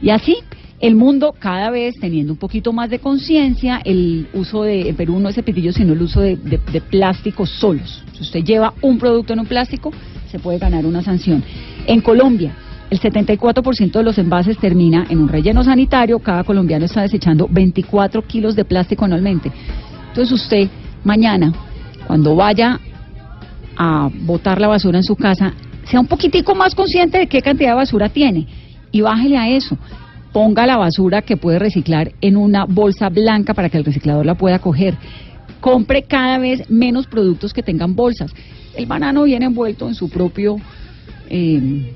Y 0.00 0.10
así, 0.10 0.36
el 0.78 0.94
mundo 0.94 1.34
cada 1.36 1.70
vez 1.70 1.96
teniendo 2.00 2.34
un 2.34 2.38
poquito 2.38 2.72
más 2.72 2.90
de 2.90 3.00
conciencia, 3.00 3.80
el 3.84 4.28
uso 4.34 4.62
de, 4.62 4.90
en 4.90 4.94
Perú 4.94 5.18
no 5.18 5.28
es 5.28 5.34
de 5.34 5.42
pitillos, 5.42 5.74
sino 5.74 5.94
el 5.94 6.02
uso 6.02 6.20
de, 6.20 6.36
de, 6.36 6.60
de 6.72 6.80
plásticos 6.80 7.50
solos. 7.50 8.04
Si 8.12 8.22
usted 8.22 8.44
lleva 8.44 8.72
un 8.82 8.98
producto 8.98 9.32
en 9.32 9.40
un 9.40 9.46
plástico, 9.46 9.90
se 10.30 10.38
puede 10.38 10.58
ganar 10.58 10.86
una 10.86 11.02
sanción. 11.02 11.42
En 11.86 12.00
Colombia, 12.00 12.54
el 12.90 13.00
74% 13.00 13.92
de 13.92 14.02
los 14.02 14.18
envases 14.18 14.56
termina 14.58 15.06
en 15.08 15.18
un 15.18 15.28
relleno 15.28 15.62
sanitario. 15.62 16.18
Cada 16.18 16.44
colombiano 16.44 16.86
está 16.86 17.02
desechando 17.02 17.46
24 17.50 18.22
kilos 18.22 18.56
de 18.56 18.64
plástico 18.64 19.04
anualmente. 19.04 19.52
Entonces 20.08 20.32
usted 20.32 20.68
mañana, 21.04 21.52
cuando 22.06 22.34
vaya 22.34 22.80
a 23.76 24.10
botar 24.22 24.60
la 24.60 24.68
basura 24.68 24.98
en 24.98 25.04
su 25.04 25.16
casa, 25.16 25.52
sea 25.84 26.00
un 26.00 26.06
poquitico 26.06 26.54
más 26.54 26.74
consciente 26.74 27.18
de 27.18 27.26
qué 27.26 27.40
cantidad 27.42 27.70
de 27.70 27.76
basura 27.76 28.08
tiene 28.08 28.46
y 28.90 29.00
bájele 29.00 29.36
a 29.36 29.48
eso. 29.48 29.76
Ponga 30.32 30.66
la 30.66 30.76
basura 30.76 31.22
que 31.22 31.36
puede 31.36 31.58
reciclar 31.58 32.12
en 32.20 32.36
una 32.36 32.64
bolsa 32.64 33.08
blanca 33.08 33.54
para 33.54 33.68
que 33.68 33.78
el 33.78 33.84
reciclador 33.84 34.26
la 34.26 34.34
pueda 34.34 34.58
coger. 34.58 34.96
Compre 35.60 36.02
cada 36.02 36.38
vez 36.38 36.68
menos 36.70 37.06
productos 37.06 37.52
que 37.52 37.62
tengan 37.62 37.94
bolsas. 37.94 38.32
El 38.78 38.86
banano 38.86 39.24
viene 39.24 39.46
envuelto 39.46 39.88
en 39.88 39.94
su 39.96 40.08
propio 40.08 40.56
eh, 41.28 41.92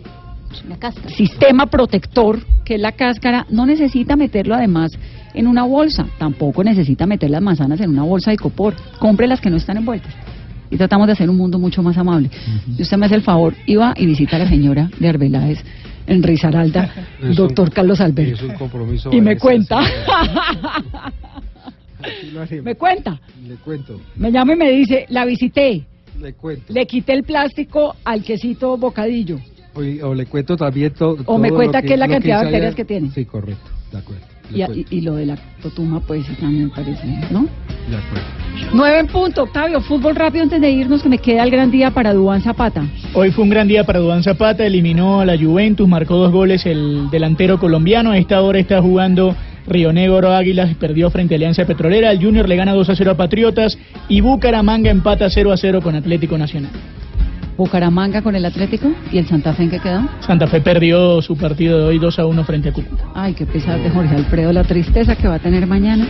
cáscara. 0.81 1.09
sistema 1.11 1.67
protector, 1.67 2.41
que 2.65 2.75
es 2.75 2.81
la 2.81 2.91
cáscara, 2.93 3.47
no 3.51 3.67
necesita 3.67 4.17
meterlo 4.17 4.55
además 4.57 4.91
en 5.33 5.47
una 5.47 5.63
bolsa, 5.63 6.07
tampoco 6.19 6.65
necesita 6.65 7.07
meter 7.07 7.31
las 7.31 7.41
manzanas 7.41 7.81
en 7.81 7.91
una 7.91 8.03
bolsa 8.03 8.33
de 8.33 8.37
copor, 8.37 8.75
compre 8.99 9.29
las 9.29 9.41
que 9.41 9.49
no 9.49 9.57
están 9.59 9.77
envueltas. 9.77 10.13
Y 10.73 10.77
tratamos 10.77 11.07
de 11.07 11.13
hacer 11.13 11.31
un 11.31 11.37
mundo 11.37 11.59
mucho 11.61 11.83
más 11.85 11.97
amable. 11.97 12.31
Y 12.77 12.83
usted 12.83 12.97
me 12.97 13.07
hace 13.07 13.15
el 13.15 13.23
favor, 13.23 13.55
iba 13.67 13.95
y 13.97 14.05
visita 14.07 14.35
a 14.37 14.41
la 14.41 14.49
señora 14.49 14.91
de 14.99 15.09
Arbeláez 15.09 15.63
en 16.09 16.21
Risaralda, 16.23 16.91
Es 17.23 17.37
doctor 17.37 17.69
un- 17.69 17.75
Carlos 17.75 18.01
Alberto. 18.01 18.35
Es 18.35 18.43
un 18.43 18.55
compromiso. 18.57 19.11
Y 19.13 19.21
me 19.21 19.37
cuenta. 19.39 19.81
me 22.65 22.75
cuenta. 22.75 23.21
Le 23.47 23.55
cuento, 23.57 24.01
Me 24.17 24.33
llama 24.33 24.55
y 24.55 24.57
me 24.57 24.71
dice, 24.73 25.07
la 25.11 25.25
visité, 25.25 25.85
le 26.21 26.33
cuento. 26.35 26.73
le 26.73 26.87
quité 26.87 27.13
el 27.13 27.23
plástico 27.25 27.95
al 28.05 28.23
quesito 28.23 28.77
bocadillo. 28.77 29.39
O, 29.75 29.81
o 30.09 30.15
le 30.15 30.27
cuento 30.27 30.57
también 30.57 30.93
to- 30.93 31.17
todo. 31.17 31.39
me 31.39 31.49
lo 31.49 31.55
cuenta 31.57 31.81
que- 31.81 31.89
qué 31.89 31.95
es 31.95 31.99
la 32.01 32.09
cantidad 32.09 32.39
de 32.41 32.45
bacterias 32.45 32.75
que 32.75 32.85
tiene. 32.85 33.11
Sí, 33.11 33.25
correcto. 33.25 33.71
De 33.91 33.99
acuerdo. 33.99 34.23
Y, 34.55 34.61
cuento, 34.63 34.75
y- 34.75 34.87
y 34.91 35.01
lo 35.01 35.15
de 35.15 35.25
la 35.27 35.39
totuma, 35.63 36.01
pues 36.01 36.27
también 36.39 36.65
me 36.67 36.71
parece, 36.71 37.07
¿no? 37.31 37.43
de 37.89 37.97
acuerdo. 37.97 38.27
Nueve 38.75 38.99
en 39.01 39.07
punto, 39.07 39.45
Octavio, 39.45 39.81
fútbol 39.81 40.15
rápido 40.15 40.45
antes 40.45 40.61
de 40.61 40.71
irnos, 40.71 41.03
que 41.03 41.09
me 41.09 41.19
queda 41.19 41.43
el 41.43 41.51
gran 41.51 41.71
día 41.71 41.91
para 41.91 42.13
Dubán 42.13 42.43
Zapata. 42.43 42.85
Hoy 43.15 43.31
fue 43.31 43.45
un 43.45 43.51
gran 43.51 43.67
día 43.67 43.85
para 43.85 43.99
Duván 43.99 44.23
Zapata, 44.23 44.67
eliminó 44.67 45.21
a 45.21 45.25
la 45.25 45.39
Juventus, 45.39 45.89
marcó 45.89 46.17
dos 46.17 46.31
goles 46.33 46.67
el 46.67 47.09
delantero 47.11 47.59
colombiano. 47.59 48.11
A 48.11 48.19
esta 48.19 48.43
hora 48.43 48.59
está 48.59 48.81
jugando 48.83 49.35
Río 49.67 49.93
Negro 49.93 50.33
Águilas, 50.33 50.75
perdió 50.77 51.11
frente 51.11 51.35
a 51.35 51.37
Alianza 51.37 51.65
Petrolera. 51.65 52.11
El 52.11 52.23
Junior 52.23 52.49
le 52.49 52.57
gana 52.57 52.73
2 52.75 52.91
a 52.91 52.97
0 52.97 53.11
a 53.13 53.17
Patriotas 53.17 53.79
y 54.09 54.21
Bucaramanga 54.21 54.91
empata 54.91 55.31
0 55.31 55.53
a 55.53 55.57
0 55.57 55.81
con 55.83 55.95
Atlético 55.95 56.37
Nacional. 56.37 56.71
Bucaramanga 57.57 58.23
con 58.23 58.35
el 58.35 58.45
Atlético 58.45 58.91
y 59.13 59.19
el 59.19 59.27
Santa 59.27 59.53
Fe 59.53 59.65
en 59.65 59.71
qué 59.71 59.79
quedó. 59.79 60.09
Santa 60.21 60.47
Fe 60.47 60.61
perdió 60.61 61.21
su 61.23 61.37
partido 61.37 61.79
de 61.79 61.85
hoy 61.85 61.99
2 61.99 62.19
a 62.19 62.27
1 62.27 62.45
frente 62.45 62.71
a 62.71 62.73
Cúcuta. 62.73 63.05
Ay, 63.15 63.35
qué 63.35 63.47
pesar 63.47 63.81
de 63.81 63.91
Jorge 63.91 64.17
Alfredo, 64.17 64.53
la 64.53 64.65
tristeza 64.65 65.17
que 65.17 65.29
va 65.29 65.35
a 65.35 65.39
tener 65.39 65.67
mañana. 65.67 66.09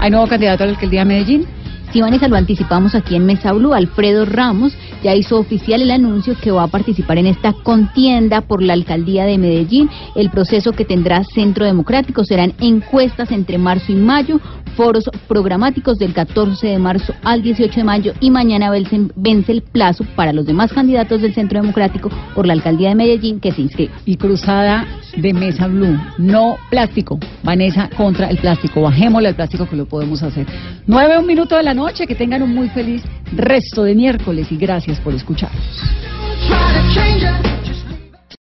Hay 0.00 0.10
nuevo 0.10 0.26
candidato 0.26 0.64
a 0.64 0.66
la 0.66 0.72
alcaldía 0.72 1.00
de 1.00 1.06
Medellín. 1.06 1.46
Sí, 1.92 2.00
Vanessa, 2.00 2.26
lo 2.26 2.36
anticipamos 2.36 2.94
aquí 2.94 3.16
en 3.16 3.26
Mesa 3.26 3.52
Blue. 3.52 3.74
Alfredo 3.74 4.24
Ramos 4.24 4.72
ya 5.02 5.14
hizo 5.14 5.38
oficial 5.38 5.82
el 5.82 5.90
anuncio 5.90 6.34
que 6.40 6.50
va 6.50 6.62
a 6.62 6.68
participar 6.68 7.18
en 7.18 7.26
esta 7.26 7.52
contienda 7.52 8.40
por 8.40 8.62
la 8.62 8.72
alcaldía 8.72 9.26
de 9.26 9.36
Medellín. 9.36 9.90
El 10.14 10.30
proceso 10.30 10.72
que 10.72 10.86
tendrá 10.86 11.22
Centro 11.22 11.66
Democrático 11.66 12.24
serán 12.24 12.54
encuestas 12.60 13.30
entre 13.30 13.58
marzo 13.58 13.92
y 13.92 13.96
mayo, 13.96 14.40
foros 14.74 15.04
programáticos 15.28 15.98
del 15.98 16.14
14 16.14 16.66
de 16.66 16.78
marzo 16.78 17.12
al 17.24 17.42
18 17.42 17.80
de 17.80 17.84
mayo 17.84 18.14
y 18.20 18.30
mañana 18.30 18.70
vence, 18.70 19.52
el 19.52 19.60
plazo 19.60 20.04
para 20.16 20.32
los 20.32 20.46
demás 20.46 20.72
candidatos 20.72 21.20
del 21.20 21.34
Centro 21.34 21.60
Democrático 21.60 22.08
por 22.34 22.46
la 22.46 22.54
alcaldía 22.54 22.88
de 22.88 22.94
Medellín 22.94 23.38
que 23.38 23.52
se 23.52 23.60
inscriban. 23.60 23.94
Y 24.06 24.16
cruzada 24.16 24.86
de 25.16 25.34
Mesa 25.34 25.66
Blue. 25.66 25.98
No 26.16 26.56
plástico. 26.70 27.18
Vanessa 27.42 27.90
contra 27.98 28.30
el 28.30 28.38
plástico. 28.38 28.80
Bajémosle 28.80 29.28
al 29.28 29.34
plástico 29.34 29.68
que 29.68 29.76
lo 29.76 29.84
podemos 29.84 30.22
hacer. 30.22 30.46
Nueve, 30.86 31.18
un 31.18 31.26
minuto 31.26 31.54
de 31.54 31.62
la 31.62 31.74
noche. 31.74 31.81
Que 31.82 32.14
tengan 32.14 32.42
un 32.42 32.54
muy 32.54 32.68
feliz 32.70 33.02
resto 33.32 33.82
de 33.82 33.94
miércoles 33.94 34.50
y 34.50 34.56
gracias 34.56 34.98
por 35.00 35.14
escuchar. 35.14 35.50